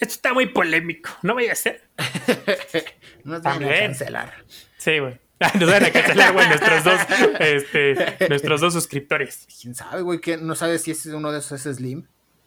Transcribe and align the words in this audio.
Esto 0.00 0.14
está 0.14 0.32
muy 0.34 0.46
polémico, 0.46 1.10
no 1.22 1.34
vaya 1.34 1.52
a 1.52 1.54
ser. 1.56 1.88
Nos 3.24 3.42
van 3.42 3.62
a 3.64 3.68
cancelar. 3.68 4.44
Sí, 4.78 4.98
güey. 4.98 5.18
Nos 5.58 5.70
van 5.70 5.84
a 5.84 5.90
cancelar, 5.90 6.32
güey, 6.32 6.48
nuestros 6.48 6.84
dos, 6.84 7.00
este, 7.38 8.28
nuestros 8.28 8.60
dos 8.60 8.72
suscriptores. 8.74 9.46
¿Quién 9.60 9.74
sabe, 9.74 10.02
güey? 10.02 10.20
que 10.20 10.36
No 10.36 10.54
sabes 10.54 10.82
si 10.82 10.90
ese 10.90 11.14
uno 11.14 11.32
de 11.32 11.38
esos 11.38 11.64
es 11.66 11.76
Slim. 11.76 12.06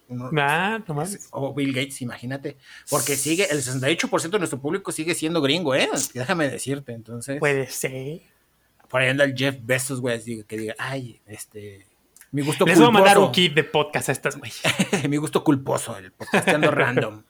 Uno- 0.10 0.30
Ah, 0.38 0.80
no. 0.88 1.04
O 1.32 1.54
Bill 1.54 1.74
Gates, 1.74 2.02
imagínate. 2.02 2.58
Porque 2.90 3.16
sigue, 3.16 3.48
el 3.50 3.62
68% 3.64 4.30
de 4.30 4.40
nuestro 4.40 4.60
público 4.60 4.92
sigue 4.92 5.16
siendo 5.16 5.42
gringo, 5.42 5.74
¿eh? 5.76 5.90
Déjame 6.14 6.50
decirte, 6.50 6.92
entonces. 6.94 7.40
Puede 7.40 7.68
ser. 7.70 8.22
Por 8.90 9.02
ahí 9.02 9.10
anda 9.10 9.24
el 9.24 9.36
Jeff 9.36 9.56
Bezos, 9.62 10.02
güey, 10.02 10.44
que 10.44 10.58
diga, 10.58 10.76
ay, 10.78 11.20
este. 11.26 11.88
Mi 12.32 12.42
gusto 12.42 12.66
Les 12.66 12.78
voy 12.80 12.88
a 12.88 12.92
mandar 12.92 13.18
un 13.18 13.26
culposo. 13.26 13.32
kit 13.32 13.54
de 13.54 13.64
podcast 13.64 14.10
a 14.10 14.12
estas, 14.12 14.38
güey. 14.38 14.52
mi 15.10 15.18
gusto 15.18 15.44
culposo, 15.44 15.98
el 15.98 16.12
podcasteando 16.12 16.70
random. 16.72 17.24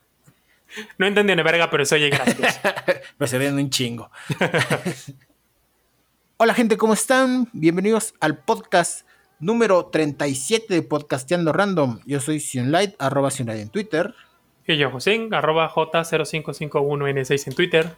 No 0.98 1.06
entienden 1.06 1.38
de 1.38 1.44
verga, 1.44 1.70
pero 1.70 1.86
se 1.86 1.96
oye 1.96 2.10
gracioso. 2.10 2.60
Pero 3.18 3.28
se 3.28 3.38
ven 3.38 3.56
un 3.56 3.70
chingo. 3.70 4.10
Hola, 6.38 6.54
gente, 6.54 6.78
¿cómo 6.78 6.94
están? 6.94 7.48
Bienvenidos 7.54 8.16
al 8.20 8.40
podcast 8.40 9.08
número 9.40 9.86
37 9.86 10.74
de 10.74 10.82
Podcasteando 10.82 11.54
Random. 11.54 12.00
Yo 12.06 12.20
soy 12.20 12.40
Sionlight, 12.40 12.96
arroba 13.00 13.30
Sionlight 13.30 13.62
en 13.62 13.70
Twitter. 13.70 14.16
Y 14.66 14.78
yo, 14.78 14.90
Josín, 14.90 15.34
arroba 15.34 15.70
J0551N6 15.70 17.48
en 17.48 17.56
Twitter. 17.56 17.96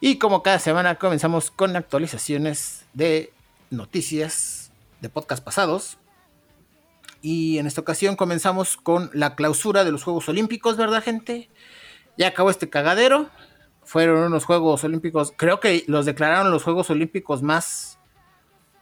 Y 0.00 0.18
como 0.18 0.42
cada 0.42 0.58
semana 0.58 0.96
comenzamos 0.96 1.50
con 1.50 1.74
actualizaciones 1.74 2.84
de 2.92 3.32
noticias 3.70 4.72
de 5.00 5.08
podcast 5.08 5.42
pasados. 5.42 5.98
Y 7.22 7.58
en 7.58 7.66
esta 7.66 7.80
ocasión 7.80 8.14
comenzamos 8.14 8.76
con 8.76 9.10
la 9.12 9.34
clausura 9.34 9.84
de 9.84 9.90
los 9.90 10.04
Juegos 10.04 10.28
Olímpicos, 10.28 10.76
¿verdad, 10.76 11.02
gente? 11.02 11.48
Ya 12.18 12.28
acabó 12.28 12.50
este 12.50 12.68
cagadero. 12.68 13.30
Fueron 13.84 14.18
unos 14.24 14.44
Juegos 14.44 14.84
Olímpicos, 14.84 15.32
creo 15.34 15.60
que 15.60 15.84
los 15.86 16.04
declararon 16.04 16.50
los 16.52 16.62
Juegos 16.62 16.90
Olímpicos 16.90 17.42
más, 17.42 17.98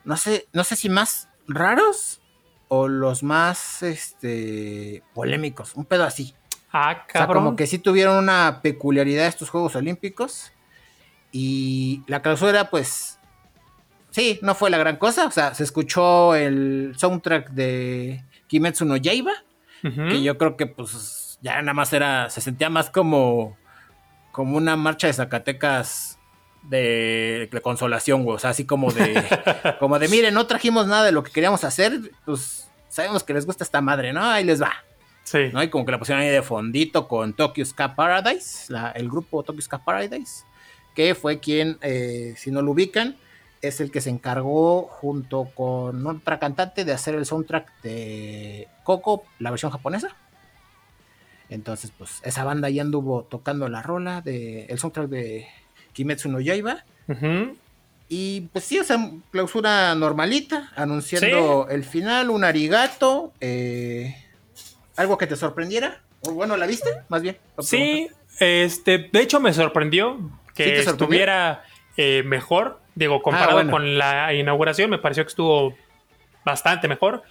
no 0.03 0.17
sé, 0.17 0.49
no 0.53 0.65
sé 0.65 0.75
si 0.75 0.89
más 0.89 1.29
raros 1.47 2.21
o 2.67 2.89
los 2.89 3.23
más, 3.23 3.85
este, 3.85 5.05
polémicos, 5.15 5.77
un 5.77 5.85
pedo 5.85 6.03
así. 6.03 6.35
Ah, 6.73 7.05
O 7.09 7.13
sea, 7.13 7.21
cabrón. 7.27 7.45
como 7.45 7.57
que 7.57 7.69
sí 7.69 7.79
tuvieron 7.79 8.17
una 8.19 8.61
peculiaridad 8.63 9.27
estos 9.29 9.49
Juegos 9.51 9.77
Olímpicos. 9.77 10.51
Y 11.31 12.03
la 12.09 12.23
clausura, 12.23 12.71
pues, 12.71 13.21
sí, 14.11 14.41
no 14.43 14.55
fue 14.57 14.71
la 14.71 14.79
gran 14.79 14.97
cosa. 14.97 15.27
O 15.27 15.31
sea, 15.31 15.55
se 15.55 15.63
escuchó 15.63 16.35
el 16.35 16.95
soundtrack 16.97 17.51
de 17.51 18.25
Kimetsu 18.49 18.85
no 18.85 18.97
Yaiba, 18.97 19.33
que 19.83 20.21
yo 20.23 20.37
creo 20.37 20.57
que, 20.57 20.67
pues, 20.67 20.91
ya 21.47 21.63
nada 21.63 21.75
más 21.75 21.93
era, 21.93 22.29
se 22.31 22.41
sentía 22.41 22.69
más 22.69 22.91
como, 22.91 23.57
como 24.33 24.57
una 24.57 24.77
marcha 24.77 25.07
de 25.07 25.13
Zacatecas 25.13 26.19
de, 26.65 27.49
de 27.53 27.61
consolación, 27.61 28.25
güey. 28.25 28.37
O 28.37 28.39
sea, 28.39 28.51
así 28.51 28.65
como 28.67 28.91
de, 28.93 29.23
como 29.79 29.99
de, 29.99 30.09
miren, 30.09 30.35
no 30.35 30.47
trajimos 30.47 30.87
nada 30.87 31.05
de 31.05 31.13
lo 31.13 31.23
que 31.23 31.31
queríamos 31.33 31.63
hacer, 31.65 32.01
pues, 32.25 32.69
sabemos 32.89 33.23
que 33.23 33.33
les 33.35 33.47
gusta 33.47 33.63
esta 33.65 33.81
madre, 33.81 34.13
¿no? 34.13 34.25
Ahí 34.25 34.45
les 34.45 34.61
va. 34.61 34.73
Sí. 35.23 35.51
¿no? 35.53 35.63
Y 35.63 35.71
como 35.71 35.85
que 35.85 35.93
la 35.93 35.99
pusieron 35.99 36.23
ahí 36.23 36.29
de 36.31 36.43
fondito 36.43 37.09
con 37.09 37.33
Tokyo 37.35 37.65
Ska 37.65 37.95
Paradise, 37.97 38.73
la- 38.73 38.91
el 38.93 39.09
grupo 39.09 39.43
Tokyo 39.43 39.61
Ska 39.63 39.79
Paradise, 39.85 40.45
que 40.95 41.15
fue 41.15 41.41
quien, 41.41 41.79
eh, 41.83 42.35
si 42.37 42.51
no 42.51 42.63
lo 42.63 42.73
ubican, 42.73 43.17
es 43.63 43.81
el 43.81 43.91
que 43.91 44.01
se 44.01 44.11
encargó 44.11 44.83
junto 44.83 45.49
con 45.55 46.07
otra 46.07 46.39
cantante 46.39 46.85
de 46.85 46.93
hacer 46.93 47.15
el 47.15 47.27
soundtrack 47.27 47.83
de 47.83 48.69
Coco, 48.85 49.25
la 49.41 49.51
versión 49.51 49.73
japonesa. 49.73 50.15
Entonces, 51.49 51.93
pues 51.97 52.21
esa 52.25 52.45
banda 52.45 52.69
ya 52.71 52.83
anduvo 52.83 53.23
tocando 53.25 53.69
la 53.69 53.83
rola 53.83 54.21
de 54.21 54.65
el 54.67 54.79
soundtrack 54.79 55.09
de 55.09 55.47
Kimetsu 55.93 56.29
no 56.29 56.41
Yaiba. 56.41 56.85
Y 58.09 58.43
pues 58.53 58.65
sí, 58.65 58.79
o 58.79 58.85
sea, 58.85 58.99
clausura 59.33 59.95
normalita, 59.97 60.71
anunciando 60.77 61.67
el 61.69 61.85
final, 61.85 62.31
un 62.31 62.45
arigato, 62.45 63.33
eh, 63.41 64.15
algo 64.97 65.19
que 65.19 65.27
te 65.27 65.35
sorprendiera. 65.37 66.01
O 66.23 66.33
bueno, 66.33 66.57
¿la 66.57 66.67
viste? 66.67 66.89
Más 67.09 67.23
bien. 67.23 67.37
Sí, 67.59 68.09
este, 68.39 69.09
de 69.13 69.21
hecho 69.21 69.41
me 69.41 69.53
sorprendió 69.53 70.19
que 70.55 70.79
estuviera 70.81 71.65
eh, 71.97 72.23
mejor. 72.25 72.81
Digo, 72.95 73.21
comparado 73.23 73.51
Ah, 73.51 73.55
bueno. 73.55 73.71
con 73.73 73.99
la 73.99 74.33
inauguración, 74.35 74.89
me 74.89 74.99
pareció 74.99 75.25
que 75.25 75.29
estuvo 75.29 75.75
bastante 76.45 76.89
mejor. 76.89 77.23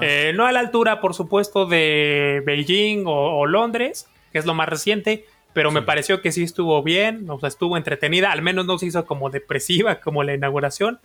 Eh, 0.00 0.32
no 0.34 0.46
a 0.46 0.52
la 0.52 0.60
altura, 0.60 1.00
por 1.00 1.14
supuesto, 1.14 1.66
de 1.66 2.42
Beijing 2.44 3.04
o, 3.06 3.38
o 3.38 3.46
Londres, 3.46 4.08
que 4.32 4.38
es 4.38 4.46
lo 4.46 4.54
más 4.54 4.68
reciente, 4.68 5.24
pero 5.52 5.70
me 5.70 5.82
pareció 5.82 6.22
que 6.22 6.32
sí 6.32 6.42
estuvo 6.42 6.82
bien, 6.82 7.28
o 7.28 7.38
sea, 7.38 7.48
estuvo 7.48 7.76
entretenida, 7.76 8.32
al 8.32 8.42
menos 8.42 8.66
no 8.66 8.78
se 8.78 8.86
hizo 8.86 9.04
como 9.04 9.30
depresiva 9.30 9.96
como 10.00 10.22
la 10.22 10.34
inauguración. 10.34 10.98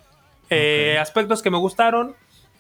Eh. 0.50 0.98
Aspectos 1.00 1.42
que 1.42 1.52
me 1.52 1.58
gustaron, 1.58 2.16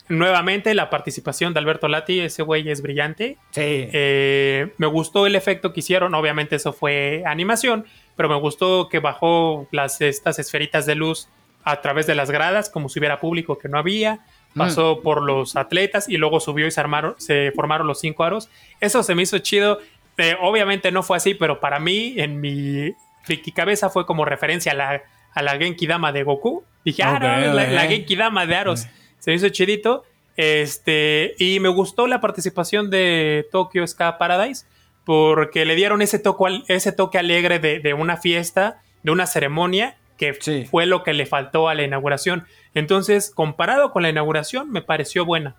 nuevamente 0.09 0.73
la 0.73 0.89
participación 0.89 1.53
de 1.53 1.59
Alberto 1.59 1.87
Lati, 1.87 2.19
ese 2.19 2.43
güey 2.43 2.69
es 2.69 2.81
brillante. 2.81 3.37
sí. 3.51 3.61
Eh, 3.93 4.73
me 4.77 4.87
gustó 4.87 5.25
el 5.25 5.35
efecto 5.35 5.73
que 5.73 5.79
hicieron, 5.79 6.13
obviamente 6.13 6.57
eso 6.57 6.73
fue 6.73 7.23
animación, 7.25 7.85
pero 8.15 8.27
me 8.29 8.35
gustó 8.35 8.89
que 8.89 8.99
bajó 8.99 9.67
las, 9.71 10.01
estas 10.01 10.39
esferitas 10.39 10.85
de 10.85 10.95
luz 10.95 11.29
a 11.63 11.81
través 11.81 12.07
de 12.07 12.15
las 12.15 12.31
gradas, 12.31 12.69
como 12.69 12.89
si 12.89 12.99
hubiera 12.99 13.19
público 13.19 13.57
que 13.57 13.69
no 13.69 13.77
había. 13.77 14.19
Pasó 14.57 15.01
por 15.01 15.21
los 15.21 15.55
atletas 15.55 16.09
y 16.09 16.17
luego 16.17 16.39
subió 16.39 16.67
y 16.67 16.71
se 16.71 16.79
armaron, 16.79 17.15
se 17.17 17.51
formaron 17.55 17.87
los 17.87 17.99
cinco 17.99 18.23
aros. 18.23 18.49
Eso 18.79 19.03
se 19.03 19.15
me 19.15 19.23
hizo 19.23 19.37
chido. 19.39 19.79
Eh, 20.17 20.35
obviamente 20.41 20.91
no 20.91 21.03
fue 21.03 21.17
así, 21.17 21.33
pero 21.33 21.59
para 21.59 21.79
mí, 21.79 22.15
en 22.17 22.41
mi 22.41 22.93
friki 23.23 23.51
cabeza, 23.51 23.89
fue 23.89 24.05
como 24.05 24.25
referencia 24.25 24.71
a 24.71 24.75
la, 24.75 25.03
a 25.33 25.41
la 25.41 25.57
Genki 25.57 25.85
Dama 25.85 26.11
de 26.11 26.23
Goku. 26.23 26.63
Dije, 26.83 27.03
ah, 27.03 27.19
no, 27.19 27.53
la, 27.53 27.87
Genki 27.87 28.15
Dama 28.15 28.45
de 28.45 28.55
Aros. 28.55 28.87
Se 29.19 29.31
me 29.31 29.35
hizo 29.35 29.49
chidito. 29.49 30.03
Este, 30.35 31.35
y 31.39 31.59
me 31.59 31.69
gustó 31.69 32.07
la 32.07 32.21
participación 32.21 32.89
de 32.89 33.47
Tokyo 33.51 33.85
Ska 33.87 34.17
Paradise 34.17 34.65
porque 35.03 35.65
le 35.65 35.75
dieron 35.75 36.01
ese 36.01 36.21
ese 36.67 36.91
toque 36.91 37.17
alegre 37.17 37.59
de, 37.59 37.79
de 37.79 37.93
una 37.93 38.17
fiesta, 38.17 38.81
de 39.03 39.11
una 39.11 39.25
ceremonia, 39.25 39.95
que 40.17 40.33
Sí. 40.39 40.65
fue 40.69 40.85
lo 40.85 41.03
que 41.03 41.13
le 41.13 41.25
faltó 41.25 41.69
a 41.69 41.75
la 41.75 41.83
inauguración. 41.83 42.45
Entonces, 42.73 43.31
comparado 43.33 43.91
con 43.91 44.03
la 44.03 44.09
inauguración, 44.09 44.71
me 44.71 44.81
pareció 44.81 45.25
buena. 45.25 45.55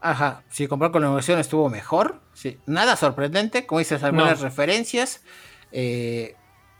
Ajá. 0.00 0.42
Si 0.48 0.66
comparado 0.66 0.92
con 0.92 1.02
la 1.02 1.06
inauguración 1.08 1.38
estuvo 1.38 1.68
mejor. 1.68 2.20
Sí. 2.32 2.58
Nada 2.66 2.96
sorprendente. 2.96 3.66
Como 3.66 3.78
dices, 3.80 4.02
algunas 4.02 4.38
No. 4.38 4.44
referencias. 4.44 5.22
Eh, 5.72 6.34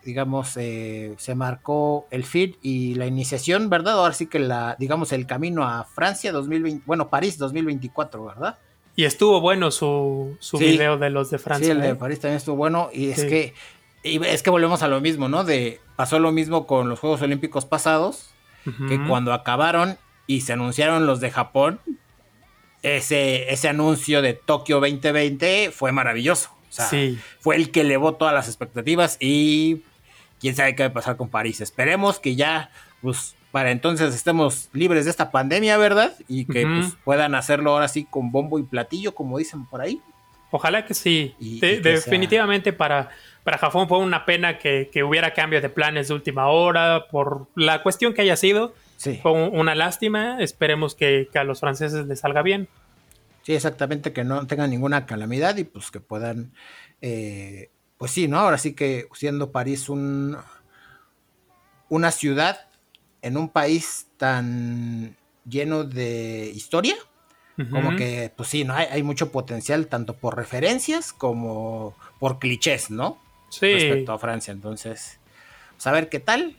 digamos, 0.05 0.57
eh, 0.57 1.15
se 1.19 1.35
marcó 1.35 2.07
el 2.11 2.25
feed 2.25 2.55
y 2.63 2.95
la 2.95 3.07
iniciación, 3.07 3.69
¿verdad? 3.69 3.99
Ahora 3.99 4.15
sí 4.15 4.27
que 4.27 4.39
la, 4.39 4.75
digamos, 4.79 5.13
el 5.13 5.27
camino 5.27 5.63
a 5.69 5.85
Francia 5.85 6.33
2020, 6.33 6.83
bueno, 6.87 7.11
París 7.11 7.37
2024, 7.37 8.25
¿verdad? 8.25 8.57
Y 8.97 9.05
estuvo 9.05 9.41
bueno 9.43 9.71
su, 9.71 10.37
su 10.41 10.57
Sí. 10.57 10.65
video 10.65 10.97
de 10.97 11.11
los 11.11 11.31
de 11.31 11.39
Francia. 11.39 11.67
Sí, 11.67 11.71
el 11.73 11.83
de 11.83 11.91
¿eh? 11.91 11.95
París 11.95 12.19
también 12.21 12.39
estuvo 12.39 12.57
bueno. 12.57 12.89
Y 12.95 13.11
es 13.11 13.21
Sí. 13.21 13.29
que 13.29 13.55
y 14.03 14.25
es 14.25 14.43
que 14.43 14.51
volvemos 14.51 14.83
a 14.83 14.89
lo 14.89 15.01
mismo, 15.01 15.29
¿no? 15.29 15.45
De 15.45 15.81
pasó 15.97 16.19
lo 16.19 16.33
mismo 16.33 16.67
con 16.67 16.89
los 16.89 16.99
Juegos 17.01 17.23
Olímpicos 17.23 17.65
pasados, 17.67 18.31
que 18.89 19.01
cuando 19.09 19.33
acabaron 19.33 19.97
y 20.27 20.43
se 20.43 20.53
anunciaron 20.53 21.07
los 21.07 21.21
de 21.21 21.31
Japón, 21.31 21.81
ese, 22.83 23.53
ese 23.53 23.69
anuncio 23.69 24.23
de 24.23 24.35
Tokio 24.35 24.81
2020 24.81 25.71
fue 25.73 25.93
maravilloso. 25.93 26.51
O 26.69 26.73
sea, 26.73 26.87
Sí. 26.87 27.19
fue 27.41 27.57
el 27.57 27.71
que 27.71 27.81
elevó 27.83 28.15
todas 28.15 28.33
las 28.33 28.47
expectativas 28.47 29.17
y 29.21 29.83
quién 30.41 30.55
sabe 30.57 30.75
qué 30.75 30.85
va 30.85 30.89
a 30.91 30.93
pasar 30.93 31.17
con 31.17 31.29
París. 31.29 31.61
Esperemos 31.61 32.19
que 32.21 32.37
ya, 32.37 32.71
pues, 33.03 33.35
para 33.51 33.71
entonces 33.73 34.15
estemos 34.15 34.69
libres 34.73 35.05
de 35.05 35.11
esta 35.11 35.31
pandemia, 35.33 35.77
¿verdad? 35.77 36.15
Y 36.29 36.45
que 36.47 36.65
pues, 36.67 36.95
puedan 37.05 37.35
hacerlo 37.35 37.73
ahora 37.73 37.89
sí 37.89 38.07
con 38.09 38.31
bombo 38.31 38.59
y 38.59 38.63
platillo, 38.63 39.15
como 39.15 39.39
dicen 39.39 39.67
por 39.67 39.81
ahí. 39.81 40.01
Ojalá 40.53 40.87
que 40.87 40.95
sí. 40.95 41.35
Y- 41.41 41.59
De- 41.61 41.73
y 41.75 41.77
que 41.79 41.83
sea- 41.83 41.93
definitivamente 41.93 42.73
para, 42.73 43.11
para 43.45 43.59
Japón 43.59 43.89
fue 43.89 43.99
una 43.99 44.25
pena 44.27 44.59
que, 44.59 44.91
que 44.93 45.03
hubiera 45.05 45.33
cambio 45.35 45.61
de 45.61 45.69
planes 45.69 46.09
de 46.09 46.15
última 46.15 46.49
hora 46.49 47.07
por 47.11 47.49
la 47.55 47.83
cuestión 47.83 48.13
que 48.15 48.23
haya 48.23 48.37
sido. 48.37 48.75
Sí. 48.97 49.19
Fue 49.23 49.33
un- 49.33 49.59
una 49.59 49.75
lástima. 49.75 50.41
Esperemos 50.43 50.95
que, 50.95 51.29
que 51.33 51.39
a 51.39 51.45
los 51.45 51.61
franceses 51.61 52.07
les 52.07 52.21
salga 52.21 52.43
bien. 52.43 52.69
Sí, 53.43 53.55
exactamente, 53.55 54.13
que 54.13 54.23
no 54.25 54.47
tengan 54.47 54.69
ninguna 54.71 55.07
calamidad 55.07 55.57
y 55.57 55.65
pues 55.65 55.91
que 55.91 56.01
puedan, 56.01 56.53
eh, 57.01 57.71
pues 57.97 58.11
sí, 58.11 58.29
¿no? 58.29 58.39
Ahora 58.41 58.59
sí 58.59 58.75
que 58.75 59.09
siendo 59.15 59.51
París 59.51 59.89
un, 59.89 60.37
una 61.89 62.11
ciudad 62.11 62.69
en 63.23 63.37
un 63.37 63.49
país 63.49 64.07
tan 64.19 65.17
lleno 65.49 65.85
de 65.85 66.51
historia, 66.55 66.97
como 67.71 67.95
que, 67.95 68.33
pues 68.35 68.49
sí, 68.49 68.65
¿no? 68.65 68.73
Hay, 68.75 68.87
hay 68.91 69.03
mucho 69.03 69.31
potencial 69.31 69.87
tanto 69.89 70.15
por 70.15 70.35
referencias 70.35 71.13
como 71.13 71.95
por 72.19 72.39
clichés, 72.39 72.91
¿no? 72.91 73.19
Sí. 73.51 73.73
Respecto 73.75 74.13
a 74.13 74.19
Francia, 74.19 74.53
entonces, 74.53 75.19
pues 75.77 75.87
a 75.87 75.93
ver 75.93 76.09
qué 76.09 76.19
tal. 76.21 76.57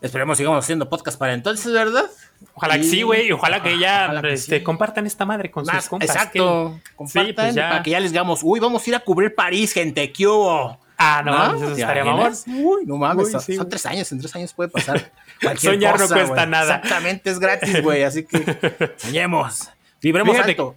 Esperemos 0.00 0.38
sigamos 0.38 0.64
haciendo 0.64 0.88
podcast 0.88 1.18
para 1.18 1.34
entonces, 1.34 1.72
¿verdad? 1.72 2.06
Ojalá 2.54 2.78
que 2.78 2.84
sí, 2.84 3.02
güey. 3.02 3.30
Ojalá 3.32 3.62
que 3.62 3.78
ya 3.78 4.04
Ojalá 4.06 4.22
que 4.22 4.32
este, 4.32 4.58
sí. 4.58 4.62
compartan 4.64 5.06
esta 5.06 5.26
madre 5.26 5.50
con 5.50 5.66
Más, 5.66 5.76
sus 5.76 5.88
compas. 5.90 6.08
exacto. 6.08 6.80
que- 6.84 6.94
Compartan 6.96 7.26
Sí, 7.26 7.32
pues 7.34 7.54
ya. 7.54 7.68
para 7.68 7.82
que 7.82 7.90
ya 7.90 8.00
les 8.00 8.10
digamos, 8.12 8.40
uy, 8.42 8.60
vamos 8.60 8.86
a 8.86 8.90
ir 8.90 8.96
a 8.96 9.00
cubrir 9.00 9.34
París, 9.34 9.72
gente, 9.74 10.10
¿qué 10.10 10.26
hubo? 10.26 10.78
Ah, 10.96 11.22
no, 11.24 11.32
mames, 11.32 11.62
eso 11.62 11.74
¿Te 11.74 11.80
estaría 11.80 12.04
mamón. 12.04 12.32
Uy, 12.46 12.84
no 12.86 12.96
mames, 12.96 13.26
Uy, 13.26 13.32
son, 13.32 13.40
sí, 13.42 13.52
son 13.56 13.64
güey. 13.64 13.70
tres 13.70 13.86
años, 13.86 14.12
en 14.12 14.20
tres 14.20 14.34
años 14.36 14.52
puede 14.54 14.68
pasar 14.70 15.12
cualquier 15.42 15.74
Soñar 15.74 15.94
no 15.94 16.02
cosa, 16.02 16.14
cuesta 16.14 16.34
güey. 16.34 16.46
nada. 16.48 16.76
Exactamente, 16.76 17.30
es 17.30 17.38
gratis, 17.38 17.82
güey, 17.82 18.02
así 18.02 18.24
que 18.24 18.92
soñemos. 18.96 19.70
Vibremos 20.00 20.32
Fíjate 20.34 20.52
alto. 20.52 20.76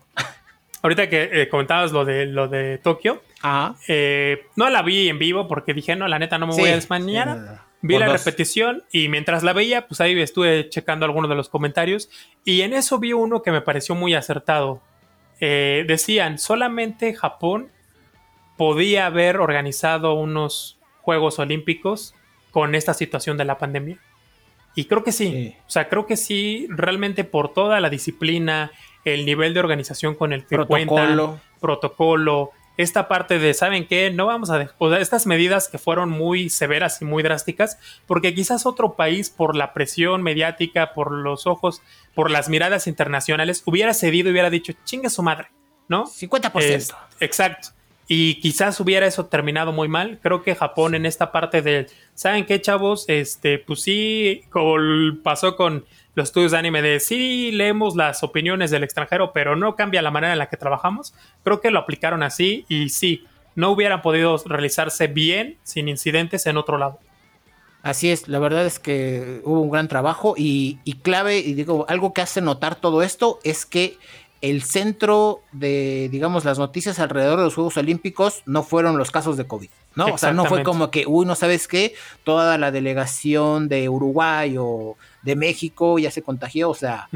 Ahorita 0.84 1.10
que 1.10 1.30
eh, 1.32 1.50
comentabas 1.50 1.92
lo 1.92 2.06
de 2.06 2.26
lo 2.28 2.48
de 2.48 2.78
Tokio, 2.78 3.24
Ajá. 3.42 3.76
eh, 3.88 4.46
no 4.56 4.70
la 4.70 4.82
vi 4.84 5.10
en 5.10 5.18
vivo 5.18 5.48
porque 5.48 5.74
dije, 5.74 5.96
no, 5.96 6.08
la 6.08 6.20
neta 6.20 6.38
no 6.38 6.46
me 6.46 6.54
voy 6.54 6.64
Sí, 6.66 6.70
a 6.70 6.76
desmañar. 6.76 7.28
sí, 7.30 7.40
no, 7.40 7.52
no. 7.54 7.74
Vi 7.86 7.96
Por 7.96 8.02
la 8.02 8.08
dos. 8.14 8.24
repetición 8.26 8.84
y 8.94 9.10
mientras 9.10 9.44
la 9.44 9.52
veía, 9.54 9.88
pues 9.88 10.00
ahí 10.00 10.18
estuve 10.22 10.70
checando 10.70 11.06
algunos 11.06 11.30
de 11.30 11.36
los 11.36 11.50
comentarios 11.50 12.10
y 12.46 12.62
en 12.62 12.72
eso 12.74 12.98
vi 13.00 13.12
uno 13.14 13.42
que 13.42 13.52
me 13.52 13.60
pareció 13.62 13.94
muy 13.96 14.14
acertado. 14.14 14.82
Eh, 15.42 15.84
decían, 15.88 16.38
solamente 16.38 17.14
Japón 17.14 17.70
podía 18.58 19.06
haber 19.08 19.38
organizado 19.38 20.14
unos 20.14 20.78
Juegos 21.02 21.40
Olímpicos 21.40 22.14
con 22.52 22.76
esta 22.76 22.94
situación 22.94 23.38
de 23.38 23.46
la 23.46 23.58
pandemia. 23.58 23.98
Y 24.76 24.86
creo 24.86 25.04
que 25.04 25.12
sí. 25.12 25.30
Sí. 25.32 25.56
O 25.68 25.70
sea, 25.70 25.90
creo 25.90 26.06
que 26.06 26.16
sí, 26.18 26.68
realmente 26.70 27.24
por 27.26 27.54
toda 27.54 27.80
la 27.82 27.90
disciplina, 27.90 28.72
el 29.06 29.26
nivel 29.26 29.54
de 29.54 29.60
organización 29.60 30.16
con 30.16 30.34
el 30.34 30.46
que 30.46 30.58
cuentan, 30.66 31.16
Protocolo. 31.16 31.40
protocolo, 31.60 32.52
esta 32.78 33.08
parte 33.08 33.38
de, 33.38 33.54
¿saben 33.54 33.86
qué? 33.88 34.10
No 34.12 34.26
vamos 34.26 34.50
a... 34.50 34.70
O 34.80 34.90
sea, 34.90 35.00
estas 35.00 35.28
medidas 35.28 35.68
que 35.68 35.78
fueron 35.78 36.10
muy 36.10 36.50
severas 36.50 37.02
y 37.02 37.06
muy 37.06 37.22
drásticas, 37.22 37.78
porque 38.08 38.34
quizás 38.34 38.66
otro 38.66 38.94
país, 38.96 39.30
por 39.30 39.56
la 39.56 39.74
presión 39.74 40.24
mediática, 40.24 40.94
por 40.94 41.12
los 41.12 41.46
ojos, 41.46 41.82
por 42.16 42.32
las 42.32 42.50
miradas 42.50 42.88
internacionales, 42.88 43.62
hubiera 43.66 43.94
cedido 43.94 44.30
y 44.30 44.32
hubiera 44.32 44.50
dicho, 44.50 44.74
chingue 44.86 45.10
su 45.12 45.22
madre, 45.22 45.50
¿no? 45.88 46.06
50%. 46.08 46.60
Es- 46.62 46.96
exacto. 47.20 47.70
Y 48.08 48.36
quizás 48.42 48.80
hubiera 48.80 49.06
eso 49.06 49.28
terminado 49.28 49.72
muy 49.72 49.88
mal. 49.88 50.20
Creo 50.22 50.44
que 50.44 50.56
Japón 50.56 50.94
en 50.94 51.06
esta 51.06 51.32
parte 51.32 51.62
de, 51.62 51.88
¿saben 52.16 52.46
qué, 52.46 52.60
chavos? 52.60 53.06
Este, 53.08 53.60
pues 53.60 53.82
sí, 53.82 54.44
como 54.50 54.76
pasó 55.24 55.56
con 55.56 55.86
los 56.16 56.30
estudios 56.30 56.52
de 56.52 56.58
anime 56.60 56.82
de 56.82 57.00
sí 57.00 57.52
leemos 57.52 57.96
las 57.96 58.24
opiniones 58.24 58.72
del 58.72 58.84
extranjero, 58.84 59.34
pero 59.34 59.56
no 59.56 59.76
cambia 59.76 60.02
la 60.02 60.12
manera 60.12 60.34
en 60.34 60.40
la 60.40 60.50
que 60.50 60.58
trabajamos. 60.58 61.14
Creo 61.44 61.60
que 61.60 61.72
lo 61.72 61.80
aplicaron 61.80 62.24
así 62.24 62.66
y 62.70 62.90
sí, 62.90 63.26
no 63.56 63.72
hubieran 63.72 64.02
podido 64.02 64.38
realizarse 64.46 65.08
bien, 65.08 65.58
sin 65.64 65.88
incidentes 65.88 66.46
en 66.46 66.58
otro 66.58 66.78
lado. 66.78 67.00
Así 67.82 68.12
es, 68.12 68.30
la 68.30 68.40
verdad 68.40 68.66
es 68.66 68.80
que 68.80 69.42
hubo 69.44 69.60
un 69.60 69.70
gran 69.70 69.90
trabajo 69.90 70.36
y, 70.38 70.80
y 70.86 70.94
clave, 70.94 71.40
y 71.40 71.54
digo, 71.54 71.86
algo 71.90 72.14
que 72.14 72.22
hace 72.22 72.40
notar 72.40 72.76
todo 72.76 73.04
esto 73.04 73.40
es 73.44 73.66
que 73.66 73.98
el 74.44 74.62
centro 74.62 75.42
de, 75.54 76.10
digamos, 76.12 76.44
las 76.44 76.60
noticias 76.60 77.00
alrededor 77.00 77.38
de 77.40 77.46
los 77.46 77.56
Juegos 77.56 77.78
Olímpicos 77.78 78.44
no 78.46 78.62
fueron 78.62 78.98
los 78.98 79.10
casos 79.10 79.38
de 79.38 79.48
COVID, 79.48 79.70
¿no? 79.96 80.08
O 80.08 80.18
sea, 80.18 80.34
no 80.34 80.44
fue 80.44 80.64
como 80.64 80.92
que, 80.92 81.06
uy, 81.08 81.26
no 81.26 81.34
sabes 81.34 81.70
qué, 81.70 81.96
toda 82.26 82.58
la 82.58 82.70
delegación 82.70 83.70
de 83.70 83.88
Uruguay 83.88 84.58
o 84.60 84.98
de 85.22 85.38
México 85.38 85.98
ya 85.98 86.12
se 86.12 86.22
contagió, 86.22 86.70
o 86.70 86.76
sea, 86.76 87.08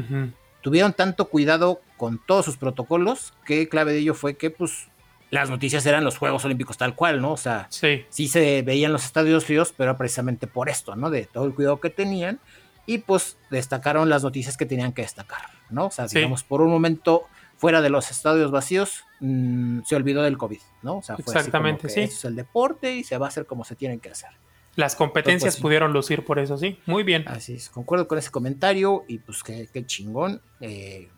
tuvieron 0.62 0.94
tanto 0.94 1.26
cuidado 1.26 1.82
con 1.98 2.18
todos 2.18 2.46
sus 2.46 2.56
protocolos 2.56 3.34
que 3.44 3.68
clave 3.68 3.92
de 3.92 3.98
ello 3.98 4.14
fue 4.14 4.38
que, 4.38 4.48
pues, 4.48 4.88
las 5.30 5.50
noticias 5.50 5.84
eran 5.84 6.04
los 6.04 6.16
Juegos 6.16 6.46
Olímpicos 6.46 6.78
tal 6.78 6.94
cual, 6.94 7.20
¿no? 7.20 7.32
O 7.32 7.36
sea, 7.36 7.66
Sí, 7.68 8.06
sí 8.08 8.28
se 8.28 8.62
veían 8.62 8.90
los 8.90 9.04
estadios 9.04 9.44
fríos, 9.44 9.74
pero 9.76 9.98
precisamente 9.98 10.46
por 10.46 10.70
esto, 10.70 10.96
¿no? 10.96 11.10
De 11.10 11.26
todo 11.26 11.44
el 11.44 11.52
cuidado 11.54 11.78
que 11.78 11.90
tenían. 11.90 12.40
Y 12.86 12.96
pues 12.96 13.36
destacaron 13.50 14.08
las 14.08 14.22
noticias 14.22 14.56
que 14.56 14.64
tenían 14.64 14.94
que 14.94 15.02
destacar, 15.02 15.42
¿no? 15.70 15.86
O 15.86 15.90
sea, 15.90 16.08
Sí. 16.08 16.16
digamos, 16.18 16.42
por 16.44 16.60
un 16.62 16.70
momento, 16.70 17.26
fuera 17.56 17.80
de 17.80 17.90
los 17.90 18.10
estadios 18.10 18.50
vacíos, 18.50 19.04
mm, 19.20 19.80
se 19.84 19.96
olvidó 19.96 20.22
del 20.22 20.38
COVID, 20.38 20.60
¿no? 20.82 20.98
O 20.98 21.02
sea, 21.02 21.16
fue 21.16 21.24
Exactamente, 21.34 21.86
así 21.88 21.94
como 21.96 22.06
que 22.06 22.10
sí. 22.12 22.16
Es 22.18 22.24
el 22.24 22.36
deporte 22.36 22.94
y 22.96 23.04
se 23.04 23.18
va 23.18 23.26
a 23.26 23.28
hacer 23.28 23.46
como 23.46 23.64
se 23.64 23.74
tienen 23.76 24.00
que 24.00 24.10
hacer. 24.10 24.30
las 24.76 24.94
competencias 24.94 25.54
Pues, 25.54 25.54
sí. 25.56 25.62
pudieron 25.62 25.92
lucir 25.92 26.24
por 26.24 26.38
eso, 26.38 26.56
sí. 26.56 26.78
Muy 26.86 27.02
bien. 27.02 27.26
Así 27.26 27.54
es, 27.54 27.68
concuerdo 27.68 28.06
con 28.06 28.16
ese 28.16 28.30
comentario 28.30 29.02
y 29.08 29.18
pues 29.18 29.42
qué, 29.42 29.68
qué 29.72 29.84
chingón. 29.84 30.40
Eh, 30.60 31.08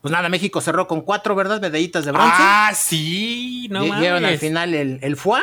pues 0.00 0.12
nada, 0.12 0.28
México 0.28 0.60
cerró 0.60 0.86
con 0.86 1.00
cuatro, 1.00 1.34
¿verdad? 1.34 1.60
Medallitas 1.60 2.04
de 2.04 2.12
bronce. 2.12 2.30
Ah, 2.38 2.70
sí, 2.76 3.66
no 3.72 3.84
Lle- 3.84 3.98
Dieron 3.98 4.24
al 4.24 4.38
final 4.38 4.72
el, 4.74 5.00
el 5.02 5.16
FUA, 5.16 5.42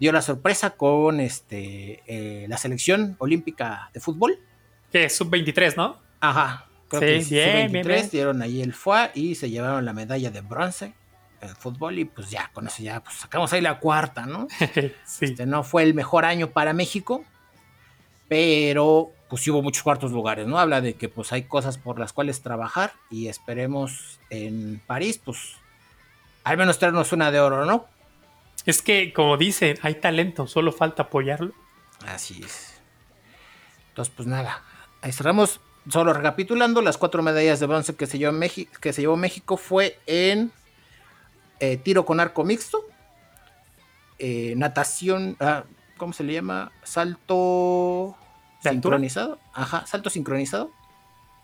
dio 0.00 0.10
la 0.10 0.22
sorpresa 0.22 0.70
con 0.70 1.20
este 1.20 2.02
eh, 2.06 2.46
la 2.48 2.56
selección 2.56 3.14
olímpica 3.20 3.90
de 3.94 4.00
fútbol. 4.00 4.40
Que 4.90 5.04
es 5.04 5.14
sub-23, 5.16 5.76
¿no? 5.76 5.98
Ajá. 6.18 6.66
Creo 6.98 7.00
Sí, 7.00 7.06
que 7.06 7.24
sí, 7.24 7.34
bien, 7.34 7.68
sub-23, 7.68 7.70
bien, 7.72 7.86
bien. 7.86 8.10
dieron 8.10 8.42
ahí 8.42 8.60
el 8.62 8.74
FUA 8.74 9.10
y 9.14 9.34
se 9.34 9.48
llevaron 9.50 9.84
la 9.84 9.92
medalla 9.94 10.30
de 10.30 10.40
bronce 10.42 10.92
en 11.40 11.56
fútbol 11.56 11.98
y 11.98 12.04
pues 12.04 12.30
ya, 12.30 12.50
con 12.52 12.66
eso 12.66 12.82
ya 12.82 13.00
pues, 13.02 13.16
sacamos 13.16 13.52
ahí 13.52 13.60
la 13.62 13.78
cuarta, 13.78 14.26
¿no? 14.26 14.46
sí. 15.04 15.24
Este, 15.24 15.46
no 15.46 15.64
fue 15.64 15.82
el 15.84 15.94
mejor 15.94 16.24
año 16.24 16.50
para 16.50 16.72
México, 16.72 17.24
pero 18.28 19.10
pues 19.28 19.46
hubo 19.48 19.62
muchos 19.62 19.82
cuartos 19.82 20.12
lugares, 20.12 20.46
¿no? 20.46 20.58
Habla 20.58 20.80
de 20.80 20.94
que 20.94 21.08
pues 21.08 21.32
hay 21.32 21.44
cosas 21.44 21.78
por 21.78 21.98
las 21.98 22.12
cuales 22.12 22.42
trabajar 22.42 22.92
y 23.10 23.28
esperemos 23.28 24.20
en 24.30 24.80
París, 24.86 25.18
pues 25.24 25.56
al 26.44 26.56
menos 26.58 26.78
traernos 26.78 27.12
una 27.12 27.30
de 27.30 27.40
oro, 27.40 27.64
¿no? 27.64 27.86
Es 28.66 28.82
que, 28.82 29.12
como 29.12 29.36
dicen, 29.38 29.78
hay 29.82 29.94
talento, 29.94 30.46
solo 30.46 30.70
falta 30.72 31.04
apoyarlo. 31.04 31.52
Así 32.06 32.42
es. 32.44 32.80
Entonces, 33.88 34.12
pues 34.16 34.28
nada. 34.28 34.62
Ahí 35.00 35.12
cerramos. 35.12 35.60
Solo 35.88 36.12
recapitulando, 36.12 36.80
las 36.80 36.96
cuatro 36.96 37.22
medallas 37.22 37.58
de 37.58 37.66
bronce 37.66 37.96
que 37.96 38.06
se 38.06 38.18
llevó 38.18 38.32
México, 38.32 38.72
que 38.80 38.92
se 38.92 39.02
llevó 39.02 39.16
México 39.16 39.56
fue 39.56 39.98
en 40.06 40.52
eh, 41.58 41.76
tiro 41.76 42.04
con 42.04 42.20
arco 42.20 42.44
mixto, 42.44 42.84
eh, 44.18 44.54
natación, 44.56 45.36
ah, 45.40 45.64
¿cómo 45.96 46.12
se 46.12 46.22
le 46.22 46.34
llama? 46.34 46.70
Salto 46.84 48.16
sincronizado. 48.62 49.40
Ajá, 49.52 49.84
salto 49.86 50.10
sincronizado. 50.10 50.70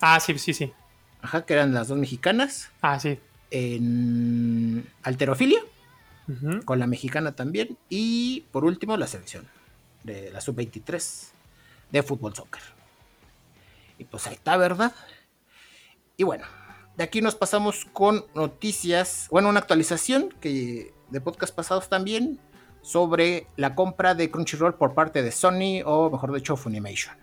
Ah, 0.00 0.20
sí, 0.20 0.38
sí, 0.38 0.54
sí. 0.54 0.72
Ajá, 1.20 1.44
que 1.44 1.54
eran 1.54 1.74
las 1.74 1.88
dos 1.88 1.98
mexicanas. 1.98 2.70
Ah, 2.80 3.00
sí. 3.00 3.18
En 3.50 4.86
alterofilia, 5.02 5.60
con 6.64 6.78
la 6.78 6.86
mexicana 6.86 7.32
también. 7.32 7.76
Y 7.88 8.42
por 8.52 8.64
último, 8.64 8.96
la 8.96 9.08
selección 9.08 9.48
de 10.04 10.30
la 10.30 10.40
sub-23 10.40 11.30
de 11.90 12.02
fútbol 12.02 12.34
soccer. 12.34 12.77
Y 13.98 14.04
pues 14.04 14.26
ahí 14.26 14.34
está, 14.34 14.56
¿verdad? 14.56 14.92
Y 16.16 16.24
bueno, 16.24 16.44
de 16.96 17.04
aquí 17.04 17.20
nos 17.20 17.34
pasamos 17.34 17.86
con 17.92 18.24
noticias, 18.34 19.28
bueno, 19.30 19.48
una 19.48 19.60
actualización 19.60 20.34
que 20.40 20.92
de 21.10 21.20
podcast 21.20 21.54
pasados 21.54 21.88
también 21.88 22.38
sobre 22.82 23.46
la 23.56 23.74
compra 23.74 24.14
de 24.14 24.30
Crunchyroll 24.30 24.74
por 24.74 24.94
parte 24.94 25.22
de 25.22 25.32
Sony 25.32 25.82
o 25.84 26.10
mejor 26.10 26.34
dicho 26.34 26.56
Funimation. 26.56 27.14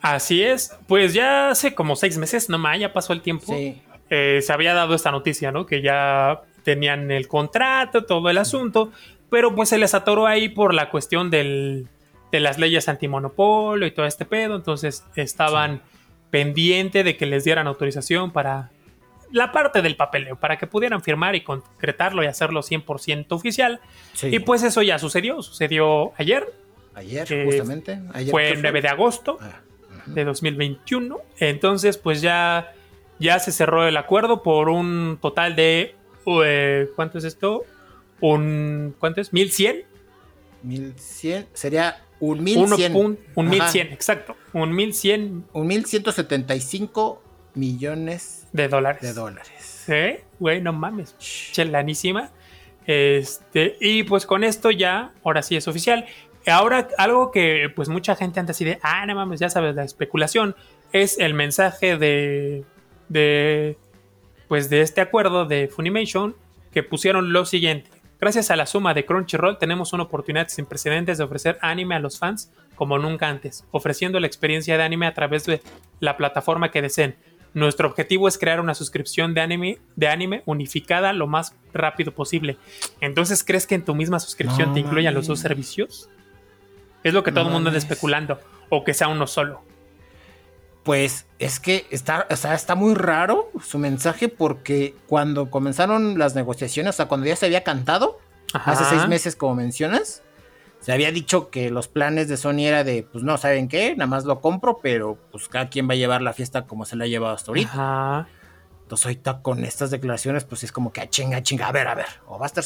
Así 0.00 0.42
es. 0.42 0.76
Pues 0.86 1.12
ya 1.12 1.50
hace 1.50 1.74
como 1.74 1.94
seis 1.96 2.16
meses, 2.16 2.48
no 2.48 2.58
más, 2.58 2.78
ya 2.78 2.92
pasó 2.92 3.12
el 3.12 3.22
tiempo. 3.22 3.46
Sí, 3.46 3.82
eh, 4.08 4.40
se 4.42 4.52
había 4.52 4.72
dado 4.72 4.94
esta 4.94 5.10
noticia, 5.10 5.52
¿no? 5.52 5.66
Que 5.66 5.82
ya 5.82 6.42
tenían 6.62 7.10
el 7.10 7.28
contrato, 7.28 8.04
todo 8.04 8.30
el 8.30 8.38
asunto, 8.38 8.92
pero 9.30 9.54
pues 9.54 9.68
se 9.68 9.78
les 9.78 9.94
atoró 9.94 10.26
ahí 10.26 10.48
por 10.48 10.74
la 10.74 10.90
cuestión 10.90 11.30
del, 11.30 11.88
de 12.32 12.40
las 12.40 12.58
leyes 12.58 12.88
antimonopolio 12.88 13.86
y 13.86 13.92
todo 13.92 14.06
este 14.06 14.24
pedo, 14.24 14.56
entonces 14.56 15.04
estaban 15.16 15.82
pendiente 16.30 17.04
de 17.04 17.16
que 17.16 17.26
les 17.26 17.44
dieran 17.44 17.66
autorización 17.66 18.30
para 18.32 18.70
la 19.32 19.52
parte 19.52 19.80
del 19.82 19.96
papeleo, 19.96 20.36
para 20.36 20.58
que 20.58 20.66
pudieran 20.66 21.02
firmar 21.02 21.34
y 21.36 21.42
concretarlo 21.42 22.22
y 22.22 22.26
hacerlo 22.26 22.62
100% 22.62 23.26
oficial. 23.30 23.80
sí. 24.14 24.28
Y 24.28 24.38
pues 24.40 24.62
eso 24.62 24.82
ya 24.82 24.98
sucedió, 24.98 25.40
sucedió 25.42 26.12
ayer, 26.16 26.52
ayer, 26.94 27.26
eh, 27.32 27.44
justamente. 27.44 28.00
Ayer 28.12 28.30
fue 28.30 28.44
¿qué 28.44 28.52
el 28.54 28.62
9 28.62 28.82
de 28.82 28.88
agosto 28.88 29.38
Ah, 29.40 29.60
de 30.06 30.24
2021. 30.24 31.18
Entonces, 31.38 31.96
pues 31.96 32.20
ya, 32.22 32.72
ya 33.20 33.38
se 33.38 33.52
cerró 33.52 33.86
el 33.86 33.96
acuerdo 33.96 34.42
por 34.42 34.68
un 34.68 35.18
total 35.20 35.54
de. 35.54 35.94
eh, 36.44 36.88
¿Cuánto 36.96 37.18
es 37.18 37.24
esto? 37.24 37.64
Un, 38.20 38.94
¿Cuánto 38.98 39.20
es? 39.20 39.32
¿1100? 39.32 39.84
1100, 40.62 41.46
sería 41.54 42.02
un 42.20 42.38
Uno 42.40 42.76
1100. 42.76 42.92
pun- 42.94 43.18
un 43.34 43.46
Ajá. 43.48 43.54
1100, 43.64 43.92
exacto. 43.92 44.36
Un 44.52 44.74
1100 44.74 45.44
Un 45.52 45.66
1175 45.66 47.22
millones 47.54 48.46
de 48.52 48.68
dólares. 48.68 49.02
de 49.02 49.12
dólares. 49.12 49.50
Sí, 49.86 50.22
güey, 50.38 50.60
no 50.60 50.72
mames. 50.72 51.16
Chelanísima. 51.18 52.30
Este, 52.86 53.76
y 53.80 54.02
pues 54.04 54.26
con 54.26 54.44
esto 54.44 54.70
ya, 54.70 55.12
ahora 55.24 55.42
sí 55.42 55.56
es 55.56 55.66
oficial. 55.68 56.06
Ahora, 56.46 56.88
algo 56.98 57.30
que 57.30 57.68
pues 57.74 57.88
mucha 57.88 58.16
gente 58.16 58.40
antes 58.40 58.56
así 58.56 58.64
de, 58.64 58.78
ah, 58.82 59.04
no 59.06 59.14
mames, 59.14 59.40
ya 59.40 59.50
sabes, 59.50 59.74
la 59.74 59.84
especulación, 59.84 60.56
es 60.92 61.18
el 61.18 61.34
mensaje 61.34 61.96
de, 61.98 62.64
de, 63.08 63.76
pues 64.48 64.70
de 64.70 64.80
este 64.80 65.00
acuerdo 65.02 65.44
de 65.44 65.68
Funimation, 65.68 66.34
que 66.72 66.82
pusieron 66.82 67.32
lo 67.32 67.44
siguiente. 67.44 67.90
Gracias 68.20 68.50
a 68.50 68.56
la 68.56 68.66
suma 68.66 68.92
de 68.92 69.06
Crunchyroll 69.06 69.56
tenemos 69.56 69.94
una 69.94 70.02
oportunidad 70.02 70.48
sin 70.48 70.66
precedentes 70.66 71.16
de 71.16 71.24
ofrecer 71.24 71.58
anime 71.62 71.94
a 71.94 72.00
los 72.00 72.18
fans 72.18 72.52
como 72.74 72.98
nunca 72.98 73.28
antes, 73.28 73.64
ofreciendo 73.70 74.20
la 74.20 74.26
experiencia 74.26 74.76
de 74.76 74.82
anime 74.82 75.06
a 75.06 75.14
través 75.14 75.46
de 75.46 75.62
la 76.00 76.18
plataforma 76.18 76.70
que 76.70 76.82
deseen. 76.82 77.16
Nuestro 77.54 77.88
objetivo 77.88 78.28
es 78.28 78.36
crear 78.36 78.60
una 78.60 78.74
suscripción 78.74 79.32
de 79.32 79.40
anime, 79.40 79.78
de 79.96 80.08
anime 80.08 80.42
unificada 80.44 81.14
lo 81.14 81.26
más 81.26 81.56
rápido 81.72 82.12
posible. 82.12 82.58
Entonces, 83.00 83.42
¿crees 83.42 83.66
que 83.66 83.74
en 83.74 83.86
tu 83.86 83.94
misma 83.94 84.20
suscripción 84.20 84.68
No 84.68 84.74
te 84.74 84.80
incluyan 84.80 85.14
los 85.14 85.26
dos 85.26 85.40
servicios? 85.40 86.10
Es 87.02 87.14
lo 87.14 87.24
que 87.24 87.32
todo 87.32 87.46
el 87.46 87.52
mundo 87.52 87.70
anda 87.70 87.78
especulando. 87.78 88.38
O 88.68 88.84
que 88.84 88.94
sea 88.94 89.08
uno 89.08 89.26
solo. 89.26 89.62
Pues 90.82 91.26
es 91.38 91.60
que 91.60 91.86
está, 91.90 92.26
o 92.30 92.36
sea, 92.36 92.54
está 92.54 92.74
muy 92.74 92.94
raro 92.94 93.50
su 93.62 93.78
mensaje 93.78 94.28
porque 94.28 94.94
cuando 95.06 95.50
comenzaron 95.50 96.18
las 96.18 96.34
negociaciones, 96.34 96.94
o 96.94 96.96
sea, 96.96 97.06
cuando 97.06 97.26
ya 97.26 97.36
se 97.36 97.46
había 97.46 97.62
cantado, 97.64 98.18
hace 98.54 98.84
seis 98.84 99.06
meses 99.06 99.36
como 99.36 99.54
mencionas, 99.54 100.22
se 100.80 100.92
había 100.92 101.12
dicho 101.12 101.50
que 101.50 101.70
los 101.70 101.88
planes 101.88 102.28
de 102.28 102.38
Sony 102.38 102.60
era 102.60 102.84
de, 102.84 103.02
pues 103.02 103.22
no, 103.22 103.36
¿saben 103.36 103.68
qué? 103.68 103.94
Nada 103.94 104.06
más 104.06 104.24
lo 104.24 104.40
compro, 104.40 104.78
pero 104.82 105.18
pues 105.30 105.48
cada 105.48 105.68
quien 105.68 105.88
va 105.88 105.92
a 105.92 105.96
llevar 105.96 106.22
la 106.22 106.32
fiesta 106.32 106.66
como 106.66 106.86
se 106.86 106.96
la 106.96 107.04
ha 107.04 107.08
llevado 107.08 107.34
hasta 107.34 107.50
ahorita. 107.50 107.72
Ajá. 107.72 108.28
Entonces 108.82 109.06
ahorita 109.06 109.42
con 109.42 109.64
estas 109.64 109.90
declaraciones, 109.90 110.44
pues 110.44 110.64
es 110.64 110.72
como 110.72 110.92
que 110.92 111.02
a 111.02 111.08
chinga, 111.08 111.42
chinga, 111.42 111.68
a 111.68 111.72
ver, 111.72 111.86
a 111.86 111.94
ver, 111.94 112.06
o 112.26 112.38
va 112.38 112.46
a 112.46 112.48
estar 112.48 112.64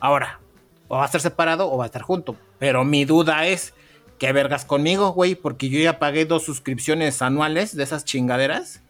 ahora, 0.00 0.40
o 0.88 0.96
va 0.96 1.02
a 1.02 1.06
estar 1.06 1.20
separado 1.20 1.70
o 1.70 1.76
va 1.76 1.84
a 1.84 1.86
estar 1.86 2.02
junto. 2.02 2.36
Pero 2.58 2.84
mi 2.84 3.04
duda 3.04 3.46
es, 3.46 3.74
¿qué 4.18 4.32
vergas 4.32 4.64
conmigo, 4.64 5.10
güey? 5.12 5.34
Porque 5.34 5.68
yo 5.68 5.78
ya 5.80 5.98
pagué 5.98 6.24
dos 6.24 6.44
suscripciones 6.44 7.22
anuales 7.22 7.76
de 7.76 7.82
esas 7.82 8.04
chingaderas, 8.04 8.82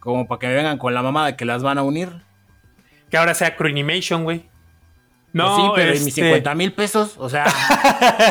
como 0.00 0.26
para 0.28 0.38
que 0.38 0.46
me 0.48 0.54
vengan 0.54 0.78
con 0.78 0.94
la 0.94 1.02
mamá 1.02 1.26
de 1.26 1.36
que 1.36 1.44
las 1.44 1.62
van 1.62 1.78
a 1.78 1.82
unir. 1.82 2.10
Que 3.10 3.16
ahora 3.16 3.34
sea 3.34 3.56
Crunimation, 3.56 4.24
güey. 4.24 4.46
No, 5.32 5.44
Pues 5.44 5.56
sí, 5.56 5.70
pero 5.76 5.90
¿y 5.90 5.98
mis 6.00 6.08
este, 6.08 6.22
50 6.22 6.54
mil 6.54 6.72
pesos, 6.72 7.14
o 7.18 7.28
sea, 7.28 7.44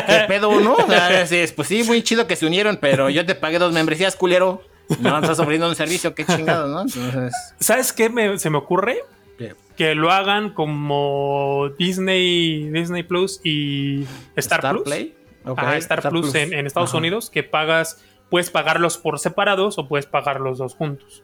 ¿qué 0.06 0.24
pedo, 0.28 0.60
no? 0.60 0.74
O 0.74 0.86
sea, 0.88 1.22
es- 1.22 1.30
es, 1.32 1.52
pues 1.52 1.68
sí, 1.68 1.84
muy 1.84 2.02
chido 2.02 2.26
que 2.26 2.34
se 2.36 2.44
unieron, 2.46 2.76
pero 2.80 3.08
yo 3.08 3.24
te 3.24 3.34
pagué 3.36 3.58
dos 3.58 3.72
membresías, 3.72 4.16
culero. 4.16 4.62
No 5.00 5.16
estás 5.18 5.38
ofreciendo 5.38 5.68
un 5.68 5.76
servicio, 5.76 6.14
qué 6.14 6.24
chingado, 6.24 6.66
¿no? 6.66 6.80
Entonces, 6.82 7.32
¿Sabes 7.60 7.92
qué 7.92 8.08
me- 8.08 8.38
se 8.38 8.50
me 8.50 8.58
ocurre? 8.58 8.98
¿qué? 9.38 9.54
Que 9.76 9.94
lo 9.94 10.10
hagan 10.10 10.50
como 10.50 11.68
Disney, 11.78 12.68
Disney 12.70 13.02
Plus 13.04 13.40
y 13.44 14.04
Star, 14.34 14.60
Plus. 14.60 14.82
Play? 14.82 15.14
Ajá, 15.56 15.76
Star, 15.76 16.08
Plus, 16.08 16.34
En, 16.34 16.52
en 16.52 16.66
Estados 16.66 16.90
Ajá. 16.90 16.98
Unidos, 16.98 17.30
que 17.30 17.42
pagas, 17.42 18.02
puedes 18.30 18.50
pagarlos 18.50 18.98
por 18.98 19.18
separados 19.18 19.78
o 19.78 19.88
puedes 19.88 20.06
pagar 20.06 20.40
los 20.40 20.58
dos 20.58 20.74
juntos. 20.74 21.22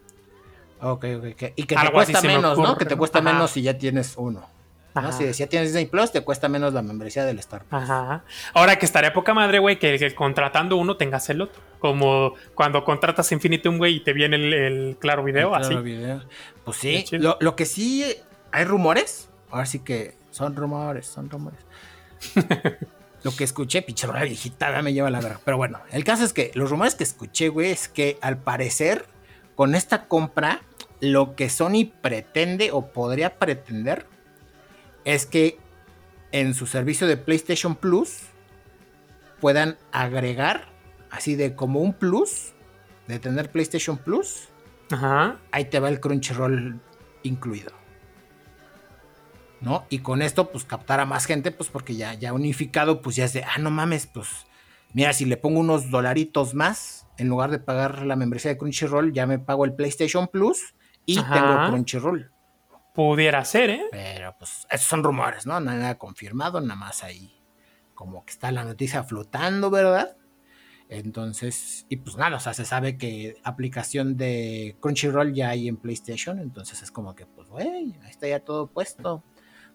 Ok, 0.81 1.05
ok, 1.19 1.25
ok. 1.33 1.43
Y 1.57 1.63
que 1.65 1.75
te 1.75 1.81
Algo 1.81 1.93
cuesta 1.95 2.21
me 2.21 2.29
menos, 2.29 2.59
¿no? 2.59 2.77
Que 2.77 2.85
te 2.85 2.97
cuesta 2.97 3.21
Ajá. 3.21 3.33
menos 3.33 3.51
si 3.51 3.63
ya 3.63 3.77
tienes 3.79 4.15
uno. 4.17 4.47
Si, 5.11 5.33
ya 5.33 5.49
tienes 5.49 5.71
Disney 5.71 5.87
Plus, 5.87 6.13
te 6.13 6.21
cuesta 6.21 6.49
menos 6.49 6.73
la 6.73 6.81
membresía 6.81 7.25
del 7.25 7.41
Star 7.41 7.65
Plus. 7.65 7.83
Ajá. 7.83 8.23
Ahora 8.53 8.77
que 8.77 8.87
estaría 8.87 9.13
poca 9.13 9.35
madre, 9.35 9.59
güey, 9.59 9.77
que, 9.77 9.99
que 9.99 10.15
contratando 10.15 10.77
uno 10.77 10.97
tengas 10.97 11.29
el 11.31 11.41
otro. 11.41 11.61
Como 11.81 12.35
cuando 12.55 12.85
contratas 12.85 13.33
Infinitum, 13.33 13.77
güey, 13.79 13.97
y 13.97 14.01
te 14.05 14.13
viene 14.13 14.37
el, 14.37 14.53
el 14.53 14.97
claro 15.01 15.25
video, 15.25 15.49
Claro, 15.49 15.65
así. 15.65 15.75
video. 15.79 16.23
Pues 16.65 16.77
sí, 16.77 17.05
lo, 17.11 17.37
lo 17.41 17.57
que 17.57 17.65
sí 17.67 18.05
hay 18.53 18.65
rumores, 18.65 19.29
ahora 19.51 19.67
sí 19.67 19.81
que 19.81 20.15
son 20.31 20.55
rumores, 20.55 21.07
son 21.09 21.29
rumores. 21.29 21.59
lo 23.25 23.35
que 23.35 23.43
escuché, 23.43 23.83
pinche 23.83 24.07
la 24.07 24.23
viejita, 24.23 24.81
me 24.83 24.93
lleva 24.93 25.11
la 25.11 25.21
verga. 25.21 25.41
Pero 25.45 25.57
bueno, 25.57 25.81
el 25.91 26.05
caso 26.05 26.25
es 26.25 26.33
que 26.33 26.53
los 26.55 26.71
rumores 26.71 26.95
que 26.95 27.05
escuché, 27.05 27.49
güey, 27.49 27.71
es 27.71 27.89
que 27.89 28.19
al 28.21 28.37
parecer 28.37 29.07
con 29.57 29.75
esta 29.75 30.07
compra, 30.07 30.61
lo 31.01 31.35
que 31.35 31.49
Sony 31.49 31.91
pretende 32.01 32.71
o 32.71 32.93
podría 32.93 33.39
pretender 33.39 34.07
es 35.05 35.27
que 35.27 35.59
en 36.33 36.55
su 36.55 36.67
servicio 36.67 37.07
de 37.07 37.17
PlayStation 37.17 37.77
Plus 37.77 38.19
puedan 39.41 39.79
agregar, 39.91 40.69
así 41.11 41.35
de 41.35 41.55
como 41.55 41.81
un 41.81 41.95
plus, 41.95 42.53
de 43.07 43.19
tener 43.19 43.51
PlayStation 43.51 43.97
Plus, 43.97 44.49
Ajá. 44.91 45.39
ahí 45.51 45.67
te 45.67 45.81
va 45.81 45.89
el 45.89 46.01
Crunchyroll 46.01 46.81
incluido. 47.23 47.73
¿No? 49.61 49.87
Y 49.89 50.01
con 50.01 50.21
esto, 50.21 50.51
pues 50.51 50.65
captar 50.65 51.01
a 51.01 51.07
más 51.07 51.25
gente, 51.25 51.51
pues 51.51 51.71
porque 51.71 51.97
ya, 51.97 52.15
ya 52.15 52.33
unificado, 52.33 53.01
pues 53.01 53.17
ya 53.17 53.25
es 53.25 53.33
de, 53.33 53.45
ah, 53.45 53.59
no 53.59 53.71
mames, 53.71 54.07
pues 54.07 54.29
mira, 54.93 55.13
si 55.13 55.25
le 55.25 55.37
pongo 55.37 55.61
unos 55.61 55.91
dolaritos 55.91 56.55
más, 56.55 57.07
en 57.17 57.29
lugar 57.29 57.51
de 57.51 57.59
pagar 57.59 58.05
la 58.05 58.17
membresía 58.17 58.51
de 58.51 58.59
Crunchyroll, 58.59 59.13
ya 59.13 59.27
me 59.27 59.39
pago 59.39 59.65
el 59.65 59.75
PlayStation 59.75 60.29
Plus 60.29 60.75
y 61.07 61.19
Ajá. 61.19 61.35
tengo 61.35 61.67
Crunchyroll. 61.69 62.31
Pudiera 62.95 63.45
ser, 63.45 63.71
¿eh? 63.71 63.85
Pero 63.91 64.37
pues 64.39 64.67
esos 64.71 64.87
son 64.87 65.03
rumores, 65.03 65.47
¿no? 65.47 65.59
Nada 65.61 65.97
confirmado, 65.99 66.61
nada 66.61 66.77
más 66.77 67.03
ahí. 67.03 67.35
Como 67.95 68.25
que 68.25 68.33
está 68.33 68.53
la 68.53 68.65
noticia 68.65 69.03
flotando, 69.03 69.71
¿verdad? 69.71 70.17
Entonces, 70.89 71.87
y 71.89 71.97
pues 71.97 72.17
nada, 72.17 72.37
o 72.37 72.41
sea, 72.41 72.55
se 72.55 72.65
sabe 72.65 72.97
que 72.97 73.37
aplicación 73.43 74.17
de 74.17 74.77
Crunchyroll 74.81 75.35
ya 75.35 75.49
hay 75.51 75.67
en 75.67 75.77
PlayStation, 75.77 76.39
entonces 76.39 76.83
es 76.83 76.91
como 76.91 77.15
que, 77.15 77.27
pues, 77.27 77.49
güey, 77.49 77.97
ahí 78.03 78.11
está 78.11 78.29
ya 78.29 78.41
todo 78.41 78.69
puesto. 78.69 79.25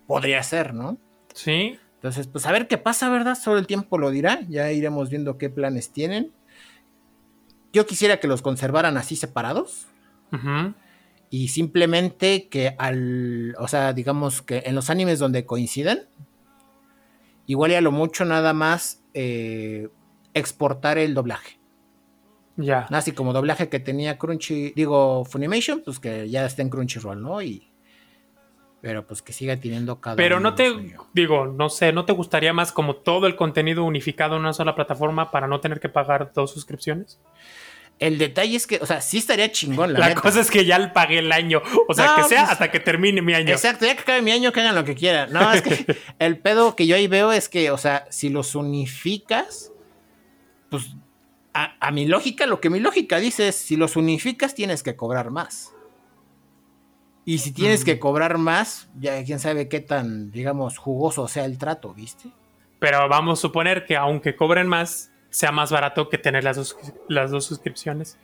Podría 0.10 0.42
ser, 0.42 0.74
¿no? 0.74 0.98
Sí. 1.36 1.78
Entonces, 1.94 2.25
pues 2.25 2.48
a 2.48 2.51
ver 2.51 2.68
qué 2.68 2.80
pasa, 2.80 3.12
¿verdad? 3.12 3.36
Solo 3.36 3.60
el 3.60 3.68
tiempo 3.68 4.00
lo 4.00 4.10
dirá, 4.10 4.39
ya 4.50 4.72
iremos 4.72 5.12
viendo 5.12 5.38
qué 5.38 5.51
planes 5.51 5.92
tienen. 5.92 6.32
Yo 7.74 7.86
quisiera 7.86 8.20
que 8.20 8.28
los 8.28 8.42
conservaran 8.42 8.98
así 8.98 9.16
separados 9.16 9.86
Ujú. 10.34 10.74
y 11.30 11.50
simplemente 11.50 12.48
que 12.50 12.74
al, 12.80 13.56
o 13.60 13.68
sea, 13.68 13.94
digamos 13.94 14.42
que 14.42 14.63
en 14.66 14.74
los 14.74 14.89
animes 14.89 15.20
donde 15.20 15.46
coinciden, 15.46 16.08
igual 17.46 17.70
y 17.70 17.75
a 17.75 17.82
lo 17.82 17.92
mucho 17.92 18.25
nada 18.25 18.51
más 18.54 19.04
eh, 19.13 19.89
exportar 20.34 20.98
el 20.98 21.13
doblaje. 21.13 21.60
Ya. 22.58 22.88
Así 22.89 23.12
como 23.12 23.32
doblaje 23.32 23.70
que 23.70 23.80
tenía 23.80 24.18
Crunchy, 24.18 24.74
digo 24.75 25.24
Funimation, 25.25 25.84
pues 25.86 26.00
que 26.00 26.28
ya 26.32 26.48
está 26.48 26.63
en 26.63 26.72
Crunchyroll, 26.72 27.22
¿no? 27.22 27.44
Y 27.44 27.69
pero 28.82 29.06
pues 29.06 29.22
que 29.22 29.34
siga 29.34 29.58
teniendo 29.58 30.00
cada 30.00 30.16
Pero 30.16 30.40
no 30.40 30.56
te, 30.56 30.94
digo, 31.14 31.46
no 31.48 31.70
sé, 31.70 31.92
¿no 31.92 32.06
te 32.06 32.14
gustaría 32.14 32.54
más 32.54 32.72
como 32.72 32.96
todo 32.96 33.28
el 33.28 33.36
contenido 33.36 33.84
unificado 33.84 34.36
en 34.36 34.42
una 34.42 34.54
sola 34.54 34.76
plataforma 34.76 35.32
para 35.32 35.48
no 35.48 35.60
tener 35.60 35.80
que 35.80 35.90
pagar 35.90 36.32
dos 36.34 36.52
suscripciones? 36.52 37.20
El 38.00 38.18
detalle 38.18 38.56
es 38.56 38.66
que, 38.66 38.78
o 38.82 38.86
sea, 38.86 39.02
sí 39.02 39.18
estaría 39.18 39.52
chingón 39.52 39.92
la, 39.92 40.00
La, 40.00 40.16
cosa 40.16 40.40
es 40.40 40.50
que 40.50 40.64
ya 40.64 40.94
pagué 40.94 41.20
el 41.20 41.34
año. 41.34 41.62
O 41.90 41.94
sea, 41.94 42.06
No, 42.06 42.16
que 42.16 42.24
sea 42.24 42.42
pues- 42.44 42.52
hasta 42.54 42.72
que 42.72 42.80
termine 42.80 43.22
mi 43.22 43.34
año. 43.34 43.52
Exacto, 43.52 43.86
ya 43.86 43.94
que 43.96 44.02
acabe 44.02 44.22
mi 44.22 44.32
año, 44.32 44.54
que 44.54 44.62
hagan 44.62 44.76
lo 44.76 44.86
que 44.86 44.96
quieran. 44.96 45.34
No, 45.34 45.52
es 45.52 45.62
que 45.62 45.86
el 46.20 46.38
pedo 46.38 46.78
que 46.78 46.88
yo 46.88 46.96
ahí 46.96 47.08
veo 47.08 47.34
es 47.34 47.50
que, 47.50 47.72
o 47.72 47.78
sea, 47.78 48.06
si 48.10 48.30
los 48.30 48.56
unificas, 48.56 49.74
pues 50.70 50.96
a, 51.54 51.76
a 51.86 51.92
mi 51.92 52.06
lógica, 52.06 52.46
lo 52.46 52.62
que 52.62 52.70
mi 52.70 52.80
lógica 52.80 53.18
dice 53.20 53.50
es, 53.50 53.56
si 53.58 53.76
los 53.76 53.98
unificas 53.98 54.56
tienes 54.56 54.82
que 54.82 54.96
cobrar 54.96 55.30
más. 55.30 55.74
Y 57.30 57.38
si 57.38 57.52
tienes 57.52 57.82
Mm. 57.82 57.86
que 57.86 58.00
cobrar 58.00 58.38
más, 58.40 58.88
ya 59.00 59.24
quién 59.24 59.40
sabe 59.40 59.68
qué 59.68 59.82
tan, 59.82 60.32
digamos, 60.32 60.78
jugoso 60.80 61.28
sea 61.28 61.46
el 61.46 61.58
trato, 61.60 61.94
¿viste? 61.94 62.32
Pero 62.80 63.08
vamos 63.08 63.38
a 63.38 63.42
suponer 63.44 63.86
que 63.86 63.96
aunque 63.96 64.36
cobren 64.36 64.68
más, 64.68 65.12
sea 65.30 65.52
más 65.52 65.72
barato 65.72 66.10
que 66.10 66.18
tener 66.18 66.44
las 66.44 66.58
dos, 66.58 66.76
las 67.08 67.30
dos 67.30 67.46
suscripciones. 67.46 68.18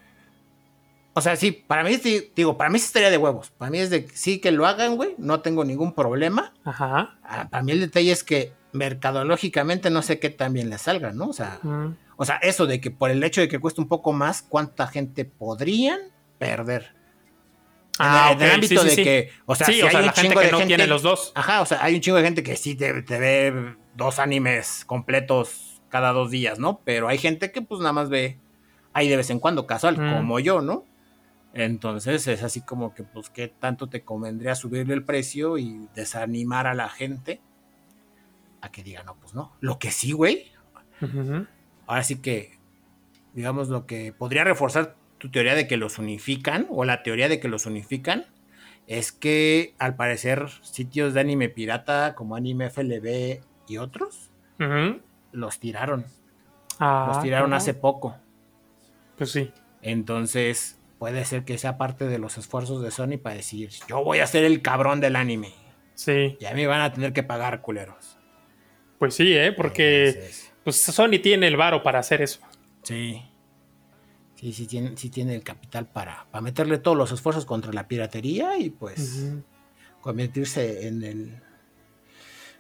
O 1.14 1.22
sea, 1.22 1.36
sí, 1.36 1.52
para 1.52 1.84
mí, 1.84 1.98
digo, 2.36 2.58
para 2.58 2.70
mí 2.72 2.80
sí 2.80 2.86
estaría 2.88 3.12
de 3.12 3.18
huevos. 3.18 3.52
Para 3.52 3.70
mí 3.70 3.78
es 3.78 3.90
de 3.92 4.08
sí 4.14 4.40
que 4.40 4.52
lo 4.52 4.66
hagan, 4.66 4.96
güey, 4.96 5.14
no 5.20 5.40
tengo 5.42 5.64
ningún 5.64 5.94
problema. 5.94 6.52
Ajá. 6.64 7.18
Ah, 7.24 7.48
Para 7.52 7.62
mí 7.64 7.74
el 7.74 7.82
detalle 7.82 8.12
es 8.12 8.24
que 8.24 8.54
mercadológicamente 8.74 9.90
no 9.92 10.02
sé 10.02 10.20
qué 10.20 10.30
tan 10.32 10.52
bien 10.54 10.70
le 10.72 10.78
salga, 10.80 11.12
¿no? 11.12 11.28
O 11.28 11.34
sea, 11.34 11.60
Mm. 11.62 11.96
O 12.18 12.24
sea, 12.26 12.38
eso 12.38 12.66
de 12.66 12.80
que 12.82 12.92
por 12.92 13.12
el 13.12 13.22
hecho 13.24 13.42
de 13.42 13.50
que 13.50 13.60
cueste 13.60 13.82
un 13.82 13.88
poco 13.90 14.14
más, 14.14 14.42
¿cuánta 14.42 14.88
gente 14.88 15.26
podrían 15.26 16.00
perder? 16.40 16.95
Ah, 18.00 18.32
en 18.34 18.42
el 18.42 18.52
ámbito 18.52 18.82
sí, 18.82 18.90
sí, 18.90 18.96
de 18.98 19.04
que, 19.04 19.30
o 19.46 19.56
sea, 19.56 19.68
sí, 19.68 19.74
si 19.76 19.82
o 19.84 19.90
sea, 19.90 20.00
hay 20.00 20.06
la 20.06 20.12
un 20.12 20.16
gente 20.16 20.28
chingo 20.30 20.40
que 20.42 20.46
de 20.48 20.52
no 20.52 20.58
gente- 20.60 20.68
tiene 20.76 20.88
los 20.88 21.02
dos. 21.02 21.32
Ajá, 21.36 21.62
o 21.62 21.66
sea, 21.66 21.84
hay 21.84 21.96
un 21.96 22.02
chingo 22.02 22.18
de 22.18 22.24
gente 22.24 22.44
que 22.44 22.58
sí 22.58 22.76
te, 22.76 23.02
te 23.04 23.20
ve 23.20 23.76
dos 23.96 24.20
animes 24.20 24.84
completos 24.86 25.82
cada 25.90 26.12
dos 26.12 26.30
días, 26.32 26.60
¿no? 26.60 26.82
Pero 26.84 27.08
hay 27.08 27.18
gente 27.18 27.52
que 27.52 27.62
pues 27.62 27.80
nada 27.80 27.94
más 27.94 28.10
ve 28.10 28.38
ahí 28.94 29.08
de 29.08 29.16
vez 29.18 29.30
en 29.30 29.40
cuando, 29.40 29.66
casual, 29.66 29.98
Mm. 29.98 30.14
como 30.14 30.40
yo, 30.40 30.62
¿no? 30.62 30.86
Entonces 31.54 32.28
es 32.28 32.44
así 32.44 32.60
como 32.62 32.94
que, 32.94 33.04
pues, 33.04 33.30
¿qué 33.30 33.48
tanto 33.48 33.88
te 33.88 34.04
convendría 34.04 34.56
subirle 34.56 34.94
el 34.94 35.06
precio 35.06 35.58
y 35.58 35.88
desanimar 35.96 36.68
a 36.68 36.74
la 36.74 36.90
gente 36.90 37.40
a 38.62 38.70
que 38.70 38.84
diga, 38.84 39.04
no, 39.04 39.16
pues 39.16 39.34
no. 39.34 39.54
Lo 39.62 39.80
que 39.80 39.92
sí, 39.92 40.12
güey, 40.12 40.52
ahora 41.88 42.04
sí 42.04 42.18
que, 42.22 42.58
digamos, 43.34 43.70
lo 43.70 43.86
que 43.86 44.12
podría 44.12 44.44
reforzar 44.44 44.96
tu 45.26 45.32
teoría 45.32 45.56
de 45.56 45.68
que 45.68 45.78
los 45.78 45.98
unifican, 45.98 46.68
o 46.70 46.86
la 46.86 47.02
teoría 47.02 47.28
de 47.28 47.40
que 47.40 47.48
los 47.48 47.66
unifican, 47.66 48.26
es 48.88 49.12
que 49.12 49.74
al 49.80 49.96
parecer 49.96 50.48
sitios 50.62 51.14
de 51.14 51.22
anime 51.22 51.50
pirata 51.50 52.14
como 52.16 52.36
Anime 52.36 52.70
FLB 52.70 53.42
y 53.68 53.78
otros, 53.78 54.30
los 55.32 55.60
tiraron. 55.60 56.06
Ah, 56.80 57.06
los 57.08 57.24
tiraron 57.24 57.54
hace 57.54 57.74
poco. 57.74 58.16
Pues 59.18 59.32
sí. 59.32 59.52
Entonces, 59.82 60.80
puede 61.00 61.26
ser 61.26 61.46
que 61.46 61.58
sea 61.58 61.78
parte 61.78 62.06
de 62.06 62.20
los 62.20 62.38
esfuerzos 62.38 62.84
de 62.84 62.92
Sony 62.92 63.18
para 63.22 63.36
decir, 63.36 63.70
yo 63.88 64.04
voy 64.04 64.20
a 64.20 64.28
ser 64.28 64.44
el 64.44 64.62
cabrón 64.62 65.02
del 65.02 65.16
anime. 65.16 65.54
Sí. 65.96 66.38
Y 66.40 66.46
a 66.46 66.54
mí 66.54 66.66
van 66.66 66.82
a 66.82 66.94
tener 66.94 67.14
que 67.14 67.24
pagar 67.24 67.62
culeros. 67.62 68.18
Pues 69.00 69.16
sí, 69.16 69.36
¿eh? 69.36 69.52
Porque 69.52 70.10
Entonces, 70.10 70.54
pues 70.64 70.82
Sony 70.82 71.20
tiene 71.24 71.48
el 71.48 71.58
varo 71.58 71.82
para 71.82 72.00
hacer 72.00 72.22
eso. 72.22 72.40
sí. 72.84 73.24
Sí, 74.36 74.52
sí 74.54 74.68
tiene, 74.68 74.98
sí 74.98 75.10
tiene 75.10 75.34
el 75.36 75.44
capital 75.44 75.88
para, 75.88 76.28
para 76.30 76.42
meterle 76.42 76.78
todos 76.78 76.98
los 76.98 77.12
esfuerzos 77.12 77.46
contra 77.46 77.72
la 77.72 77.88
piratería 77.88 78.58
y 78.58 78.70
pues 78.70 79.24
convertirse 80.02 80.88
en 80.88 81.04
el. 81.04 81.42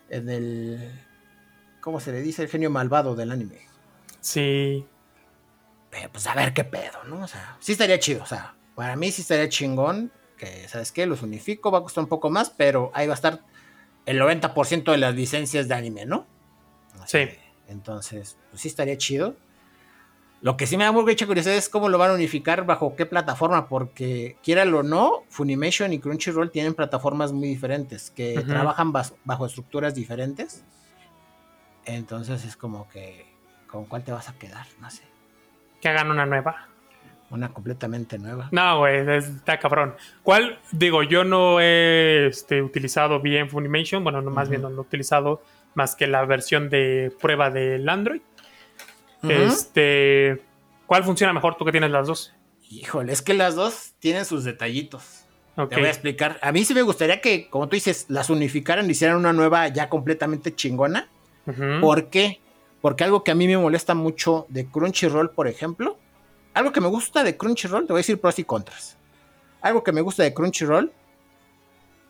en 0.10 0.29
el. 0.29 1.01
¿Cómo 1.82 2.00
se 2.00 2.12
le 2.12 2.22
dice? 2.22 2.44
El 2.44 2.50
genio 2.50 2.70
malvado 2.70 3.15
del 3.15 3.32
anime. 3.32 3.60
Sí. 4.22 4.86
Pero 5.91 6.12
pues 6.12 6.25
a 6.27 6.34
ver 6.34 6.53
qué 6.53 6.63
pedo, 6.63 7.03
¿no? 7.08 7.24
O 7.24 7.27
sea, 7.27 7.58
sí 7.60 7.74
estaría 7.74 8.00
chido. 8.00 8.24
O 8.24 8.25
sea, 8.25 8.55
para 8.75 8.96
mí 8.96 9.12
sí 9.12 9.22
estaría 9.22 9.50
chingón. 9.50 10.12
Que, 10.38 10.67
¿sabes 10.67 10.91
qué? 10.91 11.05
Los 11.05 11.22
unifico, 11.22 11.72
va 11.72 11.79
a 11.79 11.82
costar 11.82 12.03
un 12.03 12.10
poco 12.10 12.29
más, 12.29 12.50
pero 12.50 12.91
ahí 12.94 13.08
va 13.08 13.13
a 13.13 13.15
estar 13.15 13.41
el 14.05 14.20
90% 14.20 14.91
de 14.91 14.98
las 14.98 15.15
licencias 15.15 15.67
de 15.67 15.75
anime, 15.75 16.05
¿no? 16.05 16.25
Así 17.00 17.20
Sí. 17.20 17.25
que, 17.25 17.39
Entonces, 17.67 18.38
pues 18.50 18.62
sí 18.62 18.67
estaría 18.67 18.98
chido. 18.98 19.36
Lo 20.46 20.58
que 20.58 20.68
sí 20.68 20.78
me 20.78 20.84
da 20.84 20.92
mucha 20.92 21.25
curiosidad 21.25 21.56
es 21.56 21.70
cómo 21.70 21.90
lo 21.90 21.98
van 21.98 22.12
a 22.12 22.14
unificar, 22.14 22.68
bajo 22.68 22.96
qué 22.96 23.08
plataforma, 23.08 23.68
porque 23.68 24.38
quieran 24.44 24.72
o 24.75 24.84
no, 24.84 25.24
Funimation 25.28 25.92
y 25.92 25.98
Crunchyroll 25.98 26.52
tienen 26.52 26.75
plataformas 26.75 27.32
muy 27.34 27.48
diferentes, 27.48 28.12
que 28.12 28.40
trabajan 28.48 28.94
bas- 28.94 29.16
bajo 29.24 29.48
estructuras 29.48 29.96
diferentes. 29.96 30.64
Entonces 31.86 32.46
es 32.46 32.56
como 32.56 32.88
que, 32.90 33.25
¿con 33.68 33.86
cuál 33.86 34.04
te 34.04 34.12
vas 34.12 34.30
a 34.30 34.34
quedar? 34.38 34.68
No 34.80 34.90
sé. 34.92 35.02
Que 35.82 35.90
hagan 35.90 36.12
una 36.12 36.28
nueva. 36.28 36.68
Una 37.32 37.50
completamente 37.50 38.20
nueva. 38.20 38.50
No, 38.52 38.78
güey, 38.80 38.98
es- 39.18 39.25
está 39.28 39.58
cabrón. 39.58 39.96
¿Cuál? 40.22 40.60
Digo, 40.72 41.02
yo 41.02 41.24
no 41.24 41.60
he 41.60 42.28
este, 42.28 42.62
utilizado 42.62 43.20
bien 43.20 43.50
Funimation. 43.50 44.04
Bueno, 44.04 44.22
no, 44.22 44.30
más 44.30 44.48
bien 44.50 44.62
no 44.62 44.70
lo 44.70 44.78
he 44.78 44.82
utilizado 44.82 45.42
más 45.74 45.96
que 45.96 46.06
la 46.06 46.24
versión 46.25 46.70
de 46.70 47.12
prueba 47.20 47.50
del 47.50 47.90
Android. 47.90 48.22
Este. 49.29 50.41
¿Cuál 50.86 51.03
funciona 51.03 51.34
mejor? 51.34 51.55
Tú 51.55 51.65
que 51.65 51.72
tienes 51.72 51.91
las 51.91 52.08
dos. 52.08 52.34
Híjole, 52.70 53.13
es 53.13 53.22
que 53.22 53.34
las 53.34 53.55
dos 53.55 53.94
tienen 54.00 54.25
sus 54.25 54.44
detallitos. 54.44 55.25
Te 55.55 55.75
voy 55.75 55.86
a 55.86 55.89
explicar. 55.89 56.38
A 56.41 56.51
mí 56.51 56.65
sí 56.65 56.74
me 56.74 56.82
gustaría 56.82 57.22
que, 57.22 57.50
como 57.50 57.70
tú 57.70 57.75
dices, 57.75 58.08
las 58.10 58.29
unificaran 58.29 58.88
y 58.88 58.91
hicieran 58.91 59.17
una 59.17 59.32
nueva 59.32 59.67
ya 59.70 59.89
completamente 59.89 60.53
chingona. 60.53 61.10
¿Por 61.79 62.10
qué? 62.10 62.41
Porque 62.82 63.03
algo 63.03 63.24
que 63.24 63.32
a 63.32 63.36
mí 63.36 63.48
me 63.48 63.58
molesta 63.58 63.94
mucho 63.94 64.48
de 64.50 64.65
Crunchyroll, 64.65 65.29
por 65.32 65.48
ejemplo, 65.48 65.98
algo 66.53 66.72
que 66.72 66.82
me 66.82 66.88
gusta 66.88 67.24
de 67.24 67.38
Crunchyroll, 67.38 67.86
te 67.86 67.94
voy 67.94 68.00
a 68.00 68.01
decir 68.01 68.20
pros 68.20 68.38
y 68.39 68.44
contras. 68.44 68.98
Algo 69.62 69.84
que 69.84 69.91
me 69.91 70.01
gusta 70.01 70.24
de 70.24 70.34
Crunchyroll 70.34 70.91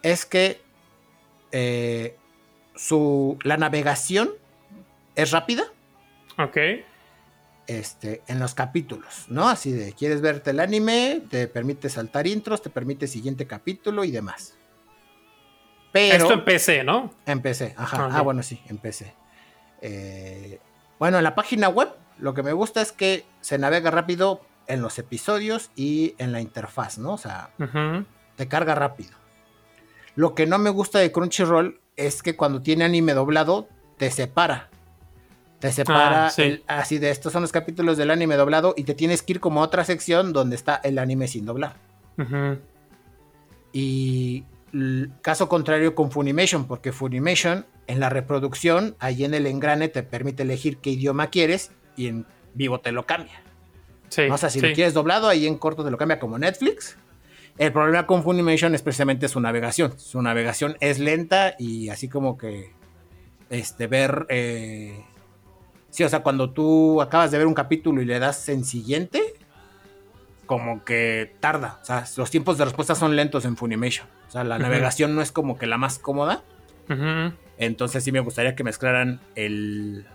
es 0.01 0.25
que 0.25 0.61
eh, 1.51 2.15
su, 2.75 3.37
la 3.43 3.57
navegación 3.57 4.31
es 5.15 5.31
rápida 5.31 5.71
Ok. 6.37 6.57
Este, 7.67 8.21
en 8.27 8.39
los 8.39 8.53
capítulos, 8.53 9.25
¿no? 9.29 9.49
Así 9.49 9.71
de, 9.71 9.93
quieres 9.93 10.21
verte 10.21 10.51
el 10.51 10.59
anime, 10.59 11.21
te 11.29 11.47
permite 11.47 11.89
saltar 11.89 12.27
intros, 12.27 12.61
te 12.61 12.69
permite 12.69 13.07
siguiente 13.07 13.47
capítulo 13.47 14.03
y 14.03 14.11
demás. 14.11 14.55
Pero... 15.91 16.23
Esto 16.23 16.33
en 16.33 16.45
PC, 16.45 16.83
¿no? 16.83 17.13
En 17.25 17.41
PC, 17.41 17.73
ajá. 17.77 18.09
Ah, 18.11 18.21
bueno, 18.21 18.43
sí, 18.43 18.61
en 18.67 18.77
PC. 18.77 19.13
Eh, 19.81 20.59
bueno, 20.99 21.17
en 21.17 21.23
la 21.23 21.35
página 21.35 21.69
web 21.69 21.89
lo 22.17 22.33
que 22.33 22.43
me 22.43 22.53
gusta 22.53 22.81
es 22.81 22.91
que 22.91 23.25
se 23.41 23.57
navega 23.57 23.91
rápido 23.91 24.41
en 24.67 24.81
los 24.81 24.97
episodios 24.99 25.71
y 25.75 26.15
en 26.17 26.31
la 26.31 26.41
interfaz, 26.41 26.97
¿no? 26.97 27.13
O 27.13 27.17
sea, 27.17 27.51
te 28.35 28.47
carga 28.47 28.75
rápido. 28.75 29.11
Lo 30.15 30.33
que 30.33 30.45
no 30.45 30.57
me 30.57 30.69
gusta 30.69 30.99
de 30.99 31.11
Crunchyroll 31.11 31.79
es 31.97 32.23
que 32.23 32.35
cuando 32.35 32.61
tiene 32.61 32.85
anime 32.85 33.13
doblado, 33.13 33.67
te 33.97 34.09
separa. 34.11 34.69
Te 35.65 35.71
separa 35.73 36.27
Ah, 36.27 36.29
sí. 36.29 36.41
el- 36.43 36.63
así 36.67 36.97
de 36.99 37.09
estos 37.09 37.33
son 37.33 37.41
los 37.41 37.51
capítulos 37.51 37.97
del 37.97 38.11
anime 38.11 38.35
doblado 38.35 38.73
y 38.77 38.83
te 38.83 38.93
tienes 38.93 39.21
que 39.23 39.33
ir 39.33 39.39
como 39.39 39.61
a 39.61 39.65
otra 39.65 39.83
sección 39.83 40.31
donde 40.33 40.55
está 40.55 40.75
el 40.83 40.99
anime 40.99 41.27
sin 41.27 41.45
doblar. 41.45 41.75
Y 43.73 44.43
caso 45.21 45.49
contrario 45.49 45.95
con 45.95 46.11
Funimation, 46.11 46.65
porque 46.65 46.91
Funimation 46.91 47.65
en 47.87 47.99
la 47.99 48.09
reproducción, 48.09 48.95
ahí 48.99 49.25
en 49.25 49.33
el 49.33 49.47
engrane 49.47 49.87
te 49.89 50.03
permite 50.03 50.43
elegir 50.43 50.77
qué 50.77 50.91
idioma 50.91 51.27
quieres 51.27 51.71
y 51.95 52.07
en 52.07 52.25
vivo 52.53 52.79
te 52.79 52.91
lo 52.91 53.05
cambia. 53.05 53.41
O 54.31 54.37
sea, 54.37 54.49
si 54.49 54.59
sí. 54.59 54.67
lo 54.67 54.73
quieres 54.73 54.93
doblado, 54.93 55.27
ahí 55.27 55.45
en 55.45 55.57
corto 55.57 55.83
te 55.83 55.91
lo 55.91 55.97
cambia 55.97 56.19
como 56.19 56.37
Netflix. 56.37 56.97
El 57.57 57.71
problema 57.73 58.05
con 58.05 58.23
Funimation 58.23 58.75
es 58.75 58.81
precisamente 58.81 59.27
su 59.27 59.39
navegación. 59.39 59.97
Su 59.99 60.21
navegación 60.21 60.77
es 60.79 60.99
lenta 60.99 61.55
y 61.57 61.89
así 61.89 62.07
como 62.09 62.37
que 62.37 62.71
este 63.49 63.87
ver 63.87 64.25
eh, 64.29 65.03
sí, 65.95 66.03
o 66.03 66.09
sea, 66.09 66.21
cuando 66.23 66.49
tú 66.49 67.01
acabas 67.01 67.31
de 67.31 67.37
ver 67.37 67.47
un 67.47 67.53
capítulo 67.53 68.01
y 68.01 68.05
le 68.05 68.19
das 68.19 68.49
en 68.49 68.65
siguiente, 68.65 69.33
como 70.45 70.83
que 70.83 71.35
tarda. 71.39 71.79
O 71.81 71.85
sea, 71.85 72.05
los 72.17 72.29
tiempos 72.29 72.57
de 72.57 72.65
respuesta 72.65 72.95
son 72.95 73.15
lentos 73.15 73.45
en 73.45 73.55
Funimation. 73.55 74.07
O 74.27 74.31
sea, 74.31 74.43
la 74.43 74.59
navegación 74.59 75.15
no 75.15 75.21
es 75.21 75.31
como 75.31 75.57
que 75.57 75.67
la 75.67 75.77
más 75.77 75.97
cómoda. 75.97 76.43
Entonces 77.57 78.03
sí 78.03 78.11
me 78.11 78.19
gustaría 78.19 78.55
que 78.55 78.63
mezclaran 78.63 79.21
el, 79.35 80.05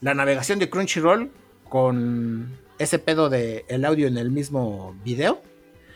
la 0.00 0.14
navegación 0.14 0.58
de 0.58 0.68
Crunchyroll 0.68 1.30
con 1.68 2.52
ese 2.78 2.98
pedo 2.98 3.30
de 3.30 3.64
el 3.68 3.84
audio 3.84 4.06
en 4.06 4.18
el 4.18 4.30
mismo 4.30 4.94
video 5.02 5.40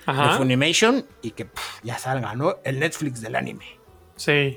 de 0.06 0.12
Ajá. 0.12 0.38
Funimation 0.38 1.04
y 1.22 1.32
que 1.32 1.44
pff, 1.44 1.84
ya 1.84 1.98
salga, 1.98 2.34
¿no? 2.34 2.56
El 2.64 2.80
Netflix 2.80 3.20
del 3.20 3.36
anime. 3.36 3.66
Sí. 4.16 4.56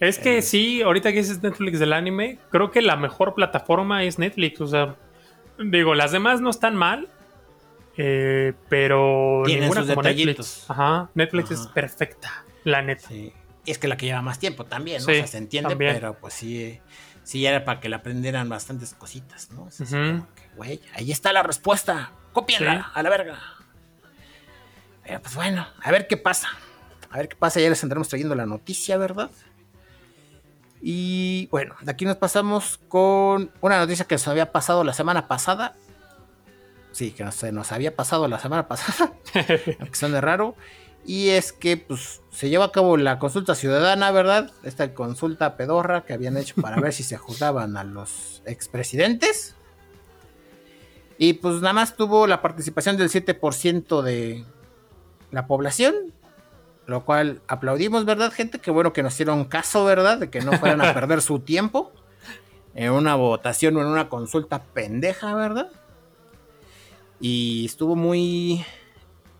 Es 0.00 0.18
que 0.18 0.38
Eh. 0.38 0.42
sí, 0.42 0.82
ahorita 0.82 1.12
que 1.12 1.18
dices 1.18 1.42
Netflix 1.42 1.78
del 1.78 1.92
anime, 1.92 2.38
creo 2.50 2.70
que 2.70 2.82
la 2.82 2.96
mejor 2.96 3.34
plataforma 3.34 4.02
es 4.04 4.18
Netflix. 4.18 4.60
O 4.60 4.66
sea, 4.66 4.96
digo, 5.58 5.94
las 5.94 6.12
demás 6.12 6.40
no 6.40 6.50
están 6.50 6.74
mal, 6.76 7.08
eh, 7.96 8.54
pero 8.68 9.42
Tienen 9.44 9.62
ninguna 9.64 9.82
como 9.82 10.02
detallitos. 10.02 10.36
Netflix. 10.36 10.70
Ajá, 10.70 11.10
Netflix 11.14 11.50
es 11.52 11.66
perfecta, 11.68 12.44
la 12.64 12.82
neta. 12.82 13.08
Sí. 13.08 13.32
Y 13.64 13.70
es 13.70 13.78
que 13.78 13.88
la 13.88 13.96
que 13.96 14.06
lleva 14.06 14.20
más 14.20 14.38
tiempo 14.38 14.64
también, 14.64 14.98
¿no? 15.00 15.06
Sí, 15.06 15.12
o 15.12 15.14
sea, 15.14 15.26
se 15.26 15.38
entiende, 15.38 15.70
también. 15.70 15.94
pero 15.94 16.18
pues 16.18 16.34
sí, 16.34 16.80
sí 17.22 17.46
era 17.46 17.64
para 17.64 17.80
que 17.80 17.88
le 17.88 17.96
aprendieran 17.96 18.48
bastantes 18.48 18.92
cositas, 18.94 19.50
¿no? 19.52 19.68
Es 19.68 19.80
así 19.80 19.94
Ujú. 19.96 20.04
como 20.18 20.34
que, 20.34 20.42
güey, 20.56 20.80
ahí 20.94 21.10
está 21.12 21.32
la 21.32 21.42
respuesta. 21.42 22.10
Cópienla 22.32 22.76
Sí. 22.78 22.90
a 22.94 23.02
la 23.02 23.10
verga. 23.10 23.38
Pero 25.04 25.20
pues 25.22 25.34
bueno, 25.34 25.66
a 25.82 25.90
ver 25.90 26.06
qué 26.08 26.16
pasa. 26.16 26.48
A 27.10 27.18
ver 27.18 27.28
qué 27.28 27.36
pasa, 27.36 27.60
ya 27.60 27.68
les 27.68 27.82
andaremos 27.82 28.08
trayendo 28.08 28.34
la 28.34 28.44
noticia, 28.44 28.96
¿verdad? 28.96 29.30
Y 30.86 31.46
bueno, 31.46 31.74
de 31.80 31.90
aquí 31.90 32.04
nos 32.04 32.18
pasamos 32.18 32.78
con 32.88 33.50
una 33.62 33.78
noticia 33.78 34.04
que 34.04 34.18
se 34.18 34.28
había 34.28 34.52
pasado 34.52 34.84
la 34.84 34.92
semana 34.92 35.28
pasada. 35.28 35.74
Sí, 36.92 37.12
que 37.12 37.32
se 37.32 37.52
nos 37.52 37.72
había 37.72 37.96
pasado 37.96 38.28
la 38.28 38.38
semana 38.38 38.68
pasada. 38.68 39.14
aunque 39.80 39.94
suene 39.94 40.20
raro. 40.20 40.56
Y 41.06 41.30
es 41.30 41.54
que 41.54 41.78
pues, 41.78 42.20
se 42.30 42.50
lleva 42.50 42.66
a 42.66 42.70
cabo 42.70 42.98
la 42.98 43.18
consulta 43.18 43.54
ciudadana, 43.54 44.10
¿verdad? 44.10 44.52
Esta 44.62 44.92
consulta 44.92 45.56
pedorra 45.56 46.04
que 46.04 46.12
habían 46.12 46.36
hecho 46.36 46.60
para 46.60 46.78
ver 46.78 46.92
si 46.92 47.02
se 47.02 47.16
juzgaban 47.16 47.78
a 47.78 47.84
los 47.84 48.42
expresidentes. 48.44 49.54
Y 51.16 51.32
pues 51.32 51.62
nada 51.62 51.72
más 51.72 51.96
tuvo 51.96 52.26
la 52.26 52.42
participación 52.42 52.98
del 52.98 53.08
7% 53.08 54.02
de 54.02 54.44
la 55.30 55.46
población. 55.46 55.94
Lo 56.86 57.04
cual 57.04 57.40
aplaudimos, 57.48 58.04
¿verdad, 58.04 58.30
gente? 58.32 58.58
Qué 58.58 58.70
bueno 58.70 58.92
que 58.92 59.02
nos 59.02 59.14
hicieron 59.14 59.44
caso, 59.46 59.84
¿verdad? 59.84 60.18
De 60.18 60.28
que 60.30 60.40
no 60.40 60.52
fueran 60.58 60.82
a 60.82 60.92
perder 60.92 61.22
su 61.22 61.38
tiempo 61.40 61.92
en 62.74 62.90
una 62.92 63.14
votación 63.14 63.76
o 63.76 63.80
en 63.80 63.86
una 63.86 64.08
consulta 64.08 64.62
pendeja, 64.62 65.34
¿verdad? 65.34 65.70
Y 67.20 67.64
estuvo 67.64 67.96
muy. 67.96 68.64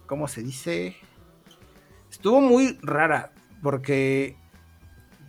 ¿Cómo 0.07 0.28
se 0.28 0.42
dice? 0.42 0.96
Estuvo 2.11 2.40
muy 2.40 2.78
rara. 2.83 3.33
Porque. 3.62 4.37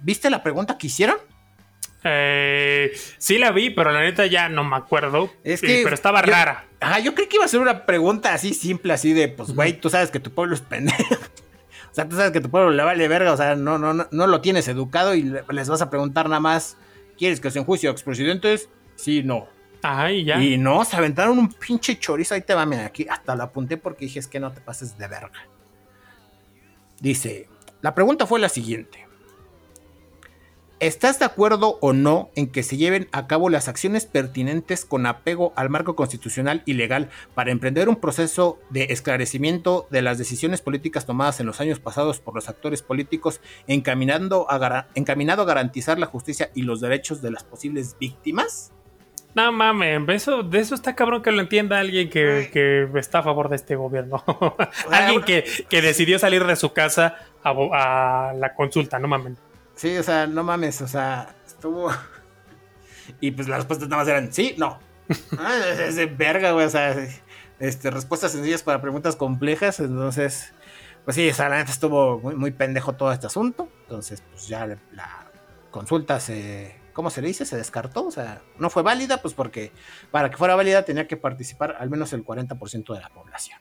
¿Viste 0.02 0.30
la 0.30 0.44
pregunta 0.44 0.78
que 0.78 0.88
hicieron? 0.88 1.18
Eh, 2.04 2.92
sí 3.18 3.40
la 3.40 3.52
vi, 3.52 3.72
pero 3.72 3.92
la 3.92 4.02
neta 4.02 4.26
ya 4.28 4.48
no 4.48 4.64
me 4.64 4.76
acuerdo. 4.78 5.32
Es 5.44 5.60
que 5.62 5.82
pero 5.84 5.96
estaba 5.96 6.24
yo- 6.24 6.32
rara. 6.32 6.66
Ajá, 6.80 7.00
yo 7.00 7.16
creí 7.16 7.28
que 7.28 7.38
iba 7.38 7.46
a 7.46 7.50
ser 7.50 7.60
una 7.62 7.86
pregunta 7.86 8.34
así 8.34 8.54
simple, 8.54 8.94
así 8.94 9.12
de, 9.14 9.28
pues, 9.28 9.54
güey, 9.56 9.74
tú 9.80 9.90
sabes 9.90 10.12
que 10.12 10.20
tu 10.20 10.32
pueblo 10.32 10.54
es 10.54 10.62
pendejo. 10.62 11.16
O 11.96 11.98
sea, 11.98 12.10
tú 12.10 12.18
sabes 12.18 12.34
que 12.34 12.42
tu 12.42 12.50
pueblo 12.50 12.72
le 12.72 12.84
vale 12.84 13.08
verga, 13.08 13.32
o 13.32 13.38
sea, 13.38 13.56
no, 13.56 13.78
no, 13.78 13.94
no, 13.94 14.06
no 14.12 14.28
lo 14.28 14.42
tienes 14.42 14.68
educado 14.68 15.16
y 15.16 15.24
le- 15.24 15.46
les 15.50 15.70
vas 15.70 15.82
a 15.82 15.90
preguntar 15.90 16.28
nada 16.28 16.42
más, 16.42 16.76
¿quieres 17.18 17.40
que 17.40 17.50
se 17.52 17.60
enjuicie 17.60 17.88
a 17.88 17.94
expresidentes? 17.94 18.68
Sí, 18.98 19.24
no. 19.24 19.48
Ajá, 19.82 20.12
y 20.12 20.26
ya. 20.26 20.44
Y 20.44 20.58
no, 20.58 20.84
se 20.84 20.98
aventaron 20.98 21.40
un 21.40 21.48
pinche 21.54 21.98
chorizo. 21.98 22.34
Ahí 22.36 22.42
te 22.42 22.54
va, 22.54 22.66
mira, 22.66 22.86
aquí 22.88 23.08
hasta 23.10 23.34
lo 23.38 23.44
apunté 23.44 23.78
porque 23.78 24.04
dije 24.04 24.20
es 24.20 24.28
que 24.28 24.42
no 24.42 24.52
te 24.52 24.60
pases 24.60 24.98
de 24.98 25.08
verga. 25.08 25.32
Dice, 27.00 27.48
la 27.82 27.96
pregunta 27.96 28.26
fue 28.26 28.40
la 28.42 28.50
siguiente. 28.50 29.05
¿Estás 30.82 31.20
de 31.20 31.26
acuerdo 31.26 31.78
o 31.80 31.94
no 31.94 32.32
en 32.36 32.52
que 32.52 32.62
se 32.62 32.76
lleven 32.76 33.08
a 33.14 33.28
cabo 33.28 33.50
las 33.50 33.70
acciones 33.70 34.06
pertinentes 34.06 34.84
con 34.84 35.06
apego 35.06 35.54
al 35.56 35.70
marco 35.70 35.96
constitucional 35.96 36.64
y 36.66 36.74
legal 36.74 37.10
para 37.34 37.52
emprender 37.52 37.88
un 37.88 37.96
proceso 37.96 38.60
de 38.72 38.88
esclarecimiento 38.90 39.88
de 39.90 40.02
las 40.02 40.18
decisiones 40.18 40.62
políticas 40.62 41.06
tomadas 41.06 41.40
en 41.40 41.46
los 41.46 41.62
años 41.62 41.80
pasados 41.80 42.20
por 42.20 42.36
los 42.36 42.50
actores 42.50 42.82
políticos 42.82 43.40
encaminando 43.68 44.48
a 44.50 44.88
encaminado 44.96 45.44
a 45.44 45.46
garantizar 45.46 45.98
la 45.98 46.08
justicia 46.08 46.52
y 46.54 46.64
los 46.64 46.82
derechos 46.82 47.22
de 47.22 47.32
las 47.32 47.46
posibles 47.46 47.96
víctimas? 47.98 48.74
No 49.34 49.54
mames, 49.54 50.02
eso, 50.10 50.44
de 50.44 50.60
eso 50.60 50.76
está 50.76 50.94
cabrón 50.94 51.22
que 51.22 51.32
lo 51.32 51.40
entienda 51.40 51.80
alguien 51.80 52.10
que, 52.10 52.90
está 52.96 53.20
a 53.20 53.24
favor 53.24 53.48
de 53.48 53.56
este 53.56 53.78
gobierno. 53.78 54.22
alguien 54.92 55.24
que, 55.24 55.82
decidió 55.82 56.20
salir 56.20 56.46
de 56.46 56.58
su 56.58 56.74
casa 56.74 57.16
a, 57.44 57.52
a 57.52 58.34
la 58.34 58.54
consulta, 58.56 59.00
no 59.00 59.08
mames. 59.08 59.45
Sí, 59.76 59.98
o 59.98 60.04
sea, 60.04 60.28
no 60.28 60.44
mames, 60.44 60.82
o 60.82 60.88
sea, 60.88 61.36
estuvo. 61.46 61.92
y 63.20 63.32
pues 63.32 63.48
las 63.48 63.60
respuestas 63.60 63.90
nada 63.90 64.02
más 64.02 64.10
eran 64.10 64.32
sí, 64.32 64.56
no. 64.58 64.80
Ah, 65.38 65.60
es 65.80 65.96
de 65.96 66.08
verga, 66.08 66.52
güey, 66.52 66.66
o 66.66 66.70
sea, 66.70 66.96
este, 67.60 67.92
respuestas 67.92 68.32
sencillas 68.32 68.64
para 68.64 68.82
preguntas 68.82 69.16
complejas, 69.16 69.80
entonces, 69.80 70.54
pues 71.04 71.16
sí, 71.16 71.30
o 71.30 71.34
sea, 71.34 71.50
la 71.50 71.58
neta 71.58 71.72
estuvo 71.72 72.20
muy, 72.20 72.36
muy 72.36 72.52
pendejo 72.52 72.94
todo 72.94 73.12
este 73.12 73.28
asunto, 73.28 73.70
entonces, 73.84 74.24
pues 74.32 74.48
ya 74.48 74.66
la 74.66 75.28
consulta 75.70 76.20
se, 76.20 76.76
¿cómo 76.94 77.10
se 77.10 77.22
le 77.22 77.28
dice? 77.28 77.46
Se 77.46 77.58
descartó, 77.58 78.08
o 78.08 78.12
sea, 78.12 78.42
no 78.58 78.70
fue 78.70 78.82
válida, 78.82 79.22
pues 79.22 79.34
porque 79.34 79.72
para 80.10 80.32
que 80.32 80.38
fuera 80.38 80.56
válida 80.56 80.86
tenía 80.86 81.08
que 81.08 81.18
participar 81.18 81.76
al 81.78 81.90
menos 81.90 82.14
el 82.14 82.26
40% 82.26 82.94
de 82.94 83.02
la 83.02 83.10
población. 83.10 83.60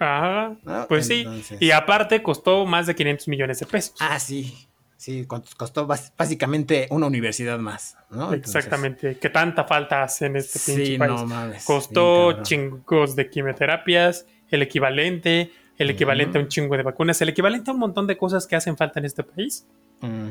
Ah, 0.00 0.54
pues 0.88 1.06
sí, 1.06 1.24
y 1.60 1.70
aparte 1.70 2.22
costó 2.22 2.66
más 2.66 2.86
de 2.86 2.94
500 2.96 3.28
millones 3.28 3.60
de 3.60 3.66
pesos. 3.66 3.94
Ah, 4.00 4.18
sí, 4.18 4.66
Sí, 5.02 5.26
costó 5.26 5.88
básicamente 6.16 6.86
una 6.90 7.08
universidad 7.08 7.58
más, 7.58 7.96
¿no? 8.08 8.32
Exactamente. 8.32 9.18
¿Qué 9.18 9.30
tanta 9.30 9.64
falta 9.64 10.04
hace 10.04 10.26
en 10.26 10.36
este 10.36 10.60
pinche 10.60 10.96
país? 10.96 11.10
No 11.10 11.26
mames. 11.26 11.64
Costó 11.64 12.44
chingos 12.44 13.16
de 13.16 13.28
quimioterapias, 13.28 14.26
el 14.48 14.62
equivalente, 14.62 15.50
el 15.76 15.90
equivalente 15.90 16.38
a 16.38 16.42
un 16.42 16.46
chingo 16.46 16.76
de 16.76 16.84
vacunas, 16.84 17.20
el 17.20 17.30
equivalente 17.30 17.72
a 17.72 17.74
un 17.74 17.80
montón 17.80 18.06
de 18.06 18.16
cosas 18.16 18.46
que 18.46 18.54
hacen 18.54 18.76
falta 18.76 19.00
en 19.00 19.06
este 19.06 19.24
país. 19.24 19.66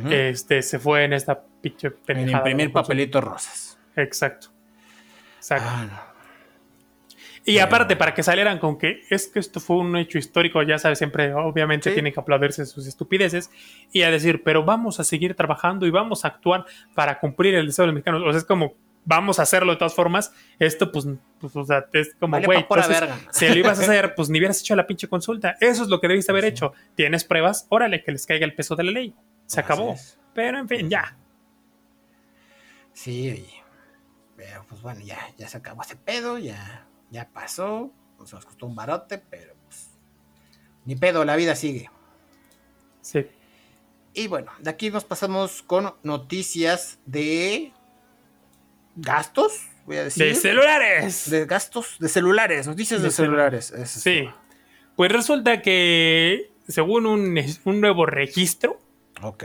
Este 0.09 0.61
se 0.61 0.79
fue 0.79 1.03
en 1.03 1.11
esta 1.11 1.43
pinche 1.61 1.91
En 2.07 2.29
imprimir 2.29 2.71
papelitos 2.71 3.21
rosas. 3.21 3.77
Exacto. 3.97 4.51
Exacto. 5.35 5.67
Ah, 5.67 6.10
y 7.43 7.57
aparte, 7.57 7.95
para 7.95 8.13
que 8.13 8.21
salieran 8.21 8.59
con 8.59 8.77
que 8.77 9.01
es 9.09 9.27
que 9.27 9.39
esto 9.39 9.59
fue 9.59 9.77
un 9.77 9.95
hecho 9.97 10.19
histórico, 10.19 10.61
ya 10.61 10.77
sabes, 10.77 10.99
siempre 10.99 11.33
obviamente 11.33 11.91
tienen 11.91 12.13
que 12.13 12.19
aplaudirse 12.19 12.65
sus 12.67 12.85
estupideces 12.85 13.49
y 13.91 14.03
a 14.03 14.11
decir, 14.11 14.43
pero 14.43 14.63
vamos 14.63 14.99
a 14.99 15.03
seguir 15.03 15.33
trabajando 15.33 15.87
y 15.87 15.89
vamos 15.89 16.23
a 16.23 16.27
actuar 16.27 16.65
para 16.93 17.19
cumplir 17.19 17.55
el 17.55 17.65
deseo 17.65 17.83
de 17.83 17.87
los 17.87 17.95
mexicanos. 17.95 18.21
O 18.23 18.29
sea, 18.29 18.37
es 18.37 18.45
como, 18.45 18.75
vamos 19.05 19.39
a 19.39 19.41
hacerlo 19.41 19.71
de 19.71 19.79
todas 19.79 19.95
formas. 19.95 20.31
Esto, 20.59 20.91
pues, 20.91 21.07
pues 21.39 21.55
o 21.55 21.65
sea, 21.65 21.85
es 21.93 22.13
como, 22.19 22.39
güey, 22.41 22.63
si 23.31 23.49
lo 23.49 23.55
ibas 23.55 23.79
a 23.79 23.83
hacer, 23.83 24.13
pues 24.15 24.29
ni 24.29 24.37
hubieras 24.37 24.59
hecho 24.59 24.75
la 24.75 24.85
pinche 24.85 25.07
consulta. 25.07 25.57
Eso 25.59 25.81
es 25.81 25.89
lo 25.89 25.99
que 25.99 26.07
debiste 26.07 26.31
haber 26.31 26.45
hecho. 26.45 26.73
¿Tienes 26.93 27.23
pruebas? 27.23 27.65
Órale, 27.69 28.03
que 28.03 28.11
les 28.11 28.27
caiga 28.27 28.45
el 28.45 28.53
peso 28.53 28.75
de 28.75 28.83
la 28.83 28.91
ley. 28.91 29.15
Se 29.47 29.59
acabó. 29.59 29.95
Pero, 30.35 30.59
en 30.59 30.69
fin, 30.69 30.89
ya. 30.91 31.17
Sí, 32.93 33.47
pero 34.37 34.63
pues 34.69 34.81
bueno, 34.81 35.01
ya, 35.01 35.17
ya 35.37 35.47
se 35.47 35.57
acabó 35.57 35.81
ese 35.81 35.95
pedo, 35.95 36.37
ya 36.37 36.85
ya 37.11 37.29
pasó, 37.31 37.91
nos 38.17 38.45
costó 38.45 38.65
un 38.65 38.75
barote, 38.75 39.17
pero 39.17 39.53
pues, 39.65 39.89
ni 40.85 40.95
pedo, 40.95 41.25
la 41.25 41.35
vida 41.35 41.55
sigue. 41.55 41.89
Sí. 43.01 43.27
Y 44.13 44.27
bueno, 44.27 44.51
de 44.59 44.69
aquí 44.69 44.89
nos 44.89 45.05
pasamos 45.05 45.61
con 45.61 45.93
noticias 46.03 46.99
de 47.05 47.71
gastos, 48.95 49.67
voy 49.85 49.97
a 49.97 50.03
decir. 50.05 50.25
De 50.25 50.35
celulares. 50.35 51.29
De 51.29 51.45
gastos 51.45 51.97
de 51.99 52.09
celulares, 52.09 52.67
noticias 52.67 53.01
de, 53.01 53.11
celulares. 53.11 53.73
sí. 53.85 54.29
Pues 54.95 55.11
resulta 55.11 55.61
que 55.61 56.51
según 56.67 57.05
un, 57.05 57.33
nuevo 57.81 58.05
registro. 58.05 58.79
Ok. 59.21 59.43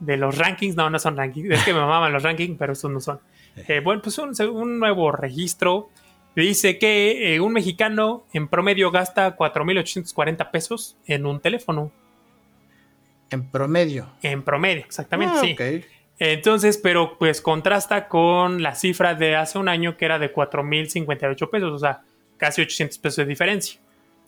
De 0.00 0.16
los 0.16 0.38
rankings, 0.38 0.76
no, 0.76 0.90
no 0.90 0.98
son 0.98 1.16
rankings, 1.16 1.50
es 1.50 1.64
que 1.64 1.72
me 1.72 1.80
mamaban 1.80 2.12
los 2.12 2.22
rankings, 2.22 2.56
pero 2.58 2.72
estos 2.72 2.90
no 2.90 3.00
son. 3.00 3.20
Eh, 3.66 3.80
bueno, 3.80 4.00
pues 4.00 4.16
un, 4.18 4.40
un 4.52 4.78
nuevo 4.78 5.10
registro 5.10 5.90
Dice 6.36 6.78
que 6.78 7.34
eh, 7.34 7.40
un 7.40 7.52
mexicano 7.52 8.24
en 8.32 8.48
promedio 8.48 8.90
gasta 8.90 9.36
4.840 9.36 10.50
pesos 10.50 10.96
en 11.06 11.26
un 11.26 11.40
teléfono. 11.40 11.90
En 13.30 13.50
promedio. 13.50 14.08
En 14.22 14.42
promedio, 14.42 14.84
exactamente, 14.84 15.34
ah, 15.36 15.40
sí. 15.40 15.84
Entonces, 16.20 16.78
pero 16.78 17.18
pues 17.18 17.40
contrasta 17.40 18.08
con 18.08 18.62
la 18.62 18.74
cifra 18.74 19.14
de 19.14 19.36
hace 19.36 19.58
un 19.58 19.68
año 19.68 19.96
que 19.96 20.04
era 20.04 20.18
de 20.18 20.32
4.058 20.32 21.50
pesos, 21.50 21.72
o 21.72 21.78
sea, 21.78 22.02
casi 22.36 22.62
800 22.62 22.98
pesos 22.98 23.16
de 23.18 23.26
diferencia. 23.26 23.80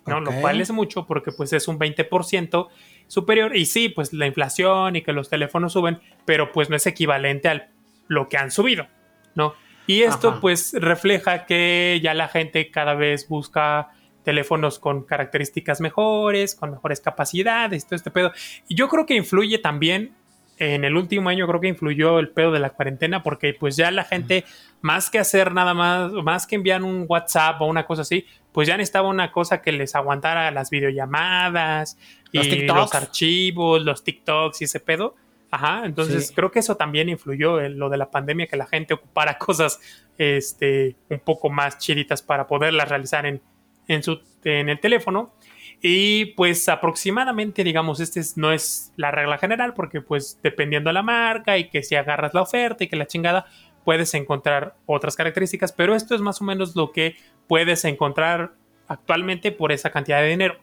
¿no? 0.06 0.20
Lo 0.20 0.32
cual 0.40 0.60
es 0.60 0.70
mucho 0.70 1.06
porque 1.06 1.30
pues 1.32 1.52
es 1.52 1.68
un 1.68 1.78
20% 1.78 2.68
superior. 3.06 3.56
Y 3.56 3.66
sí, 3.66 3.88
pues 3.88 4.12
la 4.12 4.26
inflación 4.26 4.96
y 4.96 5.02
que 5.02 5.12
los 5.12 5.28
teléfonos 5.28 5.72
suben, 5.72 6.00
pero 6.24 6.52
pues 6.52 6.70
no 6.70 6.76
es 6.76 6.86
equivalente 6.86 7.48
a 7.48 7.68
lo 8.08 8.28
que 8.28 8.36
han 8.36 8.50
subido, 8.50 8.86
¿no? 9.34 9.54
Y 9.90 10.04
esto 10.04 10.38
pues 10.40 10.72
refleja 10.74 11.46
que 11.46 11.98
ya 12.00 12.14
la 12.14 12.28
gente 12.28 12.70
cada 12.70 12.94
vez 12.94 13.26
busca 13.28 13.88
teléfonos 14.22 14.78
con 14.78 15.02
características 15.02 15.80
mejores, 15.80 16.54
con 16.54 16.70
mejores 16.70 17.00
capacidades, 17.00 17.86
todo 17.86 17.96
este 17.96 18.12
pedo. 18.12 18.30
Y 18.68 18.76
yo 18.76 18.88
creo 18.88 19.04
que 19.04 19.16
influye 19.16 19.58
también, 19.58 20.14
en 20.58 20.84
el 20.84 20.96
último 20.96 21.28
año 21.28 21.48
creo 21.48 21.60
que 21.60 21.66
influyó 21.66 22.20
el 22.20 22.28
pedo 22.28 22.52
de 22.52 22.60
la 22.60 22.70
cuarentena, 22.70 23.24
porque 23.24 23.52
pues 23.52 23.74
ya 23.74 23.90
la 23.90 24.04
gente, 24.04 24.44
más 24.80 25.10
que 25.10 25.18
hacer 25.18 25.52
nada 25.52 25.74
más, 25.74 26.12
más 26.12 26.46
que 26.46 26.54
enviar 26.54 26.84
un 26.84 27.06
WhatsApp 27.08 27.60
o 27.60 27.66
una 27.66 27.84
cosa 27.84 28.02
así, 28.02 28.26
pues 28.52 28.68
ya 28.68 28.76
necesitaba 28.76 29.08
una 29.08 29.32
cosa 29.32 29.60
que 29.60 29.72
les 29.72 29.96
aguantara 29.96 30.52
las 30.52 30.70
videollamadas 30.70 31.98
y 32.30 32.62
los 32.62 32.94
archivos, 32.94 33.82
los 33.82 34.04
TikToks 34.04 34.60
y 34.60 34.64
ese 34.66 34.78
pedo. 34.78 35.16
Ajá, 35.50 35.84
entonces 35.84 36.32
creo 36.34 36.50
que 36.52 36.60
eso 36.60 36.76
también 36.76 37.08
influyó 37.08 37.60
en 37.60 37.78
lo 37.78 37.88
de 37.88 37.96
la 37.96 38.10
pandemia, 38.10 38.46
que 38.46 38.56
la 38.56 38.66
gente 38.66 38.94
ocupara 38.94 39.36
cosas 39.38 39.80
este, 40.16 40.96
un 41.08 41.18
poco 41.18 41.50
más 41.50 41.78
chiditas 41.78 42.22
para 42.22 42.46
poderlas 42.46 42.88
realizar 42.88 43.26
en, 43.26 43.42
en, 43.88 44.02
su, 44.02 44.20
en 44.44 44.68
el 44.68 44.78
teléfono. 44.78 45.34
Y 45.82 46.26
pues 46.36 46.68
aproximadamente, 46.68 47.64
digamos, 47.64 48.00
este 48.00 48.20
no 48.36 48.52
es 48.52 48.92
la 48.96 49.10
regla 49.10 49.38
general, 49.38 49.72
porque 49.74 50.00
pues 50.02 50.38
dependiendo 50.42 50.90
de 50.90 50.94
la 50.94 51.02
marca 51.02 51.56
y 51.56 51.68
que 51.68 51.82
si 51.82 51.96
agarras 51.96 52.34
la 52.34 52.42
oferta 52.42 52.84
y 52.84 52.88
que 52.88 52.96
la 52.96 53.06
chingada, 53.06 53.46
puedes 53.84 54.12
encontrar 54.14 54.76
otras 54.86 55.16
características, 55.16 55.72
pero 55.72 55.94
esto 55.94 56.14
es 56.14 56.20
más 56.20 56.40
o 56.40 56.44
menos 56.44 56.76
lo 56.76 56.92
que 56.92 57.16
puedes 57.48 57.84
encontrar 57.84 58.52
actualmente 58.86 59.52
por 59.52 59.72
esa 59.72 59.90
cantidad 59.90 60.20
de 60.20 60.28
dinero. 60.28 60.58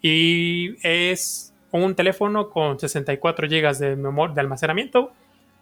Y 0.00 0.76
es 0.86 1.47
un 1.70 1.94
teléfono 1.94 2.50
con 2.50 2.78
64 2.78 3.48
GB 3.48 3.78
de 3.78 3.96
memoria 3.96 4.34
de 4.34 4.40
almacenamiento, 4.40 5.12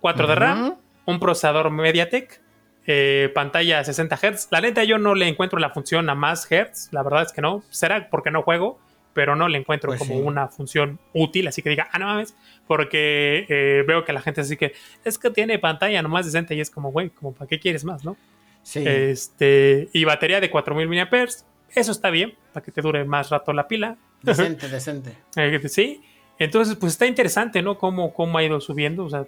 4 0.00 0.26
de 0.26 0.34
RAM, 0.34 0.76
un 1.04 1.20
procesador 1.20 1.70
MediaTek, 1.70 2.40
eh, 2.86 3.30
pantalla 3.34 3.82
60 3.82 4.16
Hz. 4.16 4.48
La 4.50 4.60
neta 4.60 4.84
yo 4.84 4.98
no 4.98 5.14
le 5.14 5.28
encuentro 5.28 5.58
la 5.58 5.70
función 5.70 6.08
a 6.08 6.14
más 6.14 6.46
Hz, 6.46 6.92
la 6.92 7.02
verdad 7.02 7.22
es 7.22 7.32
que 7.32 7.42
no, 7.42 7.62
será 7.70 8.08
porque 8.08 8.30
no 8.30 8.42
juego, 8.42 8.78
pero 9.12 9.34
no 9.34 9.48
le 9.48 9.58
encuentro 9.58 9.88
pues 9.88 9.98
como 9.98 10.16
una 10.16 10.48
función 10.48 10.98
útil, 11.14 11.48
así 11.48 11.62
que 11.62 11.70
diga, 11.70 11.88
ah, 11.90 11.98
no 11.98 12.06
mames, 12.06 12.36
porque 12.66 13.46
eh, 13.48 13.82
veo 13.86 14.04
que 14.04 14.12
la 14.12 14.20
gente 14.20 14.42
así 14.42 14.56
que 14.56 14.74
es 15.04 15.18
que 15.18 15.30
tiene 15.30 15.58
pantalla 15.58 16.02
nomás 16.02 16.26
60 16.26 16.54
y 16.54 16.60
es 16.60 16.70
como, 16.70 16.92
güey, 16.92 17.08
como 17.10 17.32
para 17.32 17.48
qué 17.48 17.58
quieres 17.58 17.84
más, 17.84 18.04
¿no? 18.04 18.16
Sí. 18.62 18.84
Este, 18.86 19.88
y 19.92 20.04
batería 20.04 20.40
de 20.40 20.50
4000 20.50 20.88
mAh, 20.88 21.26
eso 21.74 21.92
está 21.92 22.10
bien, 22.10 22.34
para 22.52 22.62
que 22.62 22.70
te 22.70 22.82
dure 22.82 23.04
más 23.04 23.30
rato 23.30 23.52
la 23.52 23.66
pila. 23.68 23.96
Decente, 24.22 24.68
decente. 24.70 25.16
Eh, 25.36 25.60
sí. 25.68 26.02
Entonces, 26.38 26.76
pues 26.76 26.92
está 26.92 27.06
interesante, 27.06 27.62
¿no? 27.62 27.78
Cómo, 27.78 28.12
cómo 28.12 28.38
ha 28.38 28.44
ido 28.44 28.60
subiendo. 28.60 29.04
O 29.04 29.10
sea, 29.10 29.26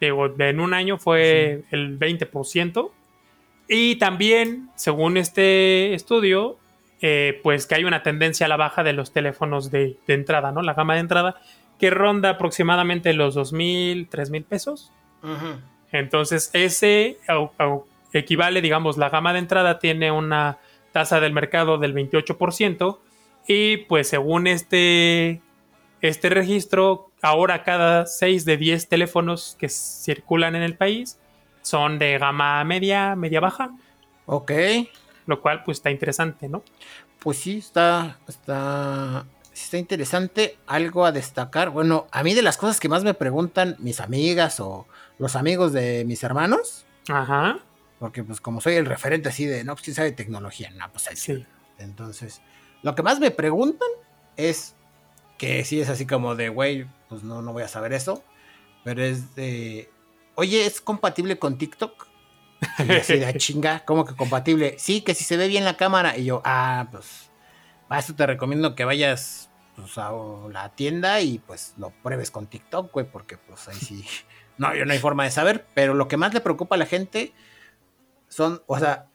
en 0.00 0.60
un 0.60 0.74
año 0.74 0.98
fue 0.98 1.64
el 1.70 1.98
20%. 1.98 2.90
Y 3.68 3.96
también, 3.96 4.68
según 4.74 5.16
este 5.16 5.94
estudio, 5.94 6.58
eh, 7.00 7.40
pues 7.42 7.66
que 7.66 7.76
hay 7.76 7.84
una 7.84 8.02
tendencia 8.02 8.46
a 8.46 8.48
la 8.48 8.56
baja 8.56 8.82
de 8.82 8.92
los 8.92 9.12
teléfonos 9.12 9.70
de, 9.70 9.96
entrada, 10.08 10.52
¿no? 10.52 10.62
La 10.62 10.74
gama 10.74 10.94
de 10.94 11.00
entrada, 11.00 11.40
que 11.78 11.90
ronda 11.90 12.30
aproximadamente 12.30 13.12
los 13.14 13.36
2.000, 13.36 14.08
3.000 14.10 14.44
pesos. 14.44 14.92
Entonces, 15.92 16.50
ese 16.52 17.18
equivale, 18.12 18.60
digamos, 18.60 18.98
la 18.98 19.08
gama 19.08 19.32
de 19.32 19.38
entrada 19.38 19.78
tiene 19.78 20.10
una 20.10 20.58
tasa 20.92 21.20
del 21.20 21.32
mercado 21.32 21.78
del 21.78 21.94
28%. 21.94 22.98
Y 23.46 23.78
pues 23.78 24.08
según 24.08 24.46
este, 24.46 25.40
este 26.00 26.28
registro, 26.30 27.10
ahora 27.22 27.62
cada 27.64 28.06
6 28.06 28.44
de 28.44 28.56
10 28.56 28.88
teléfonos 28.88 29.56
que 29.58 29.68
circulan 29.68 30.56
en 30.56 30.62
el 30.62 30.76
país 30.76 31.18
son 31.62 31.98
de 31.98 32.18
gama 32.18 32.62
media, 32.64 33.16
media 33.16 33.40
baja. 33.40 33.70
Ok. 34.26 34.52
Lo 35.26 35.40
cual 35.40 35.62
pues 35.64 35.78
está 35.78 35.90
interesante, 35.90 36.48
¿no? 36.48 36.62
Pues 37.18 37.38
sí, 37.38 37.58
está, 37.58 38.18
está, 38.26 39.26
está 39.52 39.76
interesante. 39.76 40.56
Algo 40.66 41.04
a 41.04 41.12
destacar. 41.12 41.70
Bueno, 41.70 42.06
a 42.10 42.22
mí 42.22 42.34
de 42.34 42.42
las 42.42 42.56
cosas 42.56 42.80
que 42.80 42.88
más 42.88 43.04
me 43.04 43.14
preguntan 43.14 43.76
mis 43.78 44.00
amigas 44.00 44.60
o 44.60 44.86
los 45.18 45.36
amigos 45.36 45.72
de 45.72 46.04
mis 46.06 46.22
hermanos. 46.22 46.86
Ajá. 47.08 47.58
Porque 47.98 48.24
pues 48.24 48.40
como 48.40 48.60
soy 48.60 48.74
el 48.74 48.86
referente 48.86 49.28
así 49.28 49.44
de, 49.44 49.62
no, 49.62 49.74
pues 49.74 49.84
quién 49.84 49.94
sabe 49.94 50.12
tecnología, 50.12 50.70
no, 50.70 50.90
pues 50.90 51.08
ahí 51.08 51.16
Sí. 51.16 51.46
Entonces, 51.78 52.40
lo 52.82 52.94
que 52.94 53.02
más 53.02 53.20
me 53.20 53.30
preguntan 53.30 53.88
es 54.36 54.74
que 55.38 55.64
si 55.64 55.80
es 55.80 55.88
así 55.88 56.06
como 56.06 56.34
de, 56.34 56.48
güey, 56.48 56.86
pues 57.08 57.22
no, 57.22 57.42
no 57.42 57.52
voy 57.52 57.62
a 57.62 57.68
saber 57.68 57.92
eso, 57.92 58.22
pero 58.84 59.02
es 59.02 59.34
de, 59.34 59.90
oye, 60.34 60.66
¿es 60.66 60.80
compatible 60.80 61.38
con 61.38 61.58
TikTok? 61.58 62.08
Y 62.86 62.92
así 62.92 63.18
de 63.18 63.26
"Ah, 63.26 63.32
chinga, 63.32 63.84
¿cómo 63.86 64.04
que 64.04 64.14
compatible? 64.14 64.76
Sí, 64.78 65.00
que 65.00 65.14
si 65.14 65.24
se 65.24 65.36
ve 65.36 65.48
bien 65.48 65.64
la 65.64 65.76
cámara. 65.78 66.16
Y 66.18 66.26
yo, 66.26 66.42
ah, 66.44 66.88
pues, 66.90 67.30
para 67.88 68.00
eso 68.00 68.14
te 68.14 68.26
recomiendo 68.26 68.74
que 68.74 68.84
vayas 68.84 69.50
pues, 69.76 69.96
a 69.96 70.12
la 70.50 70.68
tienda 70.74 71.20
y 71.20 71.38
pues 71.38 71.74
lo 71.78 71.90
pruebes 72.02 72.30
con 72.30 72.46
TikTok, 72.46 72.92
güey, 72.92 73.10
porque 73.10 73.38
pues 73.38 73.66
ahí 73.68 73.76
sí, 73.76 74.04
no, 74.58 74.74
yo 74.74 74.84
no 74.84 74.92
hay 74.92 74.98
forma 74.98 75.24
de 75.24 75.30
saber, 75.30 75.66
pero 75.74 75.94
lo 75.94 76.06
que 76.06 76.16
más 76.16 76.34
le 76.34 76.40
preocupa 76.40 76.74
a 76.74 76.78
la 76.78 76.86
gente 76.86 77.32
son, 78.28 78.62
o 78.66 78.78
sea, 78.78 79.08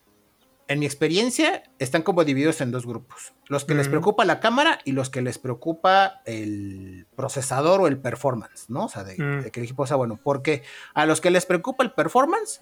en 0.68 0.80
mi 0.80 0.86
experiencia, 0.86 1.64
están 1.80 2.02
como 2.02 2.24
divididos 2.24 2.60
en 2.62 2.72
dos 2.72 2.86
grupos. 2.86 3.34
Los 3.48 3.66
que 3.66 3.76
les 3.76 3.88
preocupa 3.88 4.26
la 4.26 4.40
cámara 4.40 4.80
y 4.84 4.94
los 4.94 5.10
que 5.10 5.22
les 5.22 5.38
preocupa 5.38 6.22
el 6.26 7.06
procesador 7.16 7.82
o 7.82 7.88
el 7.88 8.00
performance, 8.00 8.70
¿no? 8.70 8.86
O 8.86 8.90
sea, 8.90 9.04
de, 9.04 9.16
Mm. 9.18 9.44
de 9.44 9.52
que 9.52 9.60
el 9.60 9.66
equipo 9.66 9.86
sea 9.86 9.96
bueno. 9.98 10.20
Porque 10.24 10.64
a 10.94 11.06
los 11.06 11.22
que 11.22 11.30
les 11.30 11.46
preocupa 11.46 11.84
el 11.84 11.92
performance 11.92 12.62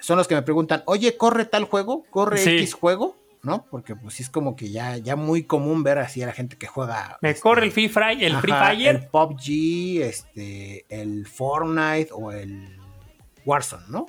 son 0.00 0.18
los 0.18 0.28
que 0.28 0.34
me 0.34 0.42
preguntan, 0.42 0.82
oye, 0.86 1.16
¿corre 1.16 1.44
tal 1.46 1.64
juego? 1.64 2.04
¿Corre 2.10 2.38
Sí. 2.38 2.50
X 2.58 2.74
juego? 2.74 3.16
¿No? 3.42 3.64
Porque 3.70 3.94
pues 3.96 4.14
sí 4.14 4.24
es 4.24 4.30
como 4.30 4.54
que 4.56 4.70
ya, 4.70 4.96
ya 4.98 5.14
muy 5.16 5.44
común 5.44 5.82
ver 5.84 5.98
así 5.98 6.22
a 6.22 6.26
la 6.26 6.32
gente 6.32 6.58
que 6.58 6.66
juega. 6.66 7.18
Me 7.22 7.30
este, 7.30 7.40
corre 7.40 7.64
el 7.64 7.72
Free 7.72 7.88
Fire, 7.88 8.22
el 8.22 8.36
Free 8.36 8.52
Fire. 8.52 8.88
El 8.96 9.06
PUBG, 9.06 10.02
este, 10.02 10.84
el 10.88 11.26
Fortnite 11.26 12.08
o 12.12 12.32
el 12.32 12.76
Warzone, 13.46 13.84
¿no? 13.88 14.06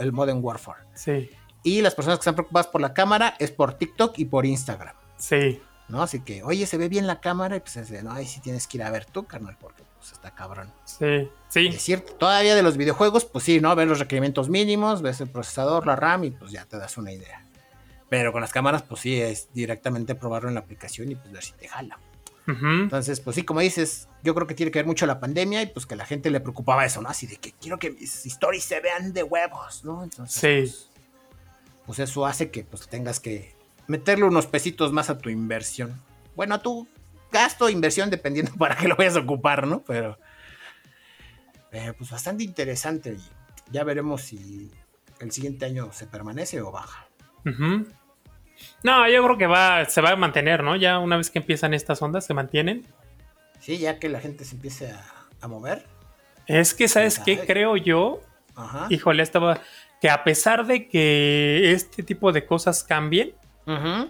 El 0.00 0.12
Modern 0.12 0.40
Warfare. 0.42 0.80
Sí, 0.94 1.30
Y 1.62 1.82
las 1.82 1.94
personas 1.94 2.18
que 2.18 2.22
están 2.22 2.34
preocupadas 2.34 2.66
por 2.68 2.80
la 2.80 2.94
cámara 2.94 3.34
es 3.38 3.50
por 3.50 3.74
TikTok 3.74 4.18
y 4.18 4.24
por 4.24 4.46
Instagram, 4.46 4.94
sí. 5.16 5.60
¿no? 5.88 6.02
Así 6.02 6.20
que, 6.20 6.42
oye, 6.42 6.66
se 6.66 6.76
ve 6.78 6.88
bien 6.88 7.06
la 7.06 7.20
cámara 7.20 7.56
y 7.56 7.60
pues 7.60 7.76
es 7.76 7.90
de, 7.90 8.02
no, 8.02 8.12
ahí 8.12 8.26
sí 8.26 8.40
tienes 8.40 8.66
que 8.66 8.78
ir 8.78 8.82
a 8.84 8.90
ver 8.90 9.04
tú, 9.04 9.26
carnal, 9.26 9.56
porque 9.60 9.82
pues 9.98 10.12
está 10.12 10.30
cabrón. 10.34 10.72
Sí, 10.86 11.28
sí, 11.48 11.66
Es 11.66 11.82
cierto, 11.82 12.14
todavía 12.14 12.54
de 12.54 12.62
los 12.62 12.76
videojuegos, 12.78 13.24
pues 13.26 13.44
sí, 13.44 13.60
¿no? 13.60 13.74
Ves 13.76 13.88
los 13.88 13.98
requerimientos 13.98 14.48
mínimos, 14.48 15.02
ves 15.02 15.20
el 15.20 15.28
procesador, 15.28 15.86
la 15.86 15.96
RAM 15.96 16.24
y 16.24 16.30
pues 16.30 16.50
ya 16.52 16.64
te 16.64 16.78
das 16.78 16.96
una 16.96 17.12
idea. 17.12 17.44
Pero 18.08 18.32
con 18.32 18.40
las 18.40 18.52
cámaras, 18.52 18.82
pues 18.82 19.02
sí, 19.02 19.20
es 19.20 19.48
directamente 19.52 20.14
probarlo 20.14 20.48
en 20.48 20.54
la 20.54 20.60
aplicación 20.60 21.10
y 21.12 21.14
pues 21.16 21.30
ver 21.32 21.42
si 21.44 21.52
te 21.52 21.68
jala. 21.68 21.98
Entonces, 22.46 23.20
pues 23.20 23.36
sí, 23.36 23.44
como 23.44 23.60
dices, 23.60 24.08
yo 24.24 24.34
creo 24.34 24.46
que 24.48 24.54
tiene 24.54 24.72
que 24.72 24.80
ver 24.80 24.86
mucho 24.86 25.06
la 25.06 25.20
pandemia 25.20 25.62
y 25.62 25.66
pues 25.66 25.86
que 25.86 25.94
a 25.94 25.96
la 25.96 26.04
gente 26.06 26.30
le 26.30 26.40
preocupaba 26.40 26.84
eso, 26.84 27.00
¿no? 27.00 27.08
Así 27.08 27.26
de 27.28 27.36
que 27.36 27.52
quiero 27.52 27.78
que 27.78 27.90
mis 27.90 28.26
stories 28.26 28.64
se 28.64 28.80
vean 28.80 29.12
de 29.12 29.22
huevos, 29.22 29.84
¿no? 29.84 30.02
Entonces, 30.02 30.34
Sí. 30.40 30.72
pues, 30.72 30.89
pues 31.86 31.98
eso 31.98 32.26
hace 32.26 32.50
que 32.50 32.64
pues 32.64 32.88
tengas 32.88 33.20
que 33.20 33.54
meterle 33.86 34.24
unos 34.24 34.46
pesitos 34.46 34.92
más 34.92 35.10
a 35.10 35.18
tu 35.18 35.28
inversión. 35.28 36.00
Bueno, 36.36 36.54
a 36.54 36.62
tu 36.62 36.86
gasto 37.32 37.66
o 37.66 37.68
inversión, 37.68 38.10
dependiendo 38.10 38.52
para 38.58 38.76
qué 38.76 38.88
lo 38.88 38.96
vayas 38.96 39.16
a 39.16 39.20
ocupar, 39.20 39.66
¿no? 39.66 39.82
Pero, 39.82 40.18
pero 41.70 41.94
pues 41.94 42.10
bastante 42.10 42.44
interesante 42.44 43.16
ya 43.70 43.84
veremos 43.84 44.22
si 44.22 44.70
el 45.20 45.32
siguiente 45.32 45.66
año 45.66 45.92
se 45.92 46.06
permanece 46.06 46.60
o 46.60 46.70
baja. 46.70 47.06
No, 48.82 49.08
yo 49.08 49.24
creo 49.24 49.38
que 49.38 49.46
va, 49.46 49.84
se 49.86 50.00
va 50.00 50.10
a 50.10 50.16
mantener, 50.16 50.62
¿no? 50.62 50.76
Ya 50.76 50.98
una 50.98 51.16
vez 51.16 51.30
que 51.30 51.38
empiezan 51.38 51.74
estas 51.74 52.02
ondas, 52.02 52.26
se 52.26 52.34
mantienen. 52.34 52.84
Sí, 53.60 53.78
ya 53.78 53.98
que 53.98 54.08
la 54.08 54.20
gente 54.20 54.44
se 54.44 54.54
empiece 54.54 54.90
a, 54.90 55.04
a 55.40 55.48
mover. 55.48 55.86
Es 56.46 56.74
que, 56.74 56.88
¿sabes 56.88 57.18
qué? 57.18 57.40
Creo 57.46 57.76
yo, 57.76 58.20
Ajá. 58.56 58.86
híjole, 58.90 59.22
estaba 59.22 59.60
que 60.00 60.08
a 60.10 60.24
pesar 60.24 60.66
de 60.66 60.88
que 60.88 61.72
este 61.72 62.02
tipo 62.02 62.32
de 62.32 62.46
cosas 62.46 62.82
cambien, 62.84 63.32
Ujú. 63.66 64.08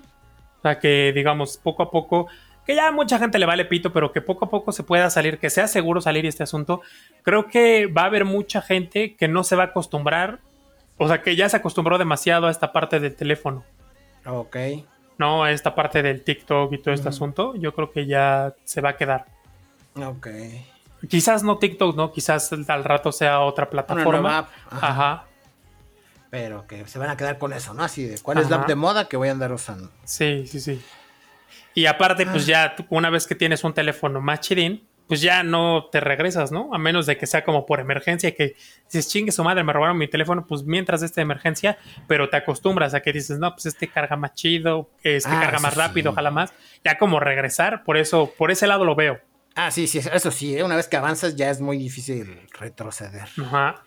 o 0.58 0.62
sea, 0.62 0.78
que 0.78 1.12
digamos 1.14 1.56
poco 1.58 1.82
a 1.82 1.90
poco, 1.90 2.28
que 2.66 2.74
ya 2.76 2.88
a 2.88 2.92
mucha 2.92 3.18
gente 3.18 3.38
le 3.38 3.46
vale 3.46 3.64
pito, 3.64 3.92
pero 3.92 4.12
que 4.12 4.20
poco 4.20 4.44
a 4.44 4.50
poco 4.50 4.70
se 4.72 4.82
pueda 4.84 5.10
salir, 5.10 5.38
que 5.38 5.50
sea 5.50 5.66
seguro 5.66 6.00
salir 6.00 6.26
este 6.26 6.42
asunto, 6.44 6.82
creo 7.22 7.48
que 7.48 7.86
va 7.86 8.02
a 8.02 8.06
haber 8.06 8.24
mucha 8.24 8.62
gente 8.62 9.16
que 9.16 9.26
no 9.26 9.42
se 9.42 9.56
va 9.56 9.64
a 9.64 9.66
acostumbrar, 9.66 10.38
o 10.96 11.08
sea, 11.08 11.22
que 11.22 11.34
ya 11.34 11.48
se 11.48 11.56
acostumbró 11.56 11.98
demasiado 11.98 12.46
a 12.46 12.50
esta 12.50 12.72
parte 12.72 13.00
del 13.00 13.16
teléfono, 13.16 13.64
Ok. 14.26 14.56
¿no? 15.18 15.42
A 15.44 15.50
esta 15.50 15.74
parte 15.74 16.02
del 16.02 16.22
TikTok 16.22 16.72
y 16.72 16.78
todo 16.78 16.94
este 16.94 17.08
asunto, 17.08 17.54
yo 17.56 17.74
creo 17.74 17.90
que 17.90 18.06
ya 18.06 18.54
se 18.64 18.80
va 18.80 18.90
a 18.90 18.96
quedar. 18.96 19.26
Ok. 19.96 20.28
Quizás 21.08 21.42
no 21.42 21.58
TikTok, 21.58 21.96
¿no? 21.96 22.12
Quizás 22.12 22.52
al 22.68 22.84
rato 22.84 23.10
sea 23.12 23.40
otra 23.40 23.64
Una 23.64 23.70
plataforma. 23.70 24.20
nueva 24.20 24.38
app. 24.38 24.48
Ajá. 24.70 24.88
Ajá. 24.88 25.24
Pero 26.30 26.66
que 26.66 26.86
se 26.86 26.98
van 26.98 27.10
a 27.10 27.16
quedar 27.16 27.38
con 27.38 27.52
eso, 27.52 27.74
¿no? 27.74 27.82
Así 27.82 28.04
de 28.04 28.18
cuál 28.20 28.38
es 28.38 28.48
la 28.48 28.56
Ajá. 28.56 28.62
app 28.62 28.68
de 28.68 28.76
moda 28.76 29.08
que 29.08 29.16
voy 29.16 29.28
a 29.28 29.32
andar 29.32 29.52
usando. 29.52 29.90
Sí, 30.04 30.46
sí, 30.46 30.60
sí. 30.60 30.80
Y 31.74 31.86
aparte, 31.86 32.24
pues 32.26 32.46
ya 32.46 32.74
tú, 32.76 32.84
una 32.88 33.10
vez 33.10 33.26
que 33.26 33.34
tienes 33.34 33.64
un 33.64 33.72
teléfono 33.74 34.20
más 34.20 34.40
chidín, 34.40 34.86
pues 35.08 35.20
ya 35.20 35.42
no 35.42 35.86
te 35.90 35.98
regresas, 35.98 36.52
¿no? 36.52 36.72
A 36.72 36.78
menos 36.78 37.04
de 37.06 37.16
que 37.16 37.26
sea 37.26 37.42
como 37.44 37.66
por 37.66 37.80
emergencia, 37.80 38.32
que 38.34 38.54
dices, 38.84 39.08
chingue 39.08 39.32
su 39.32 39.42
madre, 39.42 39.64
me 39.64 39.72
robaron 39.72 39.98
mi 39.98 40.06
teléfono, 40.06 40.46
pues 40.46 40.62
mientras 40.62 41.02
esta 41.02 41.20
emergencia, 41.20 41.78
pero 42.06 42.28
te 42.30 42.36
acostumbras 42.36 42.94
a 42.94 43.00
que 43.00 43.12
dices, 43.12 43.40
no, 43.40 43.52
pues 43.52 43.66
este 43.66 43.88
carga 43.88 44.14
más 44.14 44.34
chido, 44.34 44.88
este 45.02 45.28
Ah, 45.32 45.40
carga 45.40 45.58
más 45.58 45.74
rápido, 45.76 46.10
sí. 46.10 46.12
ojalá 46.12 46.30
más. 46.30 46.52
Ya 46.84 46.96
como 46.96 47.18
regresar, 47.18 47.82
por 47.82 47.96
eso, 47.96 48.32
por 48.38 48.52
ese 48.52 48.68
lado 48.68 48.84
lo 48.84 48.94
veo. 48.94 49.18
Ah, 49.56 49.72
sí, 49.72 49.88
sí, 49.88 49.98
eso 49.98 50.30
sí, 50.30 50.56
¿eh? 50.56 50.62
una 50.62 50.76
vez 50.76 50.86
que 50.86 50.96
avanzas 50.96 51.34
ya 51.34 51.50
es 51.50 51.60
muy 51.60 51.76
difícil 51.76 52.46
retroceder. 52.58 53.26
Ajá. 53.44 53.82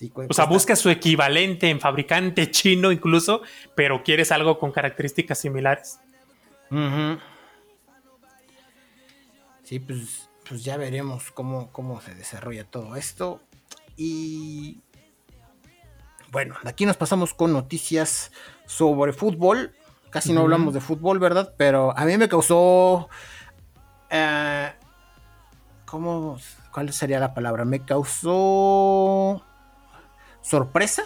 Sí, 0.00 0.10
O 0.14 0.32
sea, 0.32 0.46
buscas 0.46 0.78
su 0.78 0.88
equivalente 0.88 1.68
en 1.68 1.78
fabricante 1.78 2.50
chino 2.50 2.90
incluso, 2.90 3.42
pero 3.74 4.02
quieres 4.02 4.32
algo 4.32 4.58
con 4.58 4.72
características 4.72 5.38
similares. 5.38 6.00
Sí, 9.62 9.78
pues, 9.78 10.30
pues 10.48 10.64
ya 10.64 10.78
veremos 10.78 11.30
cómo, 11.32 11.70
cómo 11.70 12.00
se 12.00 12.14
desarrolla 12.14 12.64
todo 12.64 12.96
esto. 12.96 13.42
Y 13.94 14.78
bueno, 16.32 16.56
de 16.62 16.70
aquí 16.70 16.86
nos 16.86 16.96
pasamos 16.96 17.34
con 17.34 17.52
noticias 17.52 18.32
sobre 18.64 19.12
fútbol. 19.12 19.74
Casi 20.08 20.32
no 20.32 20.40
hablamos 20.40 20.72
de 20.72 20.80
fútbol, 20.80 21.18
¿verdad? 21.18 21.52
Pero 21.58 21.94
a 21.94 22.06
mí 22.06 22.16
me 22.16 22.30
causó... 22.30 23.10
eh, 24.08 24.72
¿Cómo? 25.84 26.38
¿Cuál 26.72 26.90
sería 26.94 27.20
la 27.20 27.34
palabra? 27.34 27.66
Me 27.66 27.84
causó 27.84 29.44
sorpresa. 30.42 31.04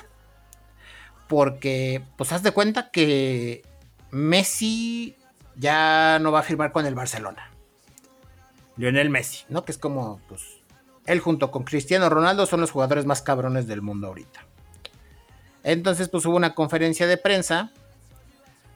Porque, 1.29 2.05
pues, 2.17 2.33
haz 2.33 2.43
de 2.43 2.53
cuenta 2.53 2.91
que 2.91 3.63
Messi 4.11 5.17
ya 5.57 6.19
no 6.21 6.33
va 6.33 6.41
a 6.41 6.43
firmar 6.43 6.73
con 6.73 6.87
el 6.87 6.95
Barcelona. 6.95 7.51
Lionel 8.77 9.11
Messi, 9.11 9.45
¿no? 9.49 9.65
Que 9.65 9.73
es 9.73 9.79
como, 9.79 10.21
pues, 10.29 10.43
él 11.07 11.21
junto 11.21 11.51
con 11.51 11.65
Cristiano 11.65 12.09
Ronaldo 12.09 12.47
son 12.47 12.61
los 12.61 12.71
jugadores 12.71 13.07
más 13.07 13.23
cabrones 13.23 13.67
del 13.67 13.83
mundo 13.83 14.09
ahorita. 14.09 14.47
Entonces, 15.63 16.09
pues 16.09 16.27
hubo 16.27 16.37
una 16.37 16.55
conferencia 16.55 17.07
de 17.07 17.17
prensa 17.17 17.73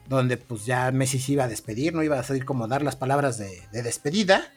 donde 0.07 0.39
pues 0.39 0.65
ya 0.65 0.91
Messi 0.91 1.19
se 1.19 1.33
iba 1.33 1.45
a 1.45 1.49
despedir, 1.49 1.95
no 1.95 2.03
iba 2.03 2.19
a 2.19 2.23
salir 2.23 2.47
como 2.47 2.67
dar 2.67 2.83
las 2.83 2.97
palabras 2.97 3.37
de, 3.37 3.63
de 3.73 3.83
despedida. 3.83 4.51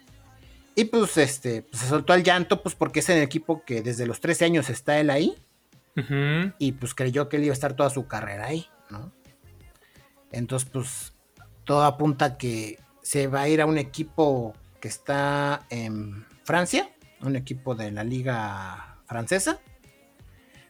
Y 0.76 0.86
pues 0.86 1.18
este, 1.18 1.64
pues, 1.64 1.82
se 1.82 1.90
soltó 1.90 2.14
al 2.14 2.24
llanto, 2.24 2.64
pues 2.64 2.76
porque 2.76 3.02
es 3.02 3.10
en 3.10 3.18
el 3.18 3.24
equipo 3.24 3.64
que 3.66 3.82
desde 3.82 4.06
los 4.06 4.22
13 4.22 4.46
años 4.46 4.70
está 4.70 4.98
él 5.00 5.10
ahí 5.10 5.36
Y 6.58 6.72
pues 6.74 6.94
creyó 6.96 7.30
que 7.30 7.38
él 7.38 7.44
iba 7.44 7.52
a 7.52 7.54
estar 7.54 7.74
toda 7.74 7.90
su 7.90 8.08
carrera 8.08 8.48
ahí, 8.48 8.68
¿no? 8.90 9.12
Entonces, 10.32 10.70
pues 10.72 11.14
todo 11.66 11.84
apunta 11.84 12.26
a 12.26 12.38
que 12.38 12.80
se 13.02 13.28
va 13.28 13.42
a 13.42 13.50
ir 13.50 13.62
a 13.62 13.66
un 13.66 13.78
equipo 13.78 14.54
que 14.80 14.88
está 14.88 15.66
en 15.70 16.26
Francia, 16.44 16.90
un 17.22 17.36
equipo 17.36 17.76
de 17.76 17.92
la 17.92 18.04
liga 18.04 18.98
francesa. 19.06 19.60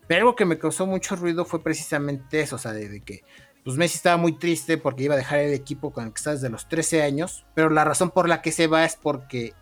Pero 0.07 0.21
algo 0.21 0.36
que 0.36 0.45
me 0.45 0.57
causó 0.57 0.86
mucho 0.86 1.15
ruido 1.15 1.45
fue 1.45 1.63
precisamente 1.63 2.41
eso, 2.41 2.55
o 2.55 2.60
sea, 2.60 2.73
de, 2.73 2.89
de 2.89 3.01
que 3.01 3.23
pues 3.63 3.77
Messi 3.77 3.95
estaba 3.95 4.17
muy 4.17 4.38
triste 4.38 4.77
porque 4.77 5.03
iba 5.03 5.13
a 5.13 5.17
dejar 5.17 5.39
el 5.39 5.53
equipo 5.53 5.93
con 5.93 6.05
el 6.05 6.13
que 6.13 6.17
está 6.17 6.31
desde 6.31 6.49
los 6.49 6.67
13 6.67 7.03
años, 7.03 7.45
pero 7.53 7.69
la 7.69 7.86
razón 7.86 8.10
por 8.10 8.27
la 8.27 8.41
que 8.41 8.51
se 8.51 8.67
va 8.67 8.84
es 8.84 8.95
porque 8.95 9.53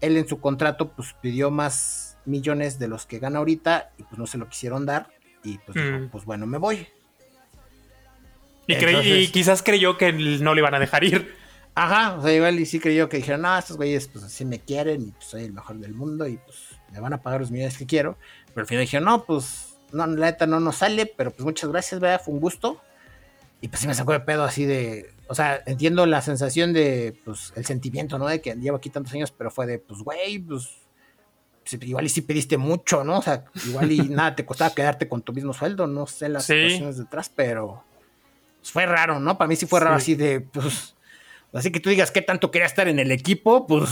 él 0.00 0.16
en 0.16 0.26
su 0.28 0.40
contrato 0.40 0.90
pues 0.92 1.14
pidió 1.20 1.50
más 1.50 2.09
millones 2.26 2.78
de 2.78 2.88
los 2.88 3.06
que 3.06 3.18
gana 3.18 3.38
ahorita 3.38 3.90
y 3.98 4.02
pues 4.04 4.18
no 4.18 4.26
se 4.26 4.38
lo 4.38 4.48
quisieron 4.48 4.86
dar 4.86 5.08
y 5.42 5.58
pues 5.58 5.74
dijo, 5.76 5.98
Mm. 5.98 6.08
pues 6.10 6.24
bueno, 6.24 6.46
me 6.46 6.58
voy. 6.58 6.86
Y, 8.66 8.74
Entonces- 8.74 9.28
y 9.28 9.28
quizás 9.32 9.62
creyó 9.62 9.96
que 9.98 10.12
no 10.12 10.54
le 10.54 10.60
iban 10.60 10.74
a 10.74 10.78
dejar 10.78 11.04
ir. 11.04 11.34
Ajá, 11.74 12.16
o 12.16 12.22
sea, 12.22 12.32
igual 12.32 12.58
y 12.60 12.66
sí 12.66 12.78
creyó 12.80 13.08
que 13.08 13.16
dijeron, 13.18 13.42
no, 13.42 13.56
estos 13.58 13.76
güeyes 13.76 14.08
pues 14.08 14.24
así 14.24 14.44
me 14.44 14.58
quieren 14.60 15.02
y 15.02 15.10
pues 15.12 15.24
soy 15.26 15.44
el 15.44 15.52
mejor 15.52 15.76
del 15.76 15.94
mundo 15.94 16.26
y 16.26 16.36
pues 16.36 16.58
me 16.92 17.00
van 17.00 17.12
a 17.12 17.22
pagar 17.22 17.40
los 17.40 17.50
millones 17.50 17.78
que 17.78 17.86
quiero. 17.86 18.16
Pero 18.48 18.62
al 18.62 18.66
final 18.66 18.82
dijeron, 18.84 19.04
no, 19.04 19.24
pues 19.24 19.76
no, 19.92 20.06
la 20.06 20.26
neta 20.26 20.46
no 20.46 20.60
nos 20.60 20.76
sale, 20.76 21.06
pero 21.06 21.30
pues 21.30 21.42
muchas 21.44 21.70
gracias, 21.70 22.00
¿verdad? 22.00 22.20
Fue 22.24 22.34
un 22.34 22.40
gusto. 22.40 22.80
Y 23.60 23.68
pues 23.68 23.80
sí 23.80 23.86
me 23.86 23.94
sacó 23.94 24.12
de 24.12 24.20
pedo 24.20 24.42
así 24.44 24.64
de, 24.64 25.12
o 25.28 25.34
sea, 25.34 25.62
entiendo 25.66 26.06
la 26.06 26.22
sensación 26.22 26.72
de, 26.72 27.18
pues, 27.24 27.52
el 27.56 27.66
sentimiento, 27.66 28.18
¿no? 28.18 28.26
De 28.26 28.40
que 28.40 28.54
llevo 28.54 28.78
aquí 28.78 28.88
tantos 28.88 29.12
años, 29.12 29.32
pero 29.32 29.50
fue 29.50 29.66
de, 29.66 29.78
pues, 29.78 30.00
güey, 30.00 30.38
pues, 30.38 30.70
igual 31.82 32.04
y 32.04 32.08
sí 32.08 32.22
pediste 32.22 32.56
mucho, 32.56 33.04
¿no? 33.04 33.18
O 33.18 33.22
sea, 33.22 33.44
igual 33.66 33.92
y 33.92 33.98
nada 34.08 34.34
te 34.34 34.44
costaba 34.44 34.74
quedarte 34.74 35.08
con 35.08 35.22
tu 35.22 35.32
mismo 35.32 35.52
sueldo, 35.52 35.86
no 35.86 36.06
sé 36.06 36.28
las 36.28 36.44
situaciones 36.44 36.98
detrás, 36.98 37.30
pero 37.34 37.84
pues, 38.60 38.72
fue 38.72 38.86
raro, 38.86 39.20
¿no? 39.20 39.38
Para 39.38 39.48
mí 39.48 39.56
sí 39.56 39.66
fue 39.66 39.80
raro 39.80 39.96
así 39.96 40.14
de, 40.14 40.40
pues, 40.40 40.96
así 41.52 41.70
que 41.70 41.80
tú 41.80 41.90
digas 41.90 42.10
qué 42.10 42.22
tanto 42.22 42.50
quería 42.50 42.66
estar 42.66 42.88
en 42.88 42.98
el 42.98 43.12
equipo, 43.12 43.66
pues, 43.66 43.90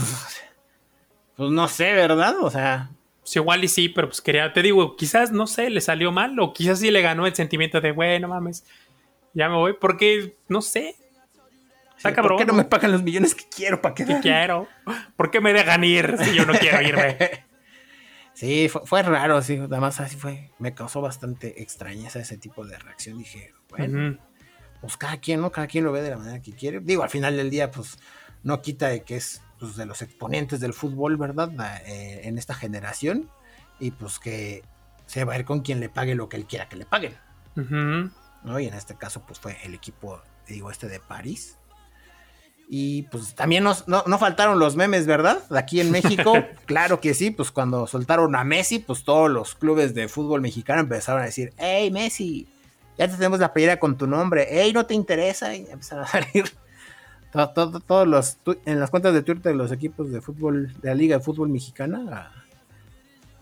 pues 1.35 1.51
no 1.51 1.67
sé, 1.67 1.93
¿verdad? 1.93 2.35
O 2.41 2.49
sea... 2.49 2.91
Pues 3.21 3.35
igual 3.35 3.63
y 3.63 3.67
sí, 3.67 3.89
pero 3.89 4.07
pues 4.07 4.21
quería, 4.21 4.51
te 4.53 4.63
digo, 4.63 4.95
quizás, 4.95 5.31
no 5.31 5.45
sé, 5.45 5.69
le 5.69 5.81
salió 5.81 6.11
mal 6.11 6.39
o 6.39 6.51
quizás 6.51 6.79
sí 6.79 6.89
le 6.89 7.01
ganó 7.01 7.27
el 7.27 7.35
sentimiento 7.35 7.79
de, 7.79 7.91
bueno, 7.91 8.27
mames, 8.27 8.63
ya 9.33 9.49
me 9.49 9.55
voy, 9.55 9.73
porque, 9.73 10.35
no 10.47 10.63
sé, 10.63 10.95
Está 11.99 12.13
cabrón. 12.13 12.37
¿Por 12.37 12.45
qué 12.45 12.51
no 12.51 12.57
me 12.57 12.63
pagan 12.63 12.93
los 12.93 13.03
millones 13.03 13.35
que 13.35 13.43
quiero 13.53 13.81
para 13.81 13.93
quedar? 13.93 14.15
Que 14.15 14.21
quiero. 14.29 14.69
¿Por 15.17 15.31
qué 15.31 15.41
me 15.41 15.51
dejan 15.51 15.83
ir 15.83 16.15
si 16.23 16.33
yo 16.33 16.45
no 16.45 16.53
quiero 16.53 16.81
irme? 16.81 17.17
sí, 18.39 18.69
fue, 18.69 19.03
raro, 19.03 19.41
sí. 19.41 19.57
Además, 19.57 19.99
así 19.99 20.15
fue. 20.15 20.51
Me 20.59 20.73
causó 20.73 21.01
bastante 21.01 21.61
extrañeza 21.61 22.19
ese 22.19 22.37
tipo 22.37 22.65
de 22.65 22.77
reacción. 22.77 23.17
Dije, 23.17 23.53
bueno, 23.69 24.17
pues 24.81 24.97
cada 24.97 25.17
quien, 25.17 25.41
¿no? 25.41 25.51
Cada 25.51 25.67
quien 25.67 25.83
lo 25.83 25.91
ve 25.91 26.01
de 26.01 26.11
la 26.11 26.17
manera 26.17 26.41
que 26.41 26.53
quiere. 26.53 26.79
Digo, 26.79 27.03
al 27.03 27.09
final 27.09 27.35
del 27.35 27.49
día, 27.49 27.71
pues 27.71 27.99
no 28.43 28.61
quita 28.61 28.87
de 28.87 29.03
que 29.03 29.17
es 29.17 29.41
pues, 29.59 29.75
de 29.75 29.85
los 29.85 30.01
exponentes 30.01 30.59
del 30.59 30.73
fútbol, 30.73 31.17
¿verdad? 31.17 31.51
Eh, 31.85 32.21
en 32.23 32.37
esta 32.37 32.53
generación. 32.53 33.29
Y 33.79 33.91
pues 33.91 34.19
que 34.19 34.63
se 35.05 35.23
va 35.25 35.33
a 35.33 35.39
ir 35.39 35.45
con 35.45 35.61
quien 35.61 35.79
le 35.79 35.89
pague 35.89 36.15
lo 36.15 36.29
que 36.29 36.37
él 36.37 36.45
quiera 36.45 36.69
que 36.69 36.75
le 36.75 36.85
paguen. 36.85 37.15
¿no? 38.43 38.59
Y 38.59 38.67
en 38.67 38.73
este 38.73 38.95
caso, 38.95 39.23
pues 39.25 39.39
fue 39.39 39.57
el 39.63 39.73
equipo, 39.73 40.21
digo, 40.47 40.71
este 40.71 40.87
de 40.87 40.99
París. 40.99 41.58
Y 42.71 43.03
pues 43.03 43.33
también 43.33 43.63
no, 43.63 43.73
faltaron 44.19 44.59
los 44.59 44.75
memes, 44.75 45.07
¿verdad? 45.07 45.41
Aquí 45.49 45.81
en 45.81 45.89
México, 45.89 46.33
claro 46.65 47.01
que 47.01 47.15
sí, 47.15 47.31
pues 47.31 47.49
cuando 47.49 47.87
soltaron 47.87 48.35
a 48.35 48.43
Messi, 48.43 48.77
pues 48.77 49.03
todos 49.03 49.27
los 49.27 49.55
clubes 49.55 49.95
de 49.95 50.07
fútbol 50.07 50.41
mexicano 50.41 50.81
empezaron 50.81 51.23
a 51.23 51.25
decir, 51.25 51.51
hey 51.57 51.89
Messi, 51.89 52.47
ya 52.95 53.07
te 53.07 53.15
tenemos 53.15 53.39
la 53.39 53.53
playera 53.53 53.79
con 53.79 53.97
tu 53.97 54.05
nombre, 54.05 54.45
hey, 54.51 54.71
no 54.71 54.85
te 54.85 54.93
interesa, 54.93 55.55
y 55.55 55.65
empezaron 55.67 56.03
a 56.03 56.07
salir 56.07 56.45
todos 57.87 58.07
los, 58.07 58.37
en 58.65 58.79
las 58.79 58.91
cuentas 58.91 59.15
de 59.15 59.23
Twitter 59.23 59.51
de 59.51 59.55
los 59.55 59.71
equipos 59.71 60.11
de 60.11 60.21
fútbol, 60.21 60.71
de 60.79 60.89
la 60.89 60.95
Liga 60.95 61.17
de 61.17 61.23
Fútbol 61.23 61.49
Mexicana, 61.49 62.31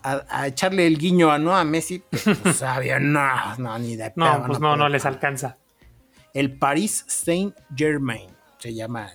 a, 0.02 0.46
echarle 0.46 0.86
el 0.86 0.96
guiño 0.96 1.30
a 1.30 1.38
no 1.38 1.54
a 1.54 1.64
Messi, 1.64 2.02
pues 2.08 2.24
sabía, 2.56 2.98
no, 2.98 3.56
no, 3.58 3.78
ni 3.78 3.94
de 3.94 4.10
No, 4.16 4.44
pues 4.46 4.58
no, 4.58 4.74
no 4.74 4.88
les 4.88 5.04
alcanza. 5.04 5.58
El 6.32 6.56
Paris 6.56 7.04
Saint 7.08 7.54
Germain 7.76 8.30
se 8.58 8.74
llama 8.74 9.10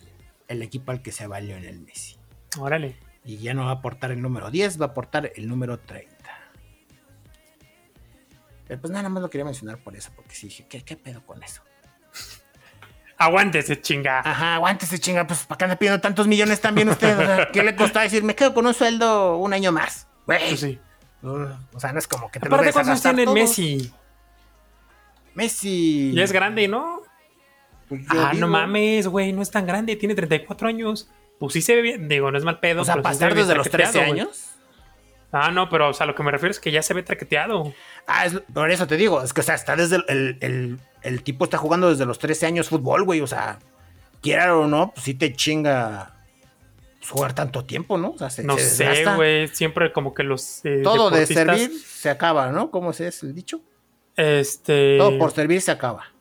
el 0.54 0.62
equipo 0.62 0.92
al 0.92 1.02
que 1.02 1.12
se 1.12 1.28
valió 1.28 1.58
en 1.58 1.66
el 1.66 1.80
Messi. 1.82 2.18
Órale. 2.58 2.96
Y 3.26 3.38
ya 3.38 3.54
no 3.54 3.66
va 3.66 3.72
a 3.72 3.74
aportar 3.76 4.12
el 4.12 4.22
número 4.22 4.52
10, 4.52 4.82
va 4.82 4.86
a 4.86 4.90
aportar 4.90 5.32
el 5.36 5.48
número 5.48 5.80
30. 5.80 6.14
Pero 8.68 8.82
pues 8.82 8.92
nada 8.92 9.08
más 9.10 9.22
lo 9.22 9.30
quería 9.30 9.46
mencionar 9.46 9.78
por 9.78 9.96
eso, 9.96 10.12
porque 10.16 10.36
sí 10.36 10.48
dije, 10.48 10.66
¿qué, 10.68 10.98
pedo 10.98 11.26
con 11.26 11.44
eso? 11.44 11.62
Aguántese, 13.18 13.80
chinga. 13.80 14.20
Ajá, 14.20 14.56
aguántese, 14.56 15.00
chinga. 15.00 15.28
Pues, 15.28 15.46
¿para 15.46 15.58
qué 15.58 15.64
anda 15.66 15.76
pidiendo 15.78 16.02
tantos 16.02 16.28
millones 16.28 16.60
también 16.60 16.90
usted? 16.90 17.50
¿Qué 17.54 17.64
le 17.64 17.76
costó 17.76 18.00
decir, 18.00 18.24
me 18.24 18.36
quedo 18.36 18.54
con 18.54 18.66
un 18.66 18.74
sueldo 18.74 19.38
un 19.38 19.54
año 19.54 19.72
más? 19.72 20.08
Pues 20.26 20.60
sí. 20.60 20.80
o 21.22 21.80
sea, 21.80 21.94
no 21.94 22.00
es 22.00 22.08
como 22.08 22.32
que 22.32 22.40
te 22.40 22.48
Aparte, 22.48 22.68
lo 22.68 22.74
¿cuántos 22.74 23.02
tiene 23.02 23.26
Messi? 23.28 23.94
Messi. 25.36 26.12
Y 26.14 26.22
es 26.22 26.32
grande, 26.32 26.68
¿no? 26.68 27.03
Pues 27.98 28.20
ah, 28.20 28.34
no 28.36 28.48
mames, 28.48 29.08
güey, 29.08 29.34
no 29.34 29.42
es 29.42 29.52
tan 29.52 29.66
grande, 29.66 29.96
tiene 29.96 30.16
34 30.16 30.68
años. 30.68 31.10
Pues 31.40 31.54
sí 31.54 31.62
se 31.62 31.76
ve 31.76 31.82
bien, 31.82 32.08
digo, 32.08 32.32
no 32.32 32.38
es 32.38 32.44
mal 32.44 32.60
pedo. 32.60 32.82
O 32.82 32.86
sea, 32.86 33.02
pasar 33.02 33.36
desde 33.36 33.56
los 33.56 33.70
13 33.70 34.02
años. 34.02 34.54
Ah, 35.36 35.50
no, 35.50 35.68
pero 35.68 35.90
o 35.90 35.94
sea, 35.94 36.06
lo 36.06 36.14
que 36.14 36.22
me 36.22 36.30
refiero 36.30 36.52
es 36.52 36.60
que 36.60 36.72
ya 36.72 36.84
se 36.84 36.94
ve 36.94 37.02
traqueteado. 37.02 37.74
Ah, 38.06 38.28
es, 38.28 38.40
por 38.54 38.70
eso 38.70 38.86
te 38.86 38.98
digo, 38.98 39.22
es 39.24 39.34
que, 39.34 39.42
o 39.42 39.44
sea, 39.44 39.56
está 39.56 39.76
desde 39.76 39.98
el, 40.08 40.80
el, 41.02 41.24
tipo 41.24 41.46
está 41.46 41.58
jugando 41.58 41.90
desde 41.90 42.06
los 42.06 42.20
13 42.20 42.46
años 42.46 42.70
fútbol, 42.70 43.04
güey, 43.04 43.20
o 43.20 43.26
sea, 43.26 43.58
quiera 44.22 44.56
o 44.56 44.68
no, 44.68 44.92
pues 44.94 45.06
sí 45.06 45.16
te 45.16 45.34
chinga 45.34 46.14
pues, 47.00 47.10
jugar 47.10 47.34
tanto 47.34 47.66
tiempo, 47.66 47.98
¿no? 47.98 48.12
O 48.12 48.18
sea, 48.20 48.30
se, 48.30 48.44
no 48.44 48.60
sé, 48.60 49.06
güey, 49.16 49.48
siempre 49.48 49.92
como 49.92 50.14
que 50.14 50.22
los 50.22 50.64
eh, 50.66 50.82
Todo 50.84 51.10
de 51.10 51.26
servir 51.26 51.72
se 51.84 52.12
acaba, 52.12 52.52
¿no? 52.52 52.70
¿Cómo 52.70 52.92
es 52.92 53.24
el 53.24 53.34
dicho? 53.34 53.60
Este... 54.16 55.00
Todo 55.00 55.18
por 55.18 55.32
servir 55.32 55.62
se 55.62 55.72
acaba. 55.72 56.13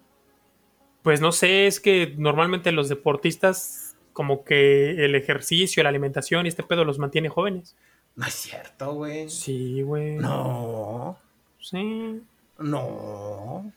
Pues 1.02 1.20
no 1.20 1.32
sé, 1.32 1.66
es 1.66 1.80
que 1.80 2.14
normalmente 2.16 2.72
los 2.72 2.88
deportistas, 2.88 3.96
como 4.12 4.44
que 4.44 5.04
el 5.04 5.14
ejercicio, 5.14 5.82
la 5.82 5.88
alimentación 5.88 6.46
y 6.46 6.48
este 6.48 6.62
pedo 6.62 6.84
los 6.84 6.98
mantiene 6.98 7.28
jóvenes. 7.28 7.76
No 8.14 8.26
es 8.26 8.34
cierto, 8.34 8.94
güey. 8.94 9.28
Sí, 9.28 9.82
güey. 9.82 10.16
No. 10.16 11.18
Sí. 11.60 12.22
No. 12.58 13.72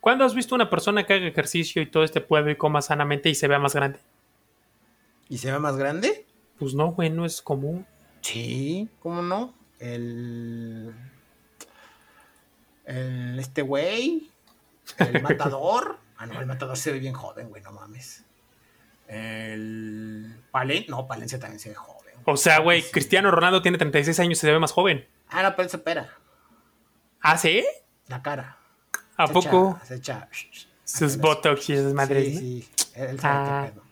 ¿Cuándo 0.00 0.24
has 0.24 0.34
visto 0.34 0.54
una 0.54 0.70
persona 0.70 1.04
que 1.06 1.14
haga 1.14 1.26
ejercicio 1.26 1.80
y 1.80 1.86
todo 1.86 2.04
este 2.04 2.20
pedo 2.20 2.50
y 2.50 2.56
coma 2.56 2.82
sanamente 2.82 3.28
y 3.28 3.34
se 3.34 3.48
vea 3.48 3.58
más 3.58 3.74
grande? 3.74 4.00
¿Y 5.28 5.38
se 5.38 5.52
ve 5.52 5.58
más 5.58 5.76
grande? 5.76 6.26
Pues 6.58 6.74
no, 6.74 6.92
güey, 6.92 7.10
no 7.10 7.24
es 7.24 7.40
común. 7.40 7.86
Sí, 8.20 8.88
¿cómo 9.00 9.22
no? 9.22 9.54
El. 9.78 10.92
El. 12.84 13.38
Este 13.38 13.62
güey. 13.62 14.28
El 14.98 15.22
matador. 15.22 15.98
Ah, 16.20 16.26
no, 16.26 16.38
el 16.38 16.46
matador 16.46 16.76
se 16.76 16.92
ve 16.92 16.98
bien 16.98 17.14
joven, 17.14 17.48
güey, 17.48 17.62
no 17.62 17.72
mames. 17.72 18.26
El. 19.08 20.36
Palencia, 20.50 20.90
no, 20.90 21.06
Palencia 21.06 21.38
también 21.38 21.58
se 21.58 21.70
ve 21.70 21.74
joven. 21.74 22.14
O 22.26 22.36
sea, 22.36 22.58
güey, 22.58 22.82
Cristiano 22.82 23.30
Ronaldo 23.30 23.62
tiene 23.62 23.78
36 23.78 24.20
años 24.20 24.36
y 24.36 24.40
se 24.42 24.52
ve 24.52 24.58
más 24.58 24.72
joven. 24.72 25.08
Ah, 25.30 25.42
no, 25.42 25.50
pero 25.52 25.62
él 25.62 25.70
se 25.70 25.78
opera. 25.78 26.10
¿Ah, 27.22 27.38
sí? 27.38 27.64
La 28.06 28.20
cara. 28.20 28.58
¿A 29.16 29.28
poco? 29.28 29.80
se 29.82 29.94
echa. 29.94 30.28
Sus 30.84 31.16
botox 31.16 31.70
y 31.70 31.72
esas 31.72 31.94
madres. 31.94 32.38
Sí, 32.38 32.68
sí. 32.68 32.90
Él 32.96 33.18
sabe 33.18 33.48
ah. 33.48 33.62
qué 33.64 33.72
pedo. 33.72 33.84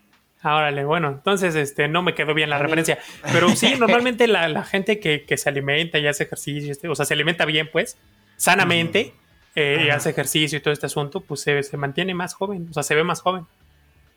Órale, 0.45 0.85
bueno, 0.85 1.09
entonces 1.09 1.55
este, 1.55 1.88
no 1.88 2.03
me 2.03 2.14
quedó 2.14 2.35
bien 2.35 2.51
la 2.51 2.59
referencia. 2.59 2.99
Pero 3.33 3.49
sí, 3.57 3.75
normalmente 3.79 4.29
la, 4.29 4.64
gente 4.64 5.01
que, 5.01 5.37
se 5.38 5.49
alimenta 5.49 5.99
y 5.99 6.07
hace 6.07 6.25
ejercicio, 6.25 6.71
este, 6.71 6.88
o 6.88 6.95
sea, 6.95 7.07
se 7.07 7.14
alimenta 7.14 7.47
bien, 7.47 7.71
pues, 7.73 7.97
sanamente, 8.37 9.14
eh, 9.61 9.90
hace 9.90 10.11
ejercicio 10.11 10.57
y 10.57 10.61
todo 10.61 10.73
este 10.73 10.87
asunto, 10.87 11.21
pues 11.21 11.40
se, 11.40 11.77
mantiene 11.77 12.14
más 12.14 12.33
joven, 12.33 12.68
o 12.71 12.73
sea, 12.73 12.85
se 12.85 12.94
ve 12.94 13.03
más 13.03 13.21
joven. 13.21 13.44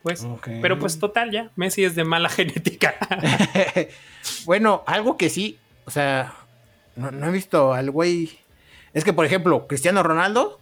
Pues, 0.03 0.27
pero 0.61 0.77
pues 0.77 0.99
total 0.99 1.31
ya, 1.31 1.49
Messi 1.55 1.83
es 1.83 1.95
de 1.95 2.03
mala 2.03 2.29
genética. 2.37 2.95
bueno, 4.45 4.83
algo 4.85 5.17
que 5.17 5.29
sí, 5.29 5.57
o 5.85 5.91
sea, 5.91 6.33
no, 6.95 7.27
he 7.27 7.31
visto 7.31 7.73
al 7.73 7.89
güey. 7.89 8.37
Es 8.93 9.03
que, 9.03 9.13
por 9.13 9.25
ejemplo, 9.25 9.65
Cristiano 9.65 10.03
Ronaldo, 10.03 10.59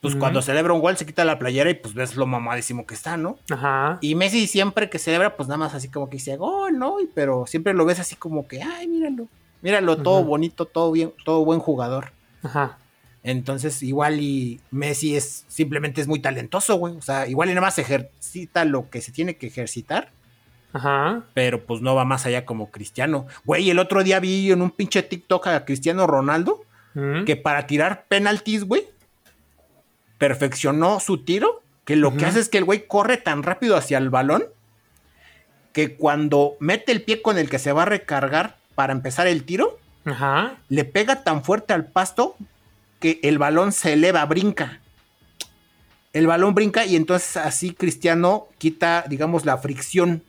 pues 0.00 0.16
cuando 0.16 0.40
celebra 0.40 0.72
un 0.72 0.80
gol 0.80 0.96
se 0.96 1.04
quita 1.04 1.24
la 1.24 1.38
playera 1.38 1.68
y 1.68 1.74
pues 1.74 1.92
ves 1.92 2.16
lo 2.16 2.26
mamadísimo 2.26 2.86
que 2.86 2.94
está, 2.94 3.18
¿no? 3.18 3.38
Ajá. 3.50 3.98
Y 4.00 4.14
Messi 4.14 4.46
siempre 4.46 4.88
que 4.88 4.98
celebra, 4.98 5.36
pues 5.36 5.48
nada 5.48 5.58
más 5.58 5.74
así 5.74 5.90
como 5.90 6.08
que 6.08 6.16
dice 6.16 6.36
gol, 6.36 6.78
¿no? 6.78 6.96
pero 7.14 7.44
siempre 7.46 7.74
lo 7.74 7.84
ves 7.84 8.00
así 8.00 8.14
como 8.14 8.48
que, 8.48 8.62
ay, 8.62 8.86
míralo, 8.86 9.28
míralo, 9.60 9.96
todo 9.98 10.24
bonito, 10.24 10.64
todo 10.64 10.92
bien, 10.92 11.12
todo 11.24 11.44
buen 11.44 11.60
jugador. 11.60 12.12
Ajá. 12.42 12.78
Entonces, 13.26 13.82
igual 13.82 14.20
y 14.20 14.60
Messi 14.70 15.16
es 15.16 15.44
simplemente 15.48 16.00
es 16.00 16.06
muy 16.06 16.20
talentoso, 16.20 16.76
güey. 16.76 16.96
O 16.96 17.02
sea, 17.02 17.26
igual 17.26 17.48
y 17.50 17.54
nada 17.54 17.66
más 17.66 17.76
ejercita 17.76 18.64
lo 18.64 18.88
que 18.88 19.00
se 19.00 19.10
tiene 19.10 19.36
que 19.36 19.48
ejercitar. 19.48 20.10
Ajá. 20.72 21.24
Pero 21.34 21.64
pues 21.64 21.80
no 21.80 21.96
va 21.96 22.04
más 22.04 22.24
allá 22.24 22.44
como 22.44 22.70
Cristiano. 22.70 23.26
Güey, 23.44 23.68
el 23.68 23.80
otro 23.80 24.04
día 24.04 24.20
vi 24.20 24.52
en 24.52 24.62
un 24.62 24.70
pinche 24.70 25.02
TikTok 25.02 25.48
a 25.48 25.64
Cristiano 25.64 26.06
Ronaldo 26.06 26.62
que 27.26 27.36
para 27.36 27.66
tirar 27.66 28.06
penaltis, 28.08 28.64
güey, 28.64 28.84
perfeccionó 30.16 30.98
su 31.00 31.24
tiro. 31.24 31.62
Que 31.84 31.96
lo 31.96 32.16
que 32.16 32.26
hace 32.26 32.40
es 32.40 32.48
que 32.48 32.58
el 32.58 32.64
güey 32.64 32.86
corre 32.86 33.16
tan 33.16 33.42
rápido 33.42 33.76
hacia 33.76 33.98
el 33.98 34.08
balón 34.08 34.44
que 35.72 35.96
cuando 35.96 36.56
mete 36.60 36.92
el 36.92 37.02
pie 37.02 37.22
con 37.22 37.38
el 37.38 37.50
que 37.50 37.58
se 37.58 37.72
va 37.72 37.82
a 37.82 37.86
recargar 37.86 38.56
para 38.74 38.92
empezar 38.92 39.26
el 39.26 39.44
tiro, 39.44 39.78
Ajá. 40.04 40.56
le 40.68 40.84
pega 40.84 41.22
tan 41.22 41.44
fuerte 41.44 41.74
al 41.74 41.86
pasto 41.86 42.36
que 43.00 43.20
el 43.22 43.38
balón 43.38 43.72
se 43.72 43.92
eleva, 43.92 44.24
brinca. 44.24 44.80
El 46.12 46.26
balón 46.26 46.54
brinca 46.54 46.86
y 46.86 46.96
entonces 46.96 47.36
así 47.36 47.72
Cristiano 47.72 48.48
quita, 48.58 49.04
digamos, 49.08 49.44
la 49.44 49.58
fricción. 49.58 50.22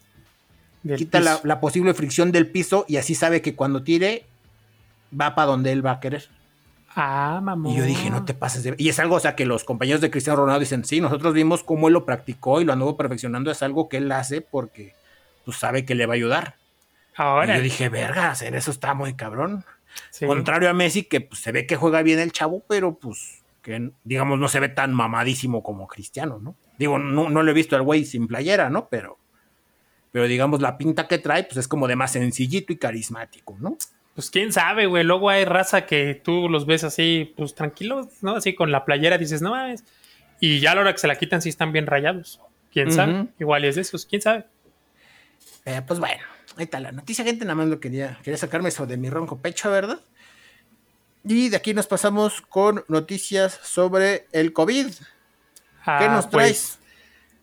quita 0.98 1.20
la, 1.22 1.60
posible 1.60 1.94
fricción 1.94 2.32
del 2.32 2.48
piso 2.48 2.86
y 2.88 2.98
así 2.98 3.16
sabe 3.16 3.42
que 3.42 3.56
cuando 3.56 3.84
tire 3.84 4.26
va 5.18 5.34
para 5.36 5.48
donde 5.48 5.72
él 5.72 5.86
va 5.86 5.92
a 5.92 6.00
querer. 6.00 6.30
Ah, 6.94 7.40
mamá. 7.42 7.70
Y 7.70 7.78
yo 7.78 7.84
dije, 7.84 8.10
no 8.10 8.26
te 8.26 8.34
pases 8.34 8.64
de... 8.64 8.76
Y 8.78 8.90
es 8.90 9.00
algo, 9.00 9.16
o 9.16 9.20
sea, 9.20 9.36
que 9.36 9.46
los 9.46 9.64
compañeros 9.64 10.02
de 10.02 10.10
Cristiano 10.10 10.42
Ronaldo 10.42 10.62
dicen, 10.62 10.84
sí, 10.84 11.00
nosotros 11.00 11.34
vimos 11.34 11.64
cómo 11.64 11.88
él 11.88 11.94
lo 11.94 12.06
practicó 12.06 12.60
y 12.60 12.66
lo 12.66 12.74
anduvo 12.74 12.98
perfeccionando. 12.98 13.52
Es 13.52 13.62
algo 13.62 13.88
que 13.88 13.98
él 13.98 14.12
hace 14.12 14.42
porque 14.42 14.96
pues, 15.46 15.58
sabe 15.58 15.86
que 15.86 15.96
le 15.96 16.08
va 16.08 16.16
a 16.16 16.16
ayudar. 16.16 16.56
Ahora. 17.16 17.54
Y 17.54 17.58
yo 17.58 17.64
dije, 17.64 17.90
verga, 17.90 18.34
en 18.42 18.56
eso 18.56 18.72
está 18.72 18.94
muy 18.94 19.14
cabrón. 19.14 19.64
Contrario 20.26 20.70
a 20.70 20.74
Messi, 20.74 21.04
que 21.04 21.22
pues, 21.22 21.42
se 21.42 21.52
ve 21.52 21.66
que 21.66 21.76
juega 21.76 22.02
bien 22.02 22.20
el 22.20 22.32
chavo, 22.32 22.64
pero 22.68 22.96
pues 22.96 23.44
que 23.62 23.92
digamos 24.04 24.40
no 24.40 24.48
se 24.48 24.60
ve 24.60 24.70
tan 24.70 24.94
mamadísimo 24.94 25.62
como 25.62 25.88
Cristiano, 25.88 26.40
¿no? 26.42 26.56
Digo, 26.78 27.00
no, 27.00 27.30
no 27.30 27.44
lo 27.44 27.52
he 27.52 27.54
visto 27.54 27.76
al 27.76 27.82
güey 27.82 28.06
sin 28.06 28.28
playera, 28.28 28.70
¿no? 28.70 28.88
Pero, 28.88 29.18
pero 30.12 30.26
digamos 30.28 30.62
la 30.62 30.78
pinta 30.78 31.08
que 31.08 31.18
trae, 31.18 31.44
pues 31.44 31.58
es 31.58 31.68
como 31.68 31.88
de 31.88 31.96
más 31.96 32.14
sencillito 32.14 32.72
y 32.72 32.78
carismático, 32.78 33.58
¿no? 33.60 33.78
Pues 34.16 34.32
quién 34.32 34.54
sabe, 34.54 34.86
güey. 34.86 35.04
Luego 35.04 35.30
hay 35.30 35.46
raza 35.46 35.86
que 35.86 36.16
tú 36.16 36.50
los 36.50 36.66
ves 36.66 36.84
así, 36.84 37.34
pues 37.36 37.56
tranquilos, 37.56 38.08
¿no? 38.22 38.38
Así 38.38 38.56
con 38.56 38.72
la 38.72 38.86
playera 38.86 39.18
dices, 39.18 39.42
no 39.42 39.52
mames. 39.52 39.84
Y 40.40 40.60
ya 40.60 40.72
a 40.72 40.76
la 40.76 40.82
hora 40.82 40.94
que 40.94 41.00
se 41.00 41.08
la 41.08 41.18
quitan, 41.18 41.42
sí 41.42 41.50
están 41.50 41.72
bien 41.72 41.88
rayados. 41.88 42.40
Quién 42.72 42.92
sabe. 42.92 43.28
Igual 43.40 43.66
es 43.66 43.76
de 43.76 43.82
esos, 43.82 44.06
quién 44.06 44.22
sabe. 44.22 44.46
Eh, 45.66 45.82
pues 45.86 46.00
bueno, 46.00 46.24
ahí 46.58 46.66
está 46.66 46.80
la 46.80 46.92
noticia, 46.92 47.24
gente. 47.24 47.46
Nada 47.46 47.56
más 47.56 47.68
lo 47.68 47.80
quería, 47.80 48.18
quería 48.24 48.38
sacarme 48.38 48.70
eso 48.70 48.86
de 48.86 48.98
mi 48.98 49.10
ronco 49.10 49.38
pecho, 49.40 49.70
¿verdad? 49.72 50.00
Y 51.24 51.50
de 51.50 51.58
aquí 51.58 51.74
nos 51.74 51.88
pasamos 51.88 52.42
con 52.42 52.84
noticias 52.88 53.60
sobre 53.64 54.28
el 54.32 54.54
COVID. 54.54 54.88
¿Qué 54.88 55.02
Ah, 55.86 56.10
nos 56.14 56.30
traes? 56.30 56.80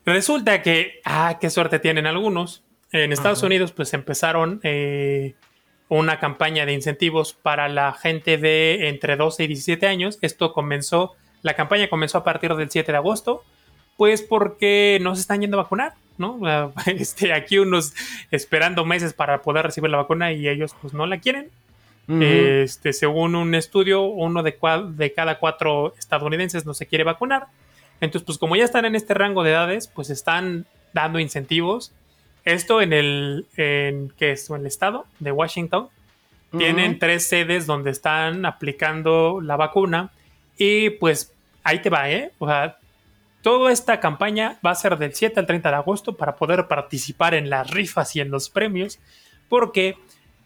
pues, 0.05 0.17
resulta 0.17 0.62
que, 0.62 1.01
ah, 1.05 1.39
qué 1.41 1.51
suerte 1.51 1.79
tienen 1.79 2.07
algunos. 2.07 2.62
En 2.93 3.12
Estados 3.12 3.39
Ajá. 3.39 3.47
Unidos, 3.47 3.73
pues 3.73 3.93
empezaron 3.93 4.61
eh, 4.62 5.35
una 5.89 6.21
campaña 6.21 6.65
de 6.65 6.73
incentivos 6.73 7.33
para 7.35 7.69
la 7.69 7.93
gente 7.93 8.39
de 8.39 8.89
entre 8.89 9.17
12 9.17 9.45
y 9.45 9.47
17 9.49 9.87
años. 9.87 10.19
Esto 10.23 10.53
comenzó, 10.53 11.12
la 11.43 11.55
campaña 11.55 11.89
comenzó 11.91 12.19
a 12.19 12.25
partir 12.25 12.55
del 12.55 12.71
7 12.71 12.93
de 12.93 12.99
agosto, 12.99 13.43
pues 13.97 14.23
porque 14.23 14.99
no 15.03 15.15
se 15.15 15.23
están 15.23 15.41
yendo 15.41 15.59
a 15.59 15.65
vacunar, 15.65 15.95
¿no? 16.19 16.39
Este, 16.87 17.33
aquí 17.33 17.59
unos 17.59 17.95
esperando 18.31 18.85
meses 18.85 19.12
para 19.12 19.43
poder 19.43 19.67
recibir 19.67 19.91
la 19.91 19.99
vacuna 19.99 20.33
y 20.33 20.49
ellos 20.49 20.75
pues 20.81 20.95
no 20.95 21.07
la 21.07 21.19
quieren. 21.19 21.49
Ujú. 22.07 22.23
Este, 22.23 22.93
según 22.93 23.35
un 23.35 23.55
estudio, 23.55 24.03
uno 24.03 24.43
de, 24.43 24.57
de 24.91 25.12
cada 25.12 25.39
cuatro 25.39 25.95
estadounidenses 25.99 26.67
no 26.67 26.75
se 26.75 26.87
quiere 26.87 27.05
vacunar. 27.05 27.47
Entonces, 28.01 28.27
pues 28.27 28.39
como 28.39 28.57
ya 28.57 28.65
están 28.65 28.85
en 28.85 28.95
este 28.95 29.15
rango 29.15 29.43
de 29.43 29.53
edades, 29.53 29.89
pues 29.89 30.11
están 30.11 30.67
dando 30.93 31.19
incentivos. 31.19 31.93
Esto 32.45 32.83
en 32.83 32.93
el, 32.93 33.47
en, 33.57 34.12
¿qué 34.19 34.33
es? 34.33 34.51
En 34.51 34.57
el 34.57 34.67
estado 34.67 35.07
de 35.21 35.33
Washington. 35.33 35.89
Tienen 36.57 36.93
Ujú. 36.93 37.01
tres 37.01 37.27
sedes 37.27 37.67
donde 37.67 37.91
están 37.91 38.45
aplicando 38.45 39.41
la 39.41 39.57
vacuna. 39.57 40.11
Y 40.59 40.91
pues 40.91 41.33
ahí 41.62 41.81
te 41.81 41.91
va, 41.91 42.11
¿eh? 42.11 42.33
O 42.39 42.47
sea, 42.47 42.77
toda 43.45 43.72
esta 43.72 44.01
campaña 44.01 44.59
va 44.64 44.70
a 44.70 44.74
ser 44.74 44.97
del 44.97 45.14
7 45.14 45.38
al 45.38 45.45
30 45.45 45.68
de 45.68 45.76
agosto 45.76 46.16
para 46.16 46.34
poder 46.34 46.66
participar 46.66 47.34
en 47.34 47.51
las 47.51 47.70
rifas 47.70 48.16
y 48.16 48.20
en 48.20 48.30
los 48.30 48.49
premios. 48.49 48.99
Porque 49.51 49.99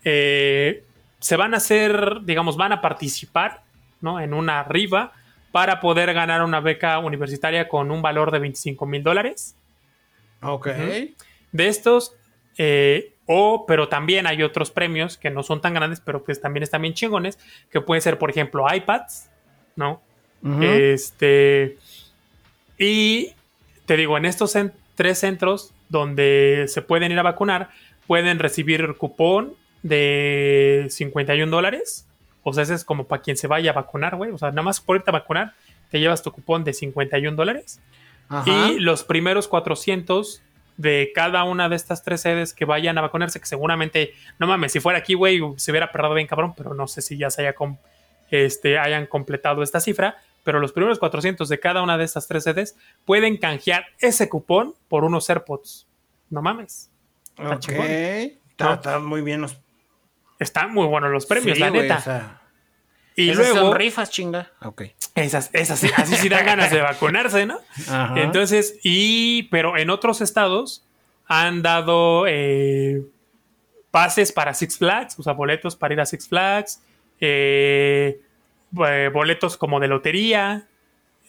eh, 0.02 0.82
se 1.20 1.36
van 1.36 1.54
a 1.54 1.58
hacer, 1.58 2.22
digamos, 2.24 2.56
van 2.56 2.72
a 2.72 2.80
participar 2.80 3.62
¿no? 4.00 4.18
en 4.18 4.34
una 4.34 4.64
rifa 4.64 5.12
para 5.52 5.78
poder 5.78 6.12
ganar 6.12 6.42
una 6.42 6.58
beca 6.58 6.98
universitaria 6.98 7.68
con 7.68 7.92
un 7.92 8.02
valor 8.02 8.32
de 8.32 8.40
25 8.40 8.84
mil 8.84 9.04
dólares. 9.04 9.54
Ok. 10.42 10.66
De 11.52 11.68
estos, 11.68 12.16
eh, 12.58 13.14
o, 13.26 13.64
pero 13.64 13.88
también 13.88 14.26
hay 14.26 14.42
otros 14.42 14.72
premios 14.72 15.16
que 15.16 15.30
no 15.30 15.44
son 15.44 15.60
tan 15.60 15.72
grandes, 15.72 16.00
pero 16.00 16.24
pues 16.24 16.40
también 16.40 16.64
están 16.64 16.82
bien 16.82 16.94
chingones, 16.94 17.38
que 17.70 17.80
pueden 17.80 18.02
ser, 18.02 18.18
por 18.18 18.30
ejemplo, 18.30 18.66
iPads, 18.68 19.30
¿no? 19.76 20.02
Este. 20.60 21.78
Y 22.78 23.32
te 23.86 23.96
digo, 23.96 24.16
en 24.16 24.24
estos 24.24 24.56
tres 24.94 25.18
centros 25.18 25.72
donde 25.88 26.66
se 26.68 26.82
pueden 26.82 27.12
ir 27.12 27.18
a 27.18 27.22
vacunar, 27.22 27.70
pueden 28.06 28.38
recibir 28.38 28.94
cupón 28.96 29.54
de 29.82 30.86
51 30.90 31.50
dólares. 31.50 32.06
O 32.42 32.52
sea, 32.52 32.62
ese 32.62 32.74
es 32.74 32.84
como 32.84 33.04
para 33.04 33.22
quien 33.22 33.36
se 33.36 33.46
vaya 33.46 33.70
a 33.70 33.74
vacunar, 33.74 34.16
güey. 34.16 34.30
O 34.30 34.38
sea, 34.38 34.50
nada 34.50 34.62
más 34.62 34.80
por 34.80 34.96
irte 34.96 35.10
a 35.10 35.12
vacunar, 35.12 35.54
te 35.90 36.00
llevas 36.00 36.22
tu 36.22 36.32
cupón 36.32 36.64
de 36.64 36.72
51 36.72 37.36
dólares. 37.36 37.80
Y 38.46 38.78
los 38.80 39.04
primeros 39.04 39.48
400 39.48 40.42
de 40.76 41.10
cada 41.14 41.42
una 41.44 41.68
de 41.68 41.76
estas 41.76 42.02
tres 42.04 42.20
sedes 42.20 42.54
que 42.54 42.64
vayan 42.64 42.96
a 42.98 43.00
vacunarse, 43.00 43.40
que 43.40 43.46
seguramente, 43.46 44.12
no 44.38 44.46
mames, 44.46 44.70
si 44.72 44.80
fuera 44.80 44.98
aquí, 45.00 45.14
güey, 45.14 45.40
se 45.56 45.72
hubiera 45.72 45.90
perdido 45.90 46.14
bien 46.14 46.26
cabrón, 46.28 46.54
pero 46.56 46.72
no 46.74 46.86
sé 46.86 47.02
si 47.02 47.16
ya 47.18 47.30
se 47.30 47.42
haya 47.42 47.54
com- 47.54 47.78
este, 48.30 48.78
hayan 48.78 49.06
completado 49.06 49.62
esta 49.62 49.80
cifra. 49.80 50.18
Pero 50.44 50.60
los 50.60 50.72
primeros 50.72 50.98
400 50.98 51.48
de 51.48 51.60
cada 51.60 51.82
una 51.82 51.98
de 51.98 52.04
estas 52.04 52.26
tres 52.26 52.44
sedes 52.44 52.76
pueden 53.04 53.36
canjear 53.36 53.86
ese 53.98 54.28
cupón 54.28 54.74
por 54.88 55.04
unos 55.04 55.28
AirPods. 55.28 55.86
No 56.30 56.42
mames. 56.42 56.90
está 57.36 57.54
Ok. 57.54 57.68
Está, 57.68 58.74
está 58.74 58.98
muy 58.98 59.20
bien 59.22 59.40
los 59.42 59.56
Están 60.38 60.72
muy 60.72 60.86
buenos 60.86 61.10
los 61.10 61.26
premios, 61.26 61.56
Sí, 61.56 61.60
la 61.62 61.70
neta. 61.70 61.96
o 61.98 62.00
sea, 62.00 62.40
y 63.14 63.30
esas 63.30 63.48
luego, 63.50 63.68
son 63.70 63.76
rifas, 63.76 64.10
chinga. 64.10 64.52
Ok. 64.62 64.82
esas, 65.16 65.50
esas, 65.52 65.78
sí- 65.80 65.90
así 65.96 66.14
sí 66.16 66.28
dan 66.28 66.46
ganas 66.46 66.70
de 66.70 66.80
vacunarse, 66.80 67.44
¿no? 67.46 67.58
Ajá. 67.88 68.14
Entonces, 68.20 68.78
y, 68.84 69.44
pero 69.44 69.76
en 69.76 69.90
otros 69.90 70.20
estados 70.20 70.84
han 71.26 71.60
dado 71.62 72.26
eh, 72.28 73.02
pases 73.90 74.30
para 74.32 74.54
Six 74.54 74.78
Flags, 74.78 75.18
o 75.18 75.22
sea, 75.22 75.32
boletos 75.32 75.74
para 75.76 75.94
ir 75.94 76.00
a 76.00 76.06
Six 76.06 76.28
Flags, 76.28 76.80
eh, 77.20 78.20
eh, 78.86 79.10
boletos 79.12 79.56
como 79.56 79.80
de 79.80 79.88
lotería, 79.88 80.66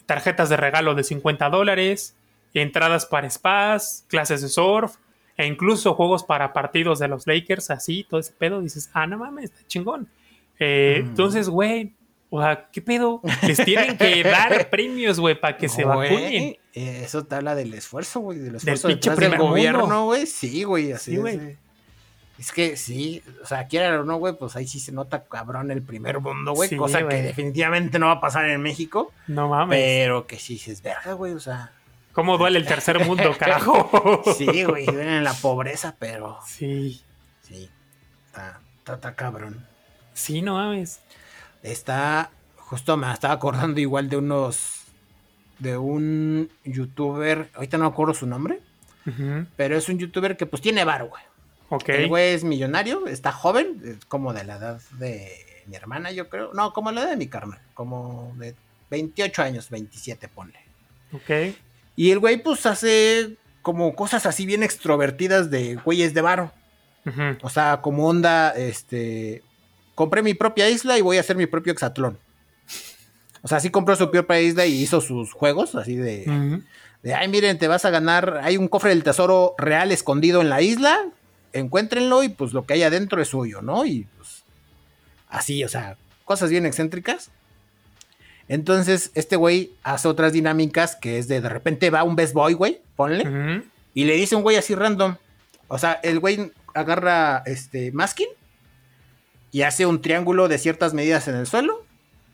tarjetas 0.06 0.48
de 0.48 0.56
regalo 0.56 0.94
de 0.94 1.04
50 1.04 1.48
dólares, 1.50 2.16
entradas 2.54 3.06
para 3.06 3.28
spas, 3.30 4.04
clases 4.08 4.42
de 4.42 4.48
surf, 4.48 4.96
e 5.36 5.46
incluso 5.46 5.94
juegos 5.94 6.22
para 6.24 6.52
partidos 6.52 6.98
de 6.98 7.08
los 7.08 7.26
Lakers, 7.26 7.70
así, 7.70 8.04
todo 8.08 8.20
ese 8.20 8.32
pedo. 8.32 8.60
Dices, 8.60 8.90
ah, 8.92 9.06
no 9.06 9.18
mames, 9.18 9.44
está 9.46 9.60
chingón. 9.66 10.08
Eh, 10.58 11.00
Mm. 11.02 11.08
Entonces, 11.08 11.48
güey, 11.48 11.94
o 12.28 12.42
sea, 12.42 12.68
¿qué 12.70 12.82
pedo? 12.82 13.22
Les 13.46 13.64
tienen 13.64 13.96
que 13.96 14.22
dar 14.22 14.68
premios, 14.70 15.18
güey, 15.18 15.40
para 15.40 15.56
que 15.56 15.68
se 15.68 15.84
Güey, 15.84 16.10
vacunen. 16.10 16.56
Eso 16.74 17.24
te 17.24 17.34
habla 17.36 17.54
del 17.54 17.72
esfuerzo, 17.74 18.20
güey. 18.20 18.38
Del 18.38 18.56
esfuerzo 18.56 18.88
del 18.88 18.98
primer 19.00 19.30
mundo. 19.30 19.46
gobierno, 19.46 20.04
güey. 20.04 20.26
Sí, 20.26 20.62
güey, 20.64 20.92
así 20.92 21.12
Sí, 21.12 21.16
es, 21.16 21.20
güey. 21.22 21.56
Es 22.40 22.52
que 22.52 22.78
sí, 22.78 23.22
o 23.42 23.46
sea, 23.46 23.66
quieran 23.68 24.00
o 24.00 24.04
no, 24.04 24.16
güey, 24.16 24.32
pues 24.34 24.56
ahí 24.56 24.66
sí 24.66 24.80
se 24.80 24.92
nota 24.92 25.24
cabrón 25.24 25.70
el 25.70 25.82
primer 25.82 26.20
mundo, 26.20 26.52
güey. 26.54 26.70
Sí, 26.70 26.76
cosa 26.78 27.02
güey. 27.02 27.14
que 27.18 27.22
definitivamente 27.22 27.98
no 27.98 28.06
va 28.06 28.12
a 28.12 28.20
pasar 28.20 28.48
en 28.48 28.62
México. 28.62 29.12
No 29.26 29.48
mames. 29.50 29.76
Pero 29.78 30.26
que 30.26 30.38
sí 30.38 30.58
es 30.66 30.80
verga, 30.80 31.12
güey, 31.12 31.34
o 31.34 31.40
sea. 31.40 31.70
¿Cómo 32.14 32.38
duele 32.38 32.58
el 32.58 32.66
tercer 32.66 32.98
mundo, 33.06 33.36
carajo? 33.38 34.22
Sí, 34.38 34.64
güey, 34.64 34.86
viven 34.86 35.08
en 35.08 35.22
la 35.22 35.34
pobreza, 35.34 35.96
pero 35.98 36.38
Sí. 36.46 37.02
sí, 37.42 37.68
está, 38.26 38.58
está, 38.78 38.94
está 38.94 39.14
cabrón. 39.14 39.66
Sí, 40.14 40.40
no 40.40 40.54
mames. 40.54 41.00
Está, 41.62 42.30
justo 42.56 42.96
me 42.96 43.12
estaba 43.12 43.34
acordando 43.34 43.80
igual 43.80 44.08
de 44.08 44.16
unos, 44.16 44.84
de 45.58 45.76
un 45.76 46.50
youtuber, 46.64 47.50
ahorita 47.54 47.76
no 47.76 47.84
me 47.84 47.90
acuerdo 47.90 48.14
su 48.14 48.26
nombre, 48.26 48.60
pero 49.56 49.76
es 49.76 49.88
un 49.90 49.98
youtuber 49.98 50.38
que 50.38 50.46
pues 50.46 50.62
tiene 50.62 50.84
bar, 50.84 51.04
güey. 51.04 51.22
El 51.86 52.08
güey 52.08 52.34
es 52.34 52.44
millonario, 52.44 53.06
está 53.06 53.32
joven, 53.32 53.80
es 53.84 54.04
como 54.06 54.32
de 54.32 54.44
la 54.44 54.56
edad 54.56 54.80
de 54.98 55.30
mi 55.66 55.76
hermana, 55.76 56.10
yo 56.10 56.28
creo. 56.28 56.52
No, 56.52 56.72
como 56.72 56.90
la 56.90 57.02
edad 57.02 57.10
de 57.10 57.16
mi 57.16 57.28
carnal, 57.28 57.60
como 57.74 58.32
de 58.36 58.54
28 58.90 59.42
años, 59.42 59.70
27, 59.70 60.28
ponle. 60.28 60.58
Ok. 61.12 61.56
Y 61.96 62.10
el 62.10 62.18
güey 62.18 62.42
pues 62.42 62.66
hace 62.66 63.36
como 63.62 63.94
cosas 63.94 64.26
así 64.26 64.46
bien 64.46 64.62
extrovertidas 64.62 65.50
de 65.50 65.76
güeyes 65.76 66.14
de 66.14 66.20
varo. 66.20 66.52
O 67.42 67.50
sea, 67.50 67.80
como 67.82 68.06
onda, 68.06 68.50
este, 68.50 69.42
compré 69.94 70.22
mi 70.22 70.34
propia 70.34 70.68
isla 70.68 70.96
y 70.96 71.00
voy 71.00 71.16
a 71.16 71.20
hacer 71.20 71.36
mi 71.36 71.46
propio 71.46 71.72
hexatlón. 71.72 72.18
O 73.42 73.48
sea, 73.48 73.58
sí 73.58 73.70
compró 73.70 73.96
su 73.96 74.10
propia 74.10 74.40
isla 74.40 74.66
y 74.66 74.82
hizo 74.82 75.00
sus 75.00 75.32
juegos, 75.32 75.74
así 75.74 75.96
de, 75.96 76.62
de, 77.02 77.14
ay, 77.14 77.28
miren, 77.28 77.58
te 77.58 77.68
vas 77.68 77.84
a 77.84 77.90
ganar, 77.90 78.40
hay 78.42 78.56
un 78.58 78.68
cofre 78.68 78.90
del 78.90 79.02
tesoro 79.02 79.54
real 79.58 79.92
escondido 79.92 80.40
en 80.40 80.50
la 80.50 80.60
isla, 80.60 81.06
encuéntrenlo 81.52 82.22
y 82.22 82.28
pues 82.28 82.52
lo 82.52 82.64
que 82.64 82.74
hay 82.74 82.82
adentro 82.82 83.20
es 83.20 83.28
suyo, 83.28 83.62
¿no? 83.62 83.84
Y 83.84 84.06
pues 84.16 84.44
así, 85.28 85.62
o 85.64 85.68
sea, 85.68 85.96
cosas 86.24 86.50
bien 86.50 86.66
excéntricas. 86.66 87.30
Entonces, 88.48 89.12
este 89.14 89.36
güey 89.36 89.72
hace 89.84 90.08
otras 90.08 90.32
dinámicas 90.32 90.96
que 90.96 91.18
es 91.18 91.28
de 91.28 91.40
de 91.40 91.48
repente 91.48 91.90
va 91.90 92.02
un 92.02 92.16
best 92.16 92.34
boy, 92.34 92.54
güey, 92.54 92.80
ponle, 92.96 93.62
y 93.94 94.04
le 94.04 94.14
dice 94.14 94.34
un 94.34 94.42
güey 94.42 94.56
así 94.56 94.74
random. 94.74 95.16
O 95.68 95.78
sea, 95.78 95.92
el 96.02 96.18
güey 96.18 96.50
agarra 96.74 97.42
este 97.46 97.92
masking 97.92 98.28
y 99.52 99.62
hace 99.62 99.86
un 99.86 100.02
triángulo 100.02 100.48
de 100.48 100.58
ciertas 100.58 100.94
medidas 100.94 101.28
en 101.28 101.36
el 101.36 101.46
suelo. 101.46 101.84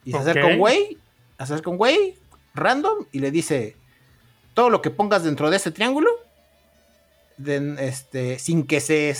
Y 0.05 0.12
se 0.12 0.19
acerca 0.19 0.47
Ok. 0.47 0.53
un 0.53 0.59
güey, 0.59 0.99
se 1.37 1.43
acerca 1.43 1.69
un 1.71 1.77
güey 1.77 2.14
random 2.55 3.05
y 3.12 3.19
le 3.19 3.31
dice: 3.31 3.77
Todo 4.55 4.71
lo 4.71 4.81
que 4.81 4.91
pongas 4.91 5.23
dentro 5.25 5.51
de 5.51 5.57
ese 5.59 5.71
triángulo, 5.71 6.09
de- 7.37 7.76
este, 7.89 8.39
sin 8.39 8.66
que 8.66 8.80
se 8.80 9.14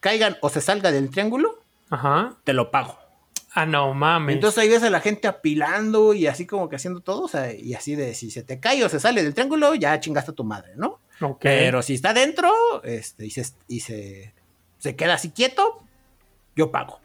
caigan 0.00 0.36
o 0.40 0.48
se 0.48 0.60
salga 0.60 0.92
del 0.92 1.10
triángulo, 1.10 1.58
Ajá. 1.90 2.36
te 2.44 2.52
lo 2.52 2.70
pago. 2.70 2.98
Ah, 3.54 3.64
no 3.64 3.94
mames. 3.94 4.34
Entonces 4.34 4.58
ahí 4.58 4.68
ves 4.68 4.82
a 4.82 4.90
la 4.90 5.00
gente 5.00 5.26
apilando 5.28 6.12
y 6.12 6.26
así 6.26 6.46
como 6.46 6.68
que 6.68 6.76
haciendo 6.76 7.00
todo, 7.00 7.22
o 7.22 7.28
sea, 7.28 7.54
y 7.54 7.72
así 7.74 7.94
de 7.94 8.14
si 8.14 8.30
se 8.30 8.42
te 8.42 8.60
cae 8.60 8.84
o 8.84 8.88
se 8.90 9.00
sale 9.00 9.22
del 9.22 9.32
triángulo, 9.32 9.74
ya 9.74 9.98
chingaste 9.98 10.32
a 10.32 10.34
tu 10.34 10.44
madre, 10.44 10.72
¿no? 10.76 11.00
Pero 11.40 11.80
si 11.82 11.94
está 11.94 12.12
dentro 12.12 12.52
este, 12.84 13.24
y, 13.24 13.30
se, 13.30 13.46
y 13.66 13.80
se, 13.80 14.34
se 14.78 14.94
queda 14.94 15.14
así 15.14 15.30
quieto, 15.30 15.82
yo 16.54 16.70
pago. 16.70 17.00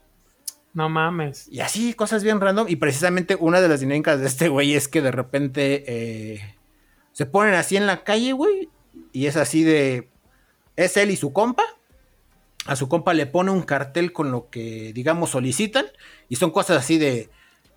No 0.73 0.89
mames. 0.89 1.47
Y 1.49 1.61
así, 1.61 1.93
cosas 1.93 2.21
bien 2.23 2.41
random. 2.41 2.67
Y 2.69 2.75
precisamente 2.75 3.35
una 3.39 3.61
de 3.61 3.69
las 3.69 3.79
dinámicas 3.79 4.19
de 4.19 4.27
este 4.27 4.49
güey 4.49 4.73
es 4.75 4.89
que 4.89 5.01
de 5.01 5.11
repente 5.11 5.83
eh, 5.87 6.55
se 7.13 7.25
ponen 7.25 7.53
así 7.55 7.77
en 7.77 7.87
la 7.87 8.03
calle, 8.03 8.33
güey. 8.33 8.67
Y 9.13 9.27
es 9.27 9.37
así 9.37 9.63
de... 9.63 10.09
Es 10.85 10.97
él 10.97 11.11
y 11.11 11.15
su 11.15 11.31
compa. 11.33 11.63
a 12.67 12.75
su 12.75 12.87
compa 12.87 13.13
le 13.15 13.25
pone 13.25 13.49
un 13.51 13.63
cartel 13.63 14.13
con 14.13 14.31
lo 14.31 14.49
que, 14.49 14.91
digamos, 14.93 15.31
solicitan. 15.31 15.85
Y 16.29 16.35
son 16.35 16.51
cosas 16.51 16.77
así 16.77 16.97
de. 16.97 17.29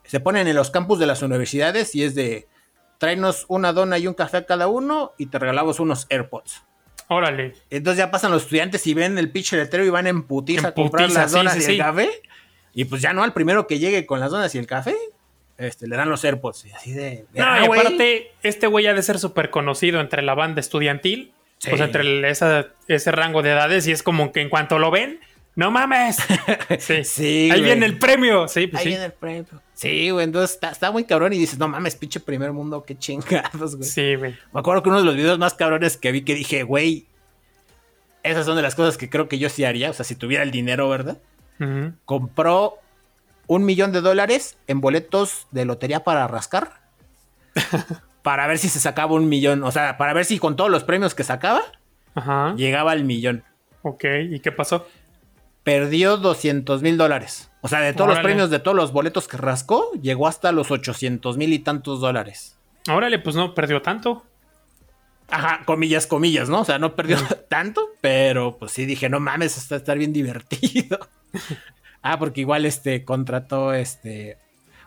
Se 0.05 0.21
ponen 0.21 0.47
en 0.47 0.55
los 0.57 0.71
campus 0.71 0.99
de 0.99 1.07
las 1.07 1.23
universidades 1.23 1.95
y 1.95 2.05
es 2.05 2.15
de. 2.15 2.47
Tráenos 2.99 3.45
una 3.49 3.73
dona 3.73 3.99
y 3.99 4.07
un 4.07 4.15
café 4.15 4.39
a 4.39 4.47
cada 4.47 4.67
uno 4.69 5.13
y 5.19 5.27
te 5.27 5.39
regalamos 5.39 5.81
unos 5.81 6.07
AirPods. 6.11 6.63
Órale. 7.09 7.53
Entonces 7.69 7.99
ya 7.99 8.11
pasan 8.11 8.31
los 8.31 8.45
estudiantes 8.45 8.87
y 8.87 8.95
ven 8.95 9.19
el 9.19 9.31
pinche 9.31 9.57
letrero 9.57 9.85
y 9.85 9.91
van 9.91 10.07
en 10.07 10.23
putiza 10.23 10.61
En 10.61 10.67
a 10.67 10.73
comprar 10.73 11.11
las 11.11 11.31
sí, 11.33 11.37
donas 11.37 11.53
sí, 11.55 11.59
y 11.59 11.63
sí. 11.63 11.73
el 11.73 11.79
café. 11.79 12.11
Y 12.73 12.85
pues 12.87 13.03
ya 13.03 13.13
no, 13.13 13.23
al 13.23 13.33
primero 13.35 13.67
que 13.67 13.79
llegue 13.79 14.07
con 14.07 14.21
las 14.21 14.31
donas 14.31 14.55
y 14.55 14.59
el 14.59 14.67
café, 14.67 14.97
este, 15.59 15.87
le 15.87 15.97
dan 15.97 16.09
los 16.09 16.25
AirPods. 16.25 16.65
Y 16.67 16.71
así 16.73 16.93
de. 16.93 17.27
No, 17.35 17.45
"Ah, 17.45 17.65
y 17.65 17.67
güey". 17.67 17.81
aparte, 17.81 18.33
este 18.43 18.67
güey 18.69 18.87
ha 18.87 18.95
de 18.95 19.03
ser 19.03 19.19
súper 19.19 19.51
conocido 19.51 20.01
entre 20.01 20.23
la 20.23 20.35
banda 20.35 20.61
estudiantil, 20.61 21.34
Sí. 21.65 21.71
pues 21.71 21.81
entre 21.83 22.03
el- 22.03 22.25
esa- 22.25 22.67
ese 22.89 23.11
rango 23.13 23.43
de 23.43 23.51
edades, 23.51 23.87
y 23.87 23.93
es 23.93 24.03
como 24.03 24.33
que 24.33 24.41
en 24.41 24.49
cuanto 24.49 24.79
lo 24.79 24.91
ven, 24.91 25.21
¡no 25.57 25.71
mames! 25.71 26.19
Sí. 26.79 27.05
Sí, 27.05 27.49
Ahí 27.51 27.61
güey. 27.61 27.63
viene 27.65 27.87
el 27.87 27.99
premio. 27.99 28.49
Sí, 28.49 28.67
pues 28.67 28.81
Ahí 28.81 28.85
sí. 28.85 28.89
viene 28.91 29.05
el 29.07 29.13
premio. 29.13 29.47
Sí, 29.75 30.11
güey, 30.11 30.25
entonces 30.25 30.55
está, 30.55 30.71
está 30.71 30.91
muy 30.93 31.05
cabrón 31.05 31.33
y 31.33 31.39
dices, 31.39 31.59
no 31.59 31.67
mames, 31.69 31.97
pinche 31.97 32.21
primer 32.21 32.53
mundo, 32.53 32.85
qué 32.85 32.97
chingados, 32.97 33.77
güey. 33.77 33.89
Sí, 33.89 34.15
güey. 34.15 34.37
Me 34.53 34.61
acuerdo 34.61 34.83
que 34.83 34.89
uno 34.89 34.99
de 34.99 35.05
los 35.05 35.17
videos 35.17 35.39
más 35.39 35.55
cabrones 35.55 35.97
que 35.97 36.13
vi 36.13 36.23
que 36.23 36.35
dije, 36.35 36.63
güey, 36.63 37.07
esas 38.23 38.47
son 38.47 38.57
de 38.57 38.63
las 38.63 38.75
cosas 38.75 38.97
que 38.97 39.11
creo 39.11 39.29
que 39.29 39.39
yo 39.39 39.49
sí 39.49 39.65
haría, 39.65 39.91
o 39.91 39.93
sea, 39.93 40.05
si 40.05 40.15
tuviera 40.17 40.43
el 40.45 40.51
dinero, 40.51 40.89
¿verdad? 40.89 41.19
Compró 42.05 42.79
un 43.47 43.65
millón 43.65 43.93
de 43.93 44.01
dólares 44.01 44.57
en 44.67 44.81
boletos 44.81 45.47
de 45.51 45.65
lotería 45.65 46.03
para 46.05 46.27
rascar. 46.27 46.81
para 48.25 48.47
ver 48.47 48.57
si 48.57 48.71
se 48.71 48.81
sacaba 48.81 49.13
un 49.13 49.29
millón, 49.29 49.63
o 49.65 49.71
sea, 49.71 49.99
para 49.99 50.15
ver 50.15 50.25
si 50.25 50.39
con 50.39 50.57
todos 50.57 50.71
los 50.71 50.83
premios 50.83 51.15
que 51.15 51.25
sacaba, 51.25 51.61
Ajá. 52.15 52.55
llegaba 52.57 52.93
al 52.93 53.05
millón. 53.05 53.45
Ok, 53.83 54.03
¿y 54.31 54.41
qué 54.41 54.51
pasó? 54.51 54.89
Perdió 55.63 56.17
200 56.17 56.81
mil 56.81 56.97
dólares. 56.97 57.51
O 57.61 57.69
sea, 57.69 57.81
de 57.81 57.93
todos 57.93 58.09
los 58.09 58.21
premios, 58.21 58.49
de 58.49 58.61
todos 58.61 58.75
los 58.75 58.93
boletos 58.93 59.29
que 59.29 59.37
rascó, 59.37 59.91
llegó 60.01 60.27
hasta 60.27 60.53
los 60.53 60.71
800 60.71 61.37
mil 61.37 61.53
y 61.53 61.59
tantos 61.59 62.01
dólares. 62.01 62.59
Órale, 62.91 63.19
pues 63.19 63.37
no 63.37 63.55
perdió 63.55 63.83
tanto. 63.83 64.25
Ajá, 65.29 65.61
comillas, 65.67 66.07
comillas, 66.07 66.49
¿no? 66.49 66.63
O 66.63 66.65
sea, 66.65 66.79
no 66.79 66.97
perdió 66.97 67.19
tanto, 67.51 67.91
pero 68.01 68.57
pues 68.57 68.73
sí 68.73 68.87
dije, 68.87 69.11
no 69.11 69.21
mames, 69.21 69.71
a 69.71 69.77
estar 69.77 69.99
bien 69.99 70.13
divertido. 70.15 70.99
ah, 72.03 72.19
porque 72.19 72.41
igual 72.41 72.65
este 72.65 73.05
contrató 73.05 73.75
este. 73.75 74.39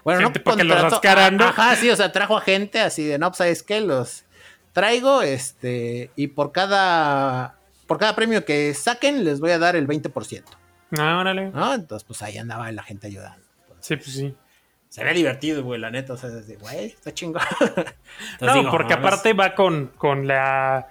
Bueno, 0.07 0.21
Gente 0.21 0.39
no 0.39 0.43
para 0.45 0.55
que 0.57 0.63
lo 0.63 0.73
contrató- 0.75 0.89
rascaran, 0.95 1.35
¿no? 1.35 1.43
Ajá, 1.47 1.75
sí, 1.75 1.89
o 1.89 1.95
sea, 1.97 2.13
trajo 2.13 2.37
a 2.37 2.41
gente 2.41 2.79
así 2.79 3.03
de, 3.03 3.19
no, 3.19 3.27
pues 3.29 3.39
sabes 3.39 3.61
qué, 3.61 3.81
los 3.81 4.23
traigo, 4.71 5.21
este, 5.21 6.11
y 6.15 6.27
por 6.27 6.53
cada. 6.53 7.55
Por 7.87 7.97
cada 7.97 8.15
premio 8.15 8.45
que 8.45 8.73
saquen, 8.73 9.25
les 9.25 9.41
voy 9.41 9.51
a 9.51 9.59
dar 9.59 9.75
el 9.75 9.85
20%. 9.85 10.43
Ah, 10.97 11.17
órale. 11.19 11.49
¿No? 11.51 11.73
Entonces, 11.73 12.05
pues 12.07 12.21
ahí 12.21 12.37
andaba 12.37 12.71
la 12.71 12.83
gente 12.83 13.07
ayudando. 13.07 13.45
Sí, 13.81 13.97
pues 13.97 14.13
sí. 14.13 14.33
Se 14.87 15.03
ve 15.03 15.13
divertido, 15.13 15.61
güey, 15.61 15.77
la 15.81 15.91
neta. 15.91 16.13
O 16.13 16.17
sea, 16.17 16.29
desde, 16.29 16.55
güey, 16.55 16.85
está 16.85 17.13
chingón. 17.13 17.41
Entonces 17.59 17.95
No, 18.39 18.53
digo, 18.53 18.71
porque 18.71 18.93
aparte 18.93 19.33
va 19.33 19.55
con, 19.55 19.87
con 19.97 20.25
la, 20.25 20.87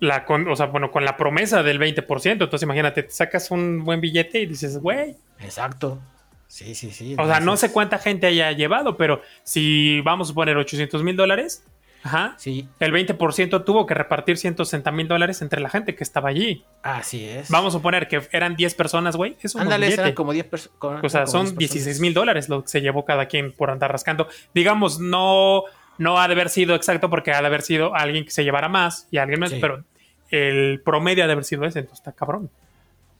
la 0.00 0.24
con, 0.24 0.48
o 0.48 0.56
sea, 0.56 0.66
bueno, 0.66 0.90
con 0.90 1.04
la 1.04 1.18
promesa 1.18 1.62
del 1.62 1.78
20%. 1.78 2.32
Entonces 2.32 2.62
imagínate, 2.62 3.02
te 3.02 3.10
sacas 3.10 3.50
un 3.50 3.84
buen 3.84 4.00
billete 4.00 4.40
y 4.40 4.46
dices, 4.46 4.78
güey. 4.78 5.16
Exacto. 5.40 5.98
Sí, 6.46 6.74
sí, 6.74 6.90
sí. 6.90 7.16
O 7.18 7.26
sea, 7.26 7.40
no 7.40 7.56
sé 7.56 7.72
cuánta 7.72 7.98
gente 7.98 8.26
haya 8.26 8.52
llevado, 8.52 8.96
pero 8.96 9.22
si 9.42 10.00
vamos 10.02 10.30
a 10.30 10.34
poner 10.34 10.56
800 10.56 11.02
mil 11.02 11.16
dólares, 11.16 11.64
ajá, 12.04 12.34
Sí, 12.38 12.68
el 12.80 12.92
20% 12.92 13.64
tuvo 13.64 13.86
que 13.86 13.94
repartir 13.94 14.36
160 14.36 14.90
mil 14.92 15.08
dólares 15.08 15.40
entre 15.42 15.60
la 15.60 15.70
gente 15.70 15.94
que 15.94 16.04
estaba 16.04 16.28
allí. 16.28 16.64
así 16.82 17.24
es. 17.24 17.48
Vamos 17.50 17.74
a 17.74 17.78
suponer 17.78 18.06
que 18.08 18.22
eran 18.30 18.56
10 18.56 18.74
personas, 18.74 19.16
güey. 19.16 19.36
Es 19.42 19.54
un 19.54 19.62
Ándale, 19.62 19.92
eran 19.92 20.12
como 20.12 20.32
10 20.32 20.46
personas. 20.46 21.02
O 21.02 21.08
sea, 21.08 21.26
son 21.26 21.56
16 21.56 21.98
mil 22.00 22.14
dólares 22.14 22.48
lo 22.48 22.62
que 22.62 22.68
se 22.68 22.80
llevó 22.82 23.04
cada 23.04 23.26
quien 23.26 23.52
por 23.52 23.70
andar 23.70 23.90
rascando. 23.90 24.28
Digamos, 24.54 25.00
no, 25.00 25.62
no 25.98 26.20
ha 26.20 26.28
de 26.28 26.34
haber 26.34 26.50
sido 26.50 26.74
exacto 26.74 27.08
porque 27.10 27.32
ha 27.32 27.40
de 27.40 27.46
haber 27.46 27.62
sido 27.62 27.94
alguien 27.94 28.24
que 28.24 28.30
se 28.30 28.44
llevara 28.44 28.68
más 28.68 29.08
y 29.10 29.16
alguien 29.18 29.48
Sí. 29.48 29.58
pero 29.60 29.82
el 30.30 30.82
promedio 30.84 31.24
ha 31.24 31.26
de 31.26 31.32
haber 31.32 31.44
sido 31.44 31.64
ese, 31.64 31.78
entonces 31.80 32.00
está 32.00 32.12
cabrón. 32.12 32.50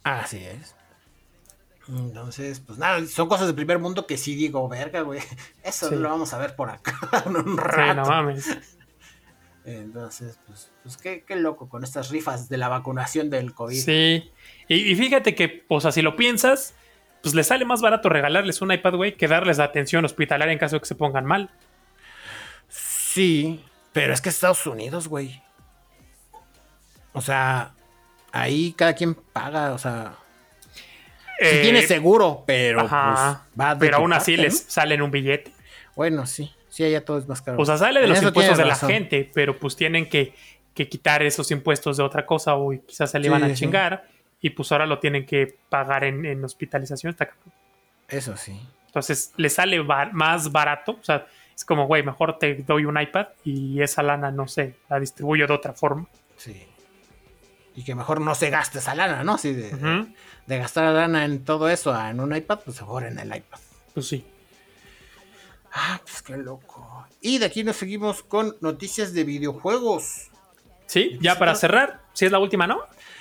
Así 0.02 0.38
es. 0.44 0.74
Entonces, 1.88 2.60
pues 2.60 2.78
nada, 2.78 3.04
son 3.06 3.28
cosas 3.28 3.46
del 3.46 3.56
primer 3.56 3.78
mundo 3.78 4.06
que 4.06 4.16
sí 4.16 4.34
digo, 4.34 4.66
verga, 4.68 5.02
güey. 5.02 5.20
Eso 5.62 5.88
Sí. 5.90 5.96
lo 5.96 6.08
vamos 6.08 6.32
a 6.32 6.38
ver 6.38 6.56
por 6.56 6.70
acá 6.70 6.98
en 7.26 7.36
un 7.36 7.56
Sí, 7.56 7.62
rato. 7.62 7.94
no 7.94 8.06
mames. 8.06 8.56
Entonces, 9.66 10.38
pues, 10.46 10.70
pues 10.82 10.96
qué, 10.98 11.24
qué 11.26 11.36
loco 11.36 11.68
con 11.70 11.84
estas 11.84 12.10
rifas 12.10 12.48
de 12.50 12.58
la 12.58 12.68
vacunación 12.68 13.30
del 13.30 13.54
COVID. 13.54 13.80
Sí. 13.82 14.30
Y, 14.68 14.74
y 14.92 14.94
fíjate 14.94 15.34
que, 15.34 15.64
o 15.68 15.80
sea, 15.80 15.90
si 15.90 16.02
lo 16.02 16.16
piensas, 16.16 16.74
pues 17.22 17.34
les 17.34 17.46
sale 17.46 17.64
más 17.64 17.80
barato 17.80 18.08
regalarles 18.10 18.60
un 18.60 18.72
iPad, 18.72 18.94
güey, 18.94 19.16
que 19.16 19.26
darles 19.28 19.56
la 19.58 19.64
atención 19.64 20.04
hospitalaria 20.04 20.52
en 20.52 20.58
caso 20.58 20.76
de 20.76 20.80
que 20.80 20.86
se 20.86 20.94
pongan 20.94 21.24
mal. 21.24 21.50
Sí, 22.68 23.64
pero 23.92 24.12
es 24.12 24.20
que 24.20 24.28
es 24.28 24.34
Estados 24.34 24.66
Unidos, 24.66 25.08
güey. 25.08 25.42
O 27.12 27.20
sea, 27.22 27.72
ahí 28.32 28.72
cada 28.76 28.94
quien 28.94 29.14
paga, 29.14 29.72
o 29.72 29.78
sea, 29.78 30.16
sí 31.38 31.46
Eh, 31.46 31.60
tiene 31.62 31.82
seguro, 31.82 32.44
pero 32.46 32.80
Ajá. 32.82 33.44
pues 33.46 33.60
va 33.60 33.78
pero 33.78 33.96
aún 33.98 34.12
así 34.12 34.32
parte, 34.32 34.42
les 34.48 34.58
salen 34.60 35.02
un 35.02 35.10
billete. 35.10 35.50
¿no? 35.50 35.56
Bueno, 35.96 36.26
sí, 36.26 36.52
sí, 36.68 36.84
allá 36.84 37.04
todo 37.04 37.18
es 37.18 37.28
más 37.28 37.40
caro. 37.42 37.58
O 37.60 37.64
sea, 37.64 37.76
sale 37.76 38.00
de 38.00 38.06
En 38.06 38.10
los 38.12 38.22
impuestos 38.22 38.56
de 38.58 38.64
la 38.64 38.70
razón. 38.70 38.90
gente, 38.90 39.30
pero 39.32 39.56
pues 39.58 39.76
tienen 39.76 40.08
que, 40.08 40.34
que 40.74 40.88
quitar 40.88 41.22
esos 41.22 41.50
impuestos 41.50 41.96
de 41.96 42.02
otra 42.02 42.26
cosa 42.26 42.54
o 42.54 42.70
quizás 42.86 43.10
se 43.10 43.18
le 43.18 43.24
Sí, 43.24 43.28
iban 43.28 43.44
a 43.44 43.48
sí. 43.48 43.54
chingar 43.54 44.06
y 44.40 44.50
pues 44.50 44.70
ahora 44.72 44.86
lo 44.86 44.98
tienen 44.98 45.24
que 45.24 45.56
pagar 45.68 46.04
en, 46.04 46.24
en 46.26 46.44
hospitalización. 46.44 47.16
Eso 48.08 48.36
sí. 48.36 48.60
Entonces 48.86 49.32
le 49.36 49.48
sale 49.50 49.82
más 50.12 50.52
barato. 50.52 50.92
O 51.00 51.04
sea, 51.04 51.26
es 51.56 51.64
como, 51.64 51.86
güey, 51.86 52.02
mejor 52.02 52.38
te 52.38 52.54
doy 52.56 52.84
un 52.84 53.00
iPad 53.00 53.28
y 53.44 53.80
esa 53.80 54.02
lana, 54.02 54.30
no 54.30 54.46
sé, 54.48 54.74
la 54.90 54.98
distribuyo 55.00 55.46
de 55.46 55.54
otra 55.54 55.72
forma. 55.72 56.06
Sí. 56.36 56.66
Y 57.74 57.82
que 57.84 57.94
mejor 57.94 58.20
no 58.20 58.34
se 58.34 58.50
gaste 58.50 58.78
esa 58.78 58.94
lana, 58.94 59.24
¿no? 59.24 59.36
Sí, 59.38 59.52
de, 59.52 59.74
Ujú. 59.74 60.14
de 60.46 60.58
gastar 60.58 60.92
lana 60.92 61.24
en 61.24 61.44
todo 61.44 61.68
eso 61.68 61.98
en 62.00 62.20
un 62.20 62.34
iPad, 62.34 62.60
pues 62.64 62.80
mejor 62.80 63.04
en 63.04 63.18
el 63.18 63.34
iPad. 63.34 63.58
Pues 63.92 64.06
sí. 64.08 64.24
Ah, 65.72 66.00
pues 66.04 66.22
qué 66.22 66.36
loco. 66.36 67.06
Y 67.20 67.38
de 67.38 67.46
aquí 67.46 67.64
nos 67.64 67.76
seguimos 67.76 68.22
con 68.22 68.56
noticias 68.60 69.12
de 69.12 69.24
videojuegos. 69.24 70.30
Sí, 70.86 71.18
ya 71.20 71.36
para 71.38 71.54
cerrar, 71.56 72.02
si 72.12 72.26
es 72.26 72.30
la 72.32 72.38
última, 72.38 72.66
¿no? 72.66 72.80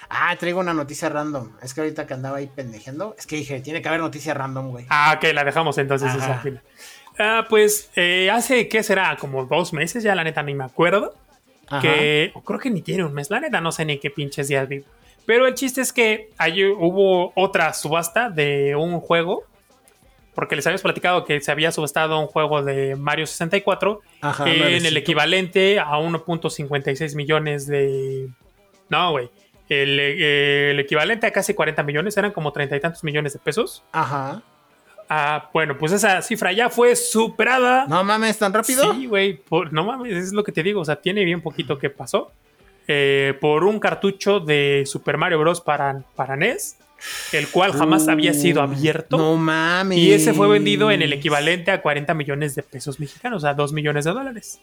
Ah, 0.10 0.36
traigo 0.38 0.60
una 0.60 0.74
noticia 0.74 1.10
random. 1.10 1.54
Es 1.64 1.74
que 1.74 1.82
ahorita 1.82 2.06
que 2.06 2.14
andaba 2.14 2.38
ahí 2.38 2.46
pendejeando, 2.48 3.16
es 3.18 3.26
que 3.26 3.38
dije, 3.38 3.60
tiene 3.62 3.82
que 3.82 3.88
haber 3.88 4.02
noticia 4.02 4.36
random, 4.36 4.70
güey. 4.70 4.86
Ah, 4.90 5.16
ok, 5.18 5.34
la 5.34 5.44
dejamos 5.44 5.78
entonces 5.80 6.10
Ajá. 6.10 6.18
esa 6.18 6.40
final. 6.40 6.62
Ah, 7.18 7.46
pues 7.50 7.90
eh, 7.96 8.30
hace, 8.30 8.68
¿qué 8.68 8.84
será? 8.84 9.18
Como 9.18 9.46
dos 9.46 9.74
meses, 9.74 10.04
ya 10.04 10.14
la 10.14 10.24
neta 10.24 10.44
ni 10.44 10.54
me 10.54 10.64
acuerdo. 10.66 11.16
Ajá. 11.70 11.82
que 11.82 12.34
creo 12.46 12.60
que 12.60 12.70
ni 12.70 12.82
tiene 12.82 13.04
un 13.04 13.14
mes, 13.14 13.30
la 13.30 13.40
neta 13.40 13.62
no 13.62 13.72
sé 13.72 13.86
ni 13.86 13.98
qué 13.98 14.10
pinches 14.10 14.48
días 14.48 14.68
vivo. 14.68 14.86
Pero 15.26 15.48
el 15.48 15.54
chiste 15.54 15.82
es 15.82 15.94
que 15.94 16.30
ahí 16.38 16.66
hubo 16.66 17.32
otra 17.36 17.74
subasta 17.74 18.30
de 18.30 18.76
un 18.76 19.00
juego, 19.00 19.44
porque 20.36 20.56
les 20.56 20.66
habíamos 20.66 20.82
platicado 20.82 21.24
que 21.26 21.40
se 21.40 21.52
había 21.52 21.72
subastado 21.72 22.20
un 22.20 22.28
juego 22.28 22.64
de 22.64 22.96
Mario 22.96 23.26
64 23.26 24.02
Ajá, 24.22 24.50
en 24.50 24.86
el 24.86 24.98
equivalente 24.98 25.80
a 25.80 25.92
1.56 25.92 27.16
millones 27.16 27.68
de... 27.68 28.30
No, 28.90 29.12
güey. 29.12 29.30
El, 29.70 30.00
el 30.00 30.80
equivalente 30.80 31.28
a 31.28 31.32
casi 31.32 31.54
40 31.54 31.84
millones, 31.84 32.18
eran 32.18 32.32
como 32.32 32.52
treinta 32.52 32.76
y 32.76 32.80
tantos 32.80 33.04
millones 33.04 33.34
de 33.34 33.40
pesos. 33.40 33.84
Ajá. 33.92 34.44
Ah, 35.16 35.48
bueno, 35.54 35.78
pues 35.78 35.92
esa 35.92 36.24
cifra 36.24 36.52
ya 36.54 36.72
fue 36.72 36.96
superada. 36.96 37.86
No 37.88 38.04
mames, 38.04 38.40
tan 38.40 38.52
rápido. 38.52 38.96
Sí, 38.96 39.06
güey. 39.06 39.40
No 39.70 39.84
mames, 39.84 40.12
es 40.12 40.34
lo 40.34 40.44
que 40.44 40.52
te 40.52 40.64
digo. 40.64 40.82
O 40.82 40.86
sea, 40.86 40.96
tiene 40.96 41.24
bien 41.24 41.40
poquito 41.40 41.78
que 41.78 41.92
pasó. 41.92 42.32
Eh, 42.88 43.38
por 43.40 43.64
un 43.64 43.80
cartucho 43.80 44.40
de 44.40 44.86
Super 44.88 45.18
Mario 45.18 45.38
Bros. 45.38 45.62
para, 45.62 46.04
para 46.16 46.36
NES, 46.36 46.78
el 47.32 47.48
cual 47.50 47.74
jamás 47.74 48.08
había 48.08 48.34
sido 48.34 48.64
abierto. 48.64 49.18
No 49.20 49.38
mames. 49.38 50.00
y 50.00 50.14
ese 50.14 50.34
fue 50.34 50.48
vendido 50.48 50.90
en 50.90 51.04
el 51.04 51.14
equivalente 51.14 51.70
a 51.70 51.84
40 51.84 52.12
millones 52.16 52.56
de 52.56 52.64
pesos 52.64 53.00
mexicanos, 53.00 53.38
o 53.38 53.46
sea, 53.46 53.54
2 53.54 53.72
millones 53.72 54.06
de 54.06 54.14
dólares. 54.14 54.62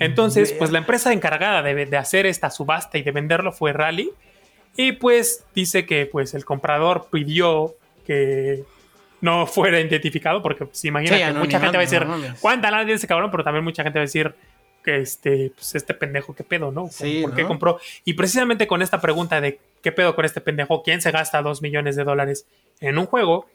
Entonces, 0.00 0.52
pues 0.52 0.72
la 0.72 0.78
empresa 0.78 1.12
encargada 1.12 1.62
de, 1.62 1.86
de 1.86 1.96
hacer 1.96 2.26
esta 2.26 2.50
subasta 2.50 2.98
y 2.98 3.02
de 3.02 3.12
venderlo 3.12 3.52
fue 3.52 3.72
Rally. 3.72 4.10
Y 4.76 4.92
pues 4.92 5.44
dice 5.54 5.86
que 5.86 6.06
pues 6.06 6.34
el 6.34 6.44
comprador 6.44 7.06
pidió 7.12 7.76
que 8.04 8.64
no 9.20 9.46
fuera 9.46 9.80
identificado, 9.80 10.42
porque 10.42 10.66
pues, 10.66 10.84
imagínate, 10.84 11.26
Sí, 11.26 11.38
mucha 11.38 11.60
gente 11.60 11.76
va 11.76 11.82
a 11.82 11.86
decir. 11.86 12.06
¿cuánta 12.40 12.70
lana 12.70 12.84
tiene 12.84 12.96
ese 12.96 13.06
cabrón? 13.06 13.30
Pero 13.30 13.44
también 13.44 13.64
mucha 13.64 13.82
gente 13.82 13.98
va 13.98 14.02
a 14.02 14.06
decir 14.06 14.34
que 14.84 14.98
este, 14.98 15.52
pues 15.54 15.74
este 15.74 15.94
pendejo, 15.94 16.34
¿qué 16.34 16.44
pedo, 16.44 16.70
no? 16.70 16.88
Sí, 16.88 17.20
¿Por 17.22 17.34
qué 17.34 17.44
compró? 17.44 17.80
Y 18.04 18.14
precisamente 18.14 18.66
con 18.68 18.82
esta 18.82 19.00
pregunta 19.00 19.40
de 19.40 19.58
¿qué 19.82 19.90
pedo 19.90 20.14
con 20.14 20.24
este 20.24 20.40
pendejo? 20.40 20.82
¿Quién 20.82 21.02
se 21.02 21.10
gasta 21.10 21.42
2 21.42 21.60
millones 21.60 21.96
de 21.96 22.04
dólares 22.04 22.46
en 22.80 22.98
un 22.98 23.06
juego? 23.06 23.48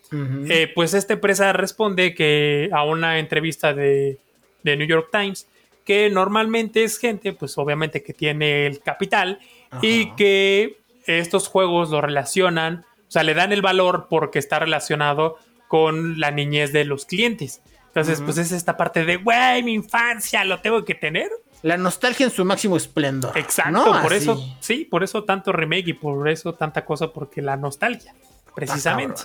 Eh, 0.50 0.70
pues 0.76 0.94
esta 0.94 1.14
empresa 1.14 1.54
responde 1.54 2.14
que 2.14 2.70
a 2.74 2.84
una 2.84 3.18
entrevista 3.18 3.74
de, 3.74 4.18
de 4.64 4.76
New 4.76 4.88
York 4.88 5.08
Times 5.12 5.48
que 5.86 6.10
normalmente 6.10 6.84
es 6.84 6.98
gente, 6.98 7.34
pues 7.34 7.58
obviamente 7.58 8.04
que 8.04 8.14
tiene 8.14 8.68
el 8.68 8.82
capital 8.82 9.40
y 9.82 10.12
que 10.12 10.78
estos 11.06 11.48
juegos 11.48 11.90
lo 11.90 12.02
relacionan 12.02 12.86
O 13.08 13.12
sea, 13.12 13.24
le 13.24 13.34
dan 13.34 13.52
el 13.52 13.62
valor 13.62 14.08
porque 14.10 14.40
está 14.40 14.60
relacionado 14.60 15.38
con 15.72 16.20
la 16.20 16.32
niñez 16.32 16.74
de 16.74 16.84
los 16.84 17.06
clientes. 17.06 17.62
Entonces, 17.88 18.20
pues 18.20 18.38
es 18.38 18.52
esta 18.52 18.76
parte 18.76 19.06
de, 19.06 19.16
güey, 19.16 19.64
mi 19.64 19.74
infancia, 19.74 20.44
lo 20.44 20.60
tengo 20.60 20.84
que 20.84 20.96
tener. 20.96 21.30
La 21.62 21.78
nostalgia 21.78 22.26
en 22.26 22.32
su 22.34 22.44
máximo 22.44 22.76
esplendor. 22.76 23.38
Exacto, 23.38 23.96
por 24.02 24.12
eso, 24.12 24.44
sí, 24.60 24.84
por 24.84 25.02
eso 25.02 25.24
tanto 25.24 25.54
remake 25.54 25.88
y 25.88 25.94
por 25.94 26.28
eso 26.28 26.56
tanta 26.56 26.84
cosa, 26.84 27.14
porque 27.14 27.42
la 27.42 27.56
nostalgia, 27.56 28.14
precisamente. 28.54 29.22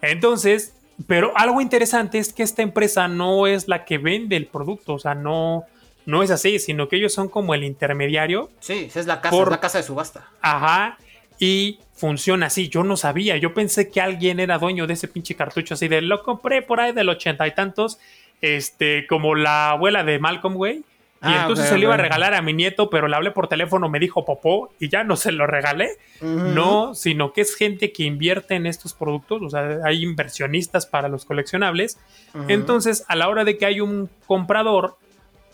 Entonces, 0.00 0.76
pero 1.08 1.36
algo 1.36 1.60
interesante 1.60 2.20
es 2.20 2.32
que 2.32 2.44
esta 2.44 2.62
empresa 2.62 3.08
no 3.08 3.48
es 3.48 3.66
la 3.66 3.84
que 3.84 3.98
vende 3.98 4.36
el 4.36 4.46
producto, 4.46 4.94
o 4.94 4.98
sea, 5.00 5.16
no, 5.16 5.64
no 6.06 6.22
es 6.22 6.30
así, 6.30 6.60
sino 6.60 6.88
que 6.88 6.94
ellos 6.94 7.12
son 7.12 7.28
como 7.28 7.54
el 7.54 7.64
intermediario. 7.64 8.52
Sí, 8.60 8.88
es 8.94 9.06
la 9.06 9.20
casa, 9.20 9.36
es 9.36 9.48
la 9.48 9.60
casa 9.60 9.78
de 9.78 9.84
subasta. 9.84 10.30
Ajá, 10.40 10.96
y 11.40 11.80
funciona 12.02 12.46
así. 12.46 12.68
Yo 12.68 12.82
no 12.82 12.96
sabía, 12.96 13.36
yo 13.36 13.54
pensé 13.54 13.88
que 13.88 14.00
alguien 14.00 14.40
era 14.40 14.58
dueño 14.58 14.88
de 14.88 14.94
ese 14.94 15.06
pinche 15.06 15.36
cartucho 15.36 15.74
así 15.74 15.86
de 15.86 16.02
lo 16.02 16.24
compré 16.24 16.60
por 16.60 16.80
ahí 16.80 16.90
del 16.90 17.08
ochenta 17.08 17.46
y 17.46 17.54
tantos, 17.54 18.00
este, 18.40 19.06
como 19.06 19.36
la 19.36 19.70
abuela 19.70 20.02
de 20.02 20.18
Malcolm, 20.18 20.56
güey. 20.56 20.78
Y 20.78 20.82
ah, 21.20 21.42
entonces 21.42 21.68
se 21.68 21.76
lo 21.78 21.84
iba 21.84 21.94
a 21.94 21.98
regalar 21.98 22.34
a 22.34 22.42
mi 22.42 22.54
nieto, 22.54 22.90
pero 22.90 23.06
le 23.06 23.14
hablé 23.14 23.30
por 23.30 23.46
teléfono, 23.46 23.88
me 23.88 24.00
dijo 24.00 24.24
popó 24.24 24.72
y 24.80 24.88
ya 24.88 25.04
no 25.04 25.14
se 25.14 25.30
lo 25.30 25.46
regalé. 25.46 25.90
No, 26.20 26.96
sino 26.96 27.32
que 27.32 27.42
es 27.42 27.54
gente 27.54 27.92
que 27.92 28.02
invierte 28.02 28.56
en 28.56 28.66
estos 28.66 28.94
productos, 28.94 29.40
o 29.40 29.48
sea, 29.48 29.78
hay 29.84 30.02
inversionistas 30.02 30.86
para 30.86 31.08
los 31.08 31.24
coleccionables. 31.24 32.00
Entonces, 32.48 33.04
a 33.06 33.14
la 33.14 33.28
hora 33.28 33.44
de 33.44 33.56
que 33.56 33.66
hay 33.66 33.80
un 33.80 34.10
comprador, 34.26 34.96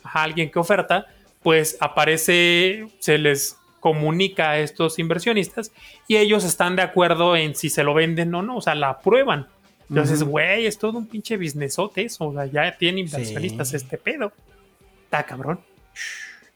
alguien 0.02 0.50
que 0.50 0.58
oferta, 0.58 1.08
pues 1.42 1.76
aparece, 1.78 2.88
se 3.00 3.18
les 3.18 3.58
comunica 3.80 4.50
a 4.50 4.58
estos 4.58 4.98
inversionistas 4.98 5.72
y 6.06 6.16
ellos 6.16 6.44
están 6.44 6.76
de 6.76 6.82
acuerdo 6.82 7.36
en 7.36 7.54
si 7.54 7.70
se 7.70 7.82
lo 7.82 7.94
venden 7.94 8.34
o 8.34 8.42
no, 8.42 8.56
o 8.56 8.60
sea, 8.60 8.74
la 8.74 9.00
prueban. 9.00 9.48
Entonces, 9.88 10.22
güey, 10.22 10.66
es 10.66 10.78
todo 10.78 10.98
un 10.98 11.06
pinche 11.06 11.36
businessote 11.36 12.04
eso, 12.04 12.26
o 12.26 12.34
sea, 12.34 12.46
ya 12.46 12.76
tiene 12.76 13.00
inversionistas 13.00 13.72
este 13.72 13.96
pedo. 13.96 14.32
Está 15.04 15.24
cabrón. 15.24 15.60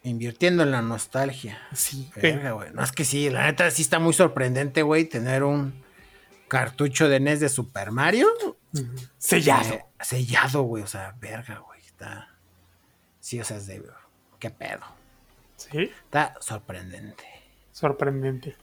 Invirtiendo 0.05 0.65
en 0.65 0.73
la 0.73 0.83
nostalgia. 0.83 1.59
Sí. 1.73 2.11
güey. 2.15 2.71
No, 2.73 2.83
es 2.83 2.93
que 2.93 3.05
sí, 3.05 3.31
la 3.31 3.47
neta 3.47 3.71
sí 3.71 3.83
está 3.83 3.99
muy 3.99 4.13
sorprendente, 4.13 4.83
güey, 4.83 5.05
tener 5.05 5.45
un 5.45 5.73
cartucho 6.53 7.09
de 7.09 7.19
NES 7.19 7.41
de 7.41 7.49
Super 7.49 7.93
Mario. 7.93 8.29
Sellado. 9.17 9.73
Eh, 9.75 9.85
sellado, 10.03 10.63
güey. 10.65 10.83
O 10.83 10.87
sea, 10.87 11.15
verga, 11.19 11.63
güey. 11.67 11.81
Está. 11.81 12.29
Sí, 13.21 13.41
o 13.41 13.45
sea, 13.45 13.57
es 13.57 13.67
de. 13.67 13.83
¿Qué 14.39 14.51
pedo? 14.51 14.83
Sí. 15.71 15.91
Está 16.05 16.35
sorprendente. 16.41 17.25
Sorprendente. 17.73 18.57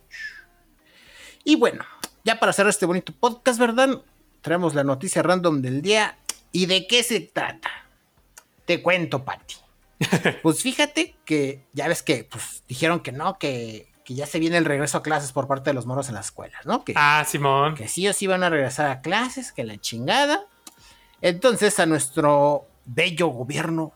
Y 1.44 1.56
bueno, 1.56 1.84
ya 2.24 2.40
para 2.40 2.54
cerrar 2.54 2.70
este 2.70 2.86
bonito 2.86 3.14
podcast, 3.14 3.60
¿verdad? 3.60 4.02
Traemos 4.42 4.76
la 4.76 4.84
noticia 4.84 5.24
random 5.24 5.62
del 5.62 5.82
día. 5.82 6.18
¿Y 6.52 6.66
de 6.66 6.88
qué 6.88 7.04
se 7.04 7.20
trata? 7.20 7.70
Te 8.66 8.82
cuento, 8.82 9.24
Pati. 9.24 9.56
pues 10.44 10.62
fíjate 10.62 11.16
que 11.26 11.66
ya 11.74 11.88
ves 11.88 12.04
que 12.04 12.24
pues, 12.24 12.64
dijeron 12.68 13.02
que 13.02 13.12
no, 13.12 13.38
que, 13.38 13.88
ya 14.06 14.26
se 14.26 14.40
viene 14.40 14.58
el 14.58 14.66
regreso 14.66 14.98
a 14.98 15.04
clases 15.04 15.32
por 15.32 15.48
parte 15.48 15.70
de 15.70 15.76
los 15.76 15.86
moros 15.86 16.10
en 16.10 16.16
las 16.16 16.28
escuelas, 16.28 16.66
¿no? 16.66 16.84
Que, 16.84 16.94
ah, 16.96 17.24
Simón. 17.28 17.76
Que 17.76 17.88
sí 17.88 18.08
o 18.08 18.14
sí 18.14 18.26
van 18.26 18.44
a 18.44 18.50
regresar 18.50 18.90
a 18.90 19.02
clases, 19.02 19.52
que 19.52 19.64
la 19.64 19.78
chingada. 19.78 20.48
Entonces 21.22 21.80
a 21.80 21.86
nuestro 21.86 22.68
bello 22.86 23.28
gobierno, 23.28 23.94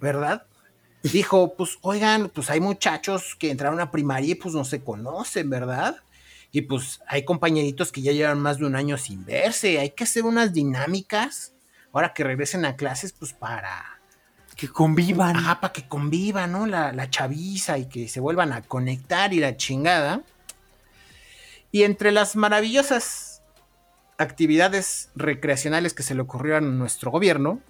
¿verdad? 0.00 0.46
Dijo, 1.02 1.54
pues 1.54 1.78
oigan, 1.82 2.28
pues 2.28 2.48
hay 2.50 2.60
muchachos 2.60 3.34
que 3.36 3.50
entraron 3.50 3.80
a 3.80 3.90
primaria 3.90 4.32
y 4.32 4.34
pues 4.36 4.54
no 4.54 4.64
se 4.64 4.82
conocen, 4.82 5.50
¿verdad? 5.50 5.96
Y 6.52 6.62
pues 6.62 7.00
hay 7.08 7.24
compañeritos 7.24 7.90
que 7.90 8.02
ya 8.02 8.12
llevan 8.12 8.40
más 8.40 8.58
de 8.58 8.66
un 8.66 8.76
año 8.76 8.96
sin 8.98 9.24
verse, 9.24 9.78
hay 9.78 9.90
que 9.90 10.04
hacer 10.04 10.24
unas 10.24 10.52
dinámicas 10.52 11.54
ahora 11.92 12.12
que 12.12 12.24
regresen 12.24 12.64
a 12.64 12.76
clases, 12.76 13.12
pues 13.12 13.32
para 13.32 14.00
que 14.56 14.68
convivan. 14.68 15.36
Ajá, 15.36 15.60
para 15.60 15.72
que 15.72 15.88
convivan, 15.88 16.52
¿no? 16.52 16.66
La, 16.66 16.92
la 16.92 17.10
chaviza 17.10 17.78
y 17.78 17.86
que 17.88 18.08
se 18.08 18.20
vuelvan 18.20 18.52
a 18.52 18.62
conectar 18.62 19.32
y 19.32 19.40
la 19.40 19.56
chingada. 19.56 20.22
Y 21.70 21.84
entre 21.84 22.12
las 22.12 22.36
maravillosas 22.36 23.42
actividades 24.18 25.10
recreacionales 25.14 25.94
que 25.94 26.02
se 26.02 26.14
le 26.14 26.20
ocurrieron 26.22 26.64
a 26.64 26.70
nuestro 26.70 27.10
gobierno, 27.10 27.60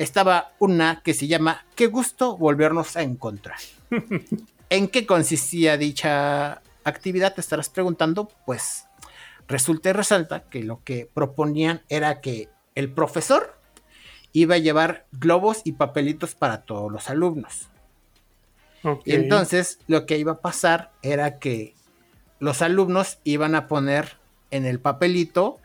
estaba 0.00 0.52
una 0.58 1.02
que 1.02 1.12
se 1.12 1.26
llama 1.26 1.66
Qué 1.74 1.86
gusto 1.86 2.38
volvernos 2.38 2.96
a 2.96 3.02
encontrar. 3.02 3.58
¿En 4.70 4.88
qué 4.88 5.04
consistía 5.04 5.76
dicha 5.76 6.62
actividad? 6.84 7.34
Te 7.34 7.42
estarás 7.42 7.68
preguntando. 7.68 8.30
Pues 8.46 8.86
resulta 9.46 9.90
y 9.90 9.92
resalta 9.92 10.44
que 10.44 10.62
lo 10.62 10.82
que 10.84 11.06
proponían 11.12 11.82
era 11.90 12.22
que 12.22 12.48
el 12.74 12.90
profesor 12.90 13.58
iba 14.32 14.54
a 14.54 14.58
llevar 14.58 15.06
globos 15.12 15.60
y 15.64 15.72
papelitos 15.72 16.34
para 16.34 16.62
todos 16.62 16.90
los 16.90 17.10
alumnos. 17.10 17.68
Y 19.04 19.12
entonces 19.12 19.80
lo 19.86 20.06
que 20.06 20.16
iba 20.16 20.32
a 20.32 20.40
pasar 20.40 20.92
era 21.02 21.38
que 21.38 21.74
los 22.38 22.62
alumnos 22.62 23.18
iban 23.24 23.54
a 23.54 23.68
poner 23.68 24.16
en 24.50 24.64
el 24.64 24.80
papelito 24.80 25.58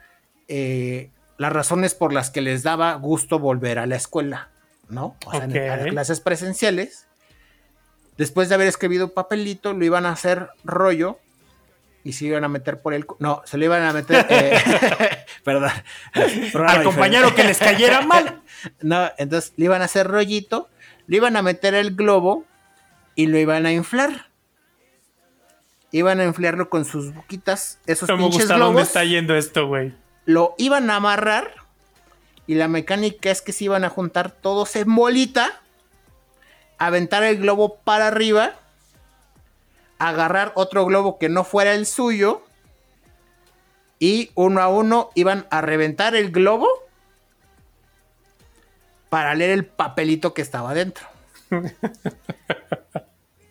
eh, 0.49 1.09
las 1.37 1.51
razones 1.51 1.93
por 1.95 2.13
las 2.13 2.29
que 2.29 2.41
les 2.41 2.63
daba 2.63 2.93
gusto 2.95 3.39
volver 3.39 3.79
a 3.79 3.85
la 3.85 3.95
escuela, 3.95 4.49
¿no? 4.89 5.15
O 5.25 5.31
sea, 5.31 5.43
en, 5.43 5.57
a 5.57 5.77
las 5.77 5.87
clases 5.87 6.19
presenciales. 6.21 7.07
Después 8.17 8.47
de 8.47 8.55
haber 8.55 8.67
escrito 8.67 9.05
un 9.05 9.11
papelito, 9.11 9.73
lo 9.73 9.83
iban 9.83 10.05
a 10.05 10.11
hacer 10.11 10.49
rollo 10.63 11.19
y 12.05 12.13
se 12.13 12.25
iban 12.25 12.43
a 12.45 12.47
meter 12.47 12.81
por 12.81 12.93
el... 12.93 13.05
No, 13.19 13.41
se 13.45 13.57
lo 13.57 13.65
iban 13.65 13.81
a 13.83 13.91
meter... 13.91 14.25
Eh, 14.29 14.57
perdón. 15.43 15.71
Al 16.67 16.83
compañero 16.83 17.35
que 17.35 17.43
les 17.43 17.57
cayera 17.57 18.01
mal. 18.01 18.41
no, 18.81 19.11
entonces 19.17 19.53
le 19.57 19.65
iban 19.65 19.81
a 19.81 19.85
hacer 19.85 20.07
rollito, 20.07 20.69
le 21.07 21.17
iban 21.17 21.35
a 21.35 21.41
meter 21.41 21.73
el 21.73 21.95
globo 21.95 22.45
y 23.15 23.25
lo 23.25 23.37
iban 23.37 23.65
a 23.65 23.73
inflar. 23.73 24.29
Iban 25.91 26.19
a 26.19 26.25
inflarlo 26.25 26.69
con 26.69 26.85
sus 26.85 27.13
boquitas, 27.13 27.79
esos 27.85 28.07
no 28.07 28.17
pinches 28.17 28.49
me 28.49 28.57
dónde 28.57 28.81
está 28.81 29.03
yendo 29.03 29.35
esto, 29.35 29.67
güey. 29.67 29.93
Lo 30.25 30.55
iban 30.57 30.89
a 30.89 30.97
amarrar 30.97 31.53
y 32.47 32.55
la 32.55 32.67
mecánica 32.67 33.31
es 33.31 33.41
que 33.41 33.53
se 33.53 33.65
iban 33.65 33.83
a 33.83 33.89
juntar 33.89 34.31
todos 34.31 34.75
en 34.75 34.93
bolita, 34.93 35.61
aventar 36.77 37.23
el 37.23 37.37
globo 37.37 37.77
para 37.77 38.07
arriba 38.07 38.55
agarrar 39.99 40.51
otro 40.55 40.85
globo 40.85 41.17
que 41.17 41.29
no 41.29 41.43
fuera 41.43 41.73
el 41.73 41.85
suyo 41.85 42.43
y 43.99 44.31
uno 44.35 44.61
a 44.61 44.67
uno 44.67 45.09
iban 45.15 45.47
a 45.49 45.61
reventar 45.61 46.15
el 46.15 46.31
globo 46.31 46.67
para 49.09 49.33
leer 49.35 49.51
el 49.51 49.65
papelito 49.65 50.33
que 50.33 50.41
estaba 50.41 50.73
dentro. 50.73 51.07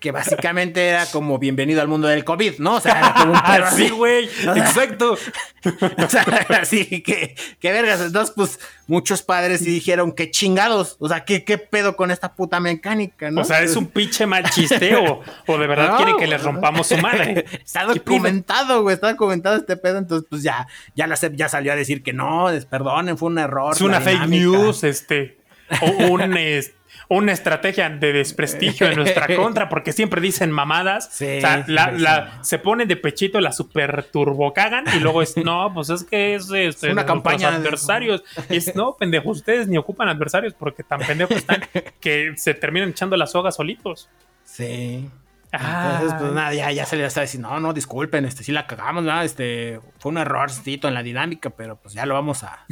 que 0.04 0.10
básicamente 0.10 0.86
era 0.86 1.06
como 1.06 1.38
bienvenido 1.38 1.80
al 1.80 1.88
mundo 1.88 2.08
del 2.08 2.24
COVID, 2.24 2.58
¿no? 2.58 2.74
O 2.74 2.80
sea, 2.80 2.98
era 2.98 3.14
como 3.14 3.32
un 3.32 3.42
perro 3.46 3.64
así, 3.64 3.88
güey. 3.88 4.24
Exacto. 4.54 5.12
o 5.14 6.08
sea, 6.10 6.26
así 6.60 7.00
que, 7.00 7.34
que 7.58 7.72
vergas. 7.72 8.02
Entonces, 8.02 8.34
pues, 8.36 8.60
muchos 8.86 9.22
padres 9.22 9.62
y 9.62 9.70
dijeron, 9.70 10.12
qué 10.12 10.30
chingados. 10.30 10.98
O 10.98 11.08
sea, 11.08 11.24
¿qué, 11.24 11.42
qué 11.42 11.56
pedo 11.56 11.96
con 11.96 12.10
esta 12.10 12.34
puta 12.34 12.60
mecánica, 12.60 13.30
¿no? 13.30 13.40
O 13.40 13.44
sea, 13.44 13.62
es 13.62 13.76
un 13.76 13.86
pinche 13.86 14.26
mal 14.26 14.44
chisteo. 14.50 15.22
o 15.46 15.56
de 15.56 15.66
verdad 15.66 15.96
quieren 15.96 16.18
que 16.18 16.26
les 16.26 16.42
rompamos 16.42 16.86
su 16.88 16.98
madre. 16.98 17.46
Está 17.64 17.84
documentado, 17.84 18.82
güey. 18.82 18.96
Está 18.96 19.10
documentado 19.10 19.56
este 19.56 19.78
pedo. 19.78 19.96
Entonces, 19.96 20.26
pues 20.28 20.42
ya, 20.42 20.68
ya 20.94 21.06
la 21.06 21.14
ya 21.32 21.48
salió 21.48 21.72
a 21.72 21.76
decir 21.76 22.02
que 22.02 22.12
no, 22.12 22.48
perdonen, 22.68 23.16
fue 23.16 23.30
un 23.30 23.38
error. 23.38 23.72
Es 23.74 23.80
una 23.80 24.02
fake 24.02 24.28
news, 24.28 24.84
este. 24.84 25.38
O 25.80 26.08
un 26.12 26.36
este 26.36 26.74
una 27.08 27.32
estrategia 27.32 27.88
de 27.90 28.12
desprestigio 28.12 28.88
en 28.88 28.96
nuestra 28.96 29.26
contra, 29.36 29.68
porque 29.68 29.92
siempre 29.92 30.20
dicen 30.20 30.50
mamadas. 30.50 31.06
o 31.06 31.10
sea, 31.10 31.64
la, 31.66 32.38
se 32.42 32.58
ponen 32.58 32.88
de 32.88 32.96
pechito, 32.96 33.40
la 33.40 33.52
super 33.52 34.04
turbo 34.04 34.52
cagan 34.52 34.84
y 34.96 35.00
luego 35.00 35.22
es, 35.22 35.36
no, 35.44 35.72
pues 35.74 35.90
es 35.90 36.04
que 36.04 36.34
es, 36.34 36.50
este, 36.50 36.90
una 36.90 37.06
campaña 37.06 37.50
de 37.50 37.56
adversarios. 37.56 38.22
Y 38.48 38.56
es, 38.56 38.74
no, 38.74 38.96
pendejos, 38.96 39.38
ustedes 39.38 39.68
ni 39.68 39.76
ocupan 39.76 40.08
adversarios 40.08 40.54
porque 40.54 40.82
tan 40.82 41.00
pendejos 41.00 41.36
están 41.36 41.62
que 42.00 42.32
se 42.36 42.54
terminan 42.54 42.90
echando 42.90 43.16
la 43.16 43.26
soga 43.26 43.52
solitos. 43.52 44.08
Sí. 44.44 45.08
Entonces, 45.52 46.14
pues 46.18 46.32
nada, 46.32 46.52
ya, 46.52 46.72
ya 46.72 46.84
se 46.84 46.96
le 46.96 47.04
está 47.04 47.20
diciendo, 47.20 47.48
no, 47.48 47.60
no, 47.60 47.72
disculpen, 47.72 48.24
este, 48.24 48.42
sí 48.42 48.50
la 48.50 48.66
cagamos, 48.66 49.04
¿verdad? 49.04 49.24
Este, 49.24 49.80
fue 49.98 50.10
un 50.10 50.18
errorcito 50.18 50.88
en 50.88 50.94
la 50.94 51.02
dinámica, 51.02 51.50
pero 51.50 51.76
pues 51.76 51.94
ya 51.94 52.06
lo 52.06 52.14
vamos 52.14 52.42
a, 52.42 52.66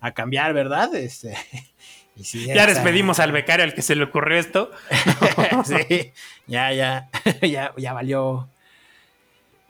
a 0.00 0.12
cambiar, 0.12 0.52
¿verdad? 0.52 0.94
Este, 0.94 1.34
ya 2.18 2.66
despedimos 2.66 3.20
al 3.20 3.32
becario 3.32 3.64
al 3.64 3.74
que 3.74 3.82
se 3.82 3.94
le 3.94 4.04
ocurrió 4.04 4.38
esto. 4.38 4.70
sí, 5.64 6.12
ya, 6.46 6.72
ya, 6.72 7.08
ya, 7.42 7.72
ya 7.76 7.92
valió. 7.92 8.48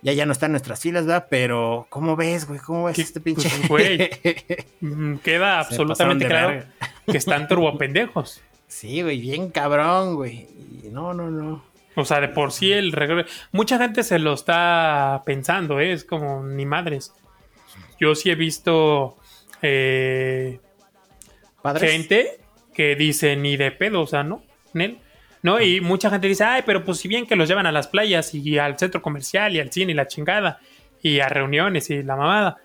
Ya, 0.00 0.12
ya 0.12 0.26
no 0.26 0.32
está 0.32 0.46
en 0.46 0.52
nuestras 0.52 0.80
filas, 0.80 1.06
¿verdad? 1.06 1.26
Pero, 1.28 1.86
¿cómo 1.90 2.14
ves, 2.14 2.46
güey? 2.46 2.60
¿Cómo 2.60 2.84
ves 2.84 2.98
este 2.98 3.20
pinche? 3.20 3.50
Pues, 3.66 3.68
güey, 3.68 4.10
mm, 4.80 5.16
queda 5.16 5.58
absolutamente 5.58 6.26
claro 6.26 6.64
que 7.10 7.18
están 7.18 7.48
turbopendejos. 7.48 8.40
Sí, 8.68 9.02
güey, 9.02 9.20
bien 9.20 9.50
cabrón, 9.50 10.14
güey. 10.14 10.46
No, 10.92 11.14
no, 11.14 11.30
no. 11.30 11.64
O 11.96 12.04
sea, 12.04 12.20
de 12.20 12.28
por 12.28 12.52
sí 12.52 12.70
el 12.70 12.92
regreso. 12.92 13.28
Mucha 13.50 13.76
gente 13.78 14.04
se 14.04 14.20
lo 14.20 14.34
está 14.34 15.22
pensando, 15.26 15.80
¿eh? 15.80 15.92
es 15.92 16.04
como 16.04 16.44
ni 16.44 16.64
madres. 16.64 17.12
yo 17.98 18.14
sí 18.14 18.30
he 18.30 18.36
visto 18.36 19.16
eh, 19.62 20.60
Padres. 21.62 21.90
gente 21.90 22.40
que 22.74 22.94
dice 22.94 23.36
ni 23.36 23.56
de 23.56 23.72
pedo, 23.72 24.02
o 24.02 24.06
sea, 24.06 24.22
¿no? 24.22 24.42
Nel. 24.72 24.98
¿No? 25.42 25.60
Y 25.60 25.80
mucha 25.80 26.10
gente 26.10 26.26
dice, 26.26 26.44
ay, 26.44 26.62
pero 26.66 26.84
pues 26.84 26.98
si 26.98 27.08
bien 27.08 27.26
que 27.26 27.36
los 27.36 27.48
llevan 27.48 27.66
a 27.66 27.72
las 27.72 27.86
playas 27.86 28.34
y 28.34 28.58
al 28.58 28.78
centro 28.78 29.02
comercial 29.02 29.54
y 29.54 29.60
al 29.60 29.70
cine 29.70 29.92
y 29.92 29.94
la 29.94 30.08
chingada 30.08 30.60
y 31.02 31.20
a 31.20 31.28
reuniones 31.28 31.90
y 31.90 32.02
la 32.02 32.16
mamada. 32.16 32.58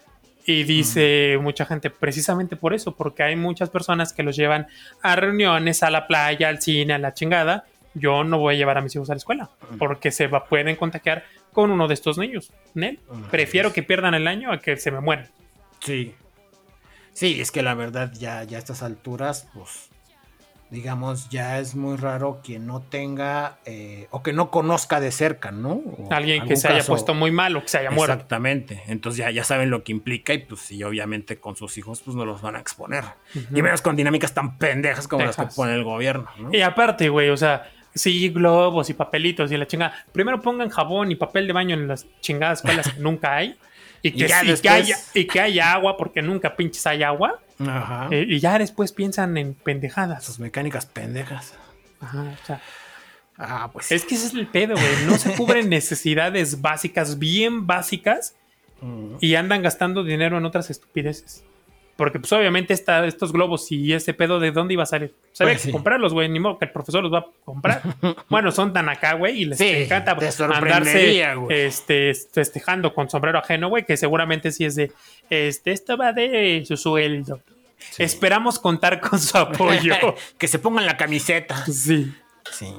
Y 0.45 0.63
dice 0.63 1.37
mucha 1.41 1.65
gente, 1.65 1.89
precisamente 1.89 2.55
por 2.55 2.73
eso, 2.73 2.95
porque 2.95 3.23
hay 3.23 3.35
muchas 3.35 3.69
personas 3.69 4.11
que 4.11 4.23
los 4.23 4.35
llevan 4.35 4.67
a 5.01 5.15
reuniones, 5.15 5.83
a 5.83 5.89
la 5.89 6.07
playa, 6.07 6.49
al 6.49 6.61
cine, 6.61 6.93
a 6.93 6.97
la 6.97 7.13
chingada. 7.13 7.65
Yo 7.93 8.23
no 8.23 8.39
voy 8.39 8.55
a 8.55 8.57
llevar 8.57 8.77
a 8.77 8.81
mis 8.81 8.95
hijos 8.95 9.09
a 9.09 9.13
la 9.13 9.17
escuela, 9.17 9.49
porque 9.77 10.11
se 10.11 10.27
va, 10.27 10.45
pueden 10.45 10.75
contagiar 10.75 11.23
con 11.53 11.71
uno 11.71 11.87
de 11.87 11.93
estos 11.93 12.17
niños. 12.17 12.51
Nel. 12.73 12.99
Prefiero 13.31 13.71
que 13.71 13.83
pierdan 13.83 14.15
el 14.15 14.27
año 14.27 14.51
a 14.51 14.59
que 14.59 14.75
se 14.77 14.91
me 14.91 14.99
mueran. 14.99 15.29
Sí. 15.79 16.13
Sí, 17.13 17.39
es 17.39 17.51
que 17.51 17.61
la 17.61 17.73
verdad 17.73 18.11
ya, 18.13 18.43
ya 18.43 18.57
a 18.57 18.59
estas 18.59 18.83
alturas, 18.83 19.47
pues, 19.53 19.89
digamos, 20.73 21.29
ya 21.29 21.59
es 21.59 21.75
muy 21.75 21.97
raro 21.97 22.41
quien 22.43 22.65
no 22.65 22.81
tenga 22.81 23.59
eh, 23.65 24.07
o 24.09 24.23
que 24.23 24.33
no 24.33 24.49
conozca 24.49 24.99
de 24.99 25.11
cerca, 25.11 25.51
¿no? 25.51 25.73
O 25.73 26.07
Alguien 26.11 26.47
que 26.47 26.55
se 26.55 26.67
haya 26.67 26.83
puesto 26.83 27.13
muy 27.13 27.29
mal 27.31 27.55
o 27.55 27.61
que 27.61 27.67
se 27.67 27.77
haya 27.77 27.91
muerto. 27.91 28.13
Exactamente. 28.13 28.81
Entonces 28.87 29.19
ya, 29.19 29.29
ya 29.29 29.43
saben 29.43 29.69
lo 29.69 29.83
que 29.83 29.91
implica 29.91 30.33
y 30.33 30.39
pues 30.39 30.61
sí, 30.61 30.83
obviamente 30.83 31.37
con 31.37 31.55
sus 31.55 31.77
hijos 31.77 32.01
pues 32.01 32.17
no 32.17 32.25
los 32.25 32.41
van 32.41 32.55
a 32.55 32.59
exponer. 32.59 33.03
Y 33.53 33.61
menos 33.61 33.83
con 33.83 33.95
dinámicas 33.95 34.33
tan 34.33 34.57
pendejas 34.57 35.07
como 35.07 35.25
las 35.25 35.35
que 35.35 35.45
pone 35.55 35.75
el 35.75 35.83
gobierno, 35.83 36.27
¿no? 36.39 36.49
Y 36.51 36.61
aparte, 36.61 37.09
güey, 37.09 37.29
o 37.29 37.37
sea, 37.37 37.69
sí, 37.93 38.29
globos 38.29 38.89
y 38.89 38.95
papelitos 38.95 39.51
y 39.51 39.57
la 39.57 39.67
chingada. 39.67 39.93
Primero 40.11 40.41
pongan 40.41 40.69
jabón 40.69 41.11
y 41.11 41.15
papel 41.15 41.45
de 41.45 41.53
baño 41.53 41.75
en 41.75 41.87
las 41.87 42.07
chingadas 42.19 42.59
escuelas 42.59 42.91
que 42.91 42.99
nunca 42.99 43.35
hay. 43.35 43.57
Y 44.03 44.11
que, 44.11 44.27
Y 44.27 44.67
haya, 44.67 44.97
y 45.15 45.25
que 45.25 45.39
haya 45.39 45.73
agua, 45.73 45.97
porque 45.97 46.21
nunca 46.21 46.55
pinches 46.55 46.85
hay 46.85 47.01
agua. 47.03 47.39
Ajá. 47.59 48.09
Eh, 48.11 48.25
y 48.27 48.39
ya 48.39 48.59
después 48.59 48.91
piensan 48.91 49.37
en 49.37 49.53
pendejadas. 49.55 50.23
Sus 50.25 50.39
mecánicas 50.39 50.85
pendejas. 50.85 51.55
Ajá, 52.01 52.35
o 52.43 52.45
sea, 52.45 52.61
Ah, 53.37 53.69
pues. 53.73 53.91
es 53.91 54.05
que 54.05 54.13
ese 54.15 54.27
es 54.27 54.33
el 54.33 54.45
pedo, 54.47 54.75
güey. 54.75 55.05
No 55.07 55.17
se 55.17 55.33
cubren 55.35 55.69
necesidades 55.69 56.61
básicas, 56.61 57.17
bien 57.17 57.65
básicas, 57.65 58.35
y 59.21 59.35
andan 59.35 59.61
gastando 59.63 60.03
dinero 60.03 60.37
en 60.37 60.45
otras 60.45 60.69
estupideces. 60.69 61.43
Porque, 61.95 62.19
pues, 62.19 62.31
obviamente, 62.33 62.73
esta- 62.73 63.05
estos 63.05 63.31
globos 63.31 63.71
y 63.71 63.93
ese 63.93 64.13
pedo, 64.15 64.39
¿de 64.39 64.51
dónde 64.51 64.73
iba 64.73 64.83
a 64.83 64.87
salir? 64.87 65.13
Pues 65.37 65.49
que 65.57 65.57
sí. 65.59 65.71
comprarlos, 65.71 66.11
güey. 66.13 66.27
Ni 66.27 66.39
modo 66.39 66.57
que 66.57 66.65
el 66.65 66.71
profesor 66.71 67.03
los 67.03 67.13
va 67.13 67.19
a 67.19 67.25
comprar. 67.45 67.81
bueno, 68.29 68.51
son 68.51 68.73
tan 68.73 68.89
acá, 68.89 69.13
güey, 69.13 69.41
y 69.41 69.45
les 69.45 69.59
Sí, 69.59 69.67
encanta 69.69 70.17
te 70.17 70.25
andarse 70.43 71.23
este, 71.49 72.13
festejando 72.31 72.93
con 72.95 73.09
sombrero 73.09 73.37
ajeno, 73.39 73.69
güey, 73.69 73.85
que 73.85 73.95
seguramente 73.95 74.51
sí 74.51 74.65
es 74.65 74.75
de, 74.75 74.91
este, 75.29 75.71
esto 75.71 75.95
va 75.97 76.13
de 76.13 76.63
su 76.65 76.77
sueldo. 76.77 77.41
Esperamos 77.97 78.59
contar 78.59 78.99
con 78.99 79.19
su 79.19 79.37
apoyo. 79.37 79.93
que 80.37 80.47
se 80.47 80.57
pongan 80.59 80.85
la 80.85 80.97
camiseta. 80.97 81.65
sí. 81.65 82.13
Sí. 82.51 82.73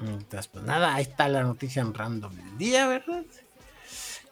Entonces, 0.00 0.46
pues 0.46 0.64
nada, 0.64 0.94
ahí 0.94 1.02
está 1.02 1.26
la 1.28 1.42
noticia 1.42 1.82
en 1.82 1.92
random 1.92 2.32
del 2.36 2.56
día, 2.58 2.86
¿verdad? 2.86 3.24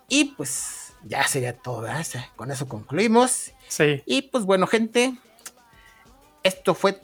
Y 0.09 0.27
pues 0.37 0.93
ya 1.03 1.27
sería 1.27 1.57
todo, 1.57 1.87
Con 2.37 2.51
eso 2.51 2.69
concluimos. 2.69 3.53
Sí. 3.69 4.03
Y 4.07 4.23
pues 4.23 4.45
bueno, 4.45 4.67
gente, 4.67 5.15
esto 6.43 6.75
fue 6.75 7.01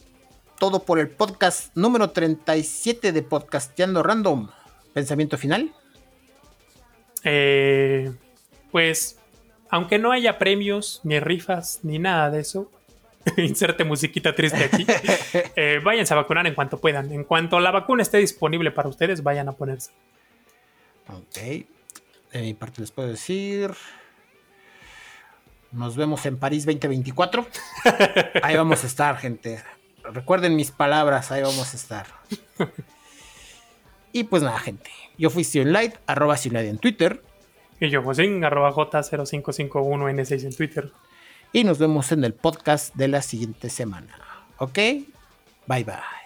todo 0.58 0.84
por 0.84 1.00
el 1.00 1.08
podcast 1.08 1.76
número 1.76 2.10
37 2.10 3.10
de 3.10 3.22
Podcasteando 3.22 4.02
Random. 4.02 4.48
Pensamiento 4.94 5.36
final. 5.36 5.72
Eh, 7.24 8.12
pues, 8.70 9.18
aunque 9.70 9.98
no 9.98 10.12
haya 10.12 10.38
premios, 10.38 11.00
ni 11.02 11.18
rifas, 11.18 11.80
ni 11.82 11.98
nada 11.98 12.30
de 12.30 12.40
eso, 12.40 12.70
inserte 13.36 13.84
musiquita 13.84 14.34
triste 14.34 14.62
aquí, 14.64 14.86
eh, 15.56 15.80
váyanse 15.82 16.14
a 16.14 16.18
vacunar 16.18 16.46
en 16.46 16.54
cuanto 16.54 16.78
puedan. 16.78 17.10
En 17.12 17.24
cuanto 17.24 17.58
la 17.60 17.70
vacuna 17.70 18.02
esté 18.02 18.18
disponible 18.18 18.70
para 18.70 18.88
ustedes, 18.88 19.22
vayan 19.22 19.48
a 19.48 19.52
ponerse. 19.52 19.90
Ok. 21.08 21.66
De 22.32 22.40
mi 22.40 22.54
parte 22.54 22.80
les 22.80 22.90
puedo 22.90 23.08
decir. 23.08 23.72
Nos 25.72 25.96
vemos 25.96 26.24
en 26.26 26.36
París 26.38 26.66
2024. 26.66 27.46
Ahí 28.42 28.56
vamos 28.56 28.84
a 28.84 28.86
estar, 28.86 29.16
gente. 29.16 29.62
Recuerden 30.04 30.56
mis 30.56 30.70
palabras, 30.70 31.30
ahí 31.30 31.42
vamos 31.42 31.72
a 31.72 31.76
estar. 31.76 32.06
Y 34.12 34.24
pues 34.24 34.42
nada, 34.42 34.58
gente. 34.58 34.90
Yo 35.16 35.30
fui 35.30 35.44
Sionlight, 35.44 35.94
arroba 36.06 36.36
Sionlight 36.36 36.68
en 36.68 36.78
Twitter. 36.78 37.22
Y 37.80 37.88
yo, 37.88 38.02
Josín, 38.02 38.44
arroba 38.44 38.72
J0551N6 38.72 40.44
en 40.44 40.54
Twitter. 40.54 40.92
Y 41.52 41.64
nos 41.64 41.78
vemos 41.78 42.12
en 42.12 42.24
el 42.24 42.34
podcast 42.34 42.94
de 42.94 43.08
la 43.08 43.22
siguiente 43.22 43.70
semana. 43.70 44.16
¿Ok? 44.58 44.78
Bye 45.66 45.84
bye. 45.84 46.21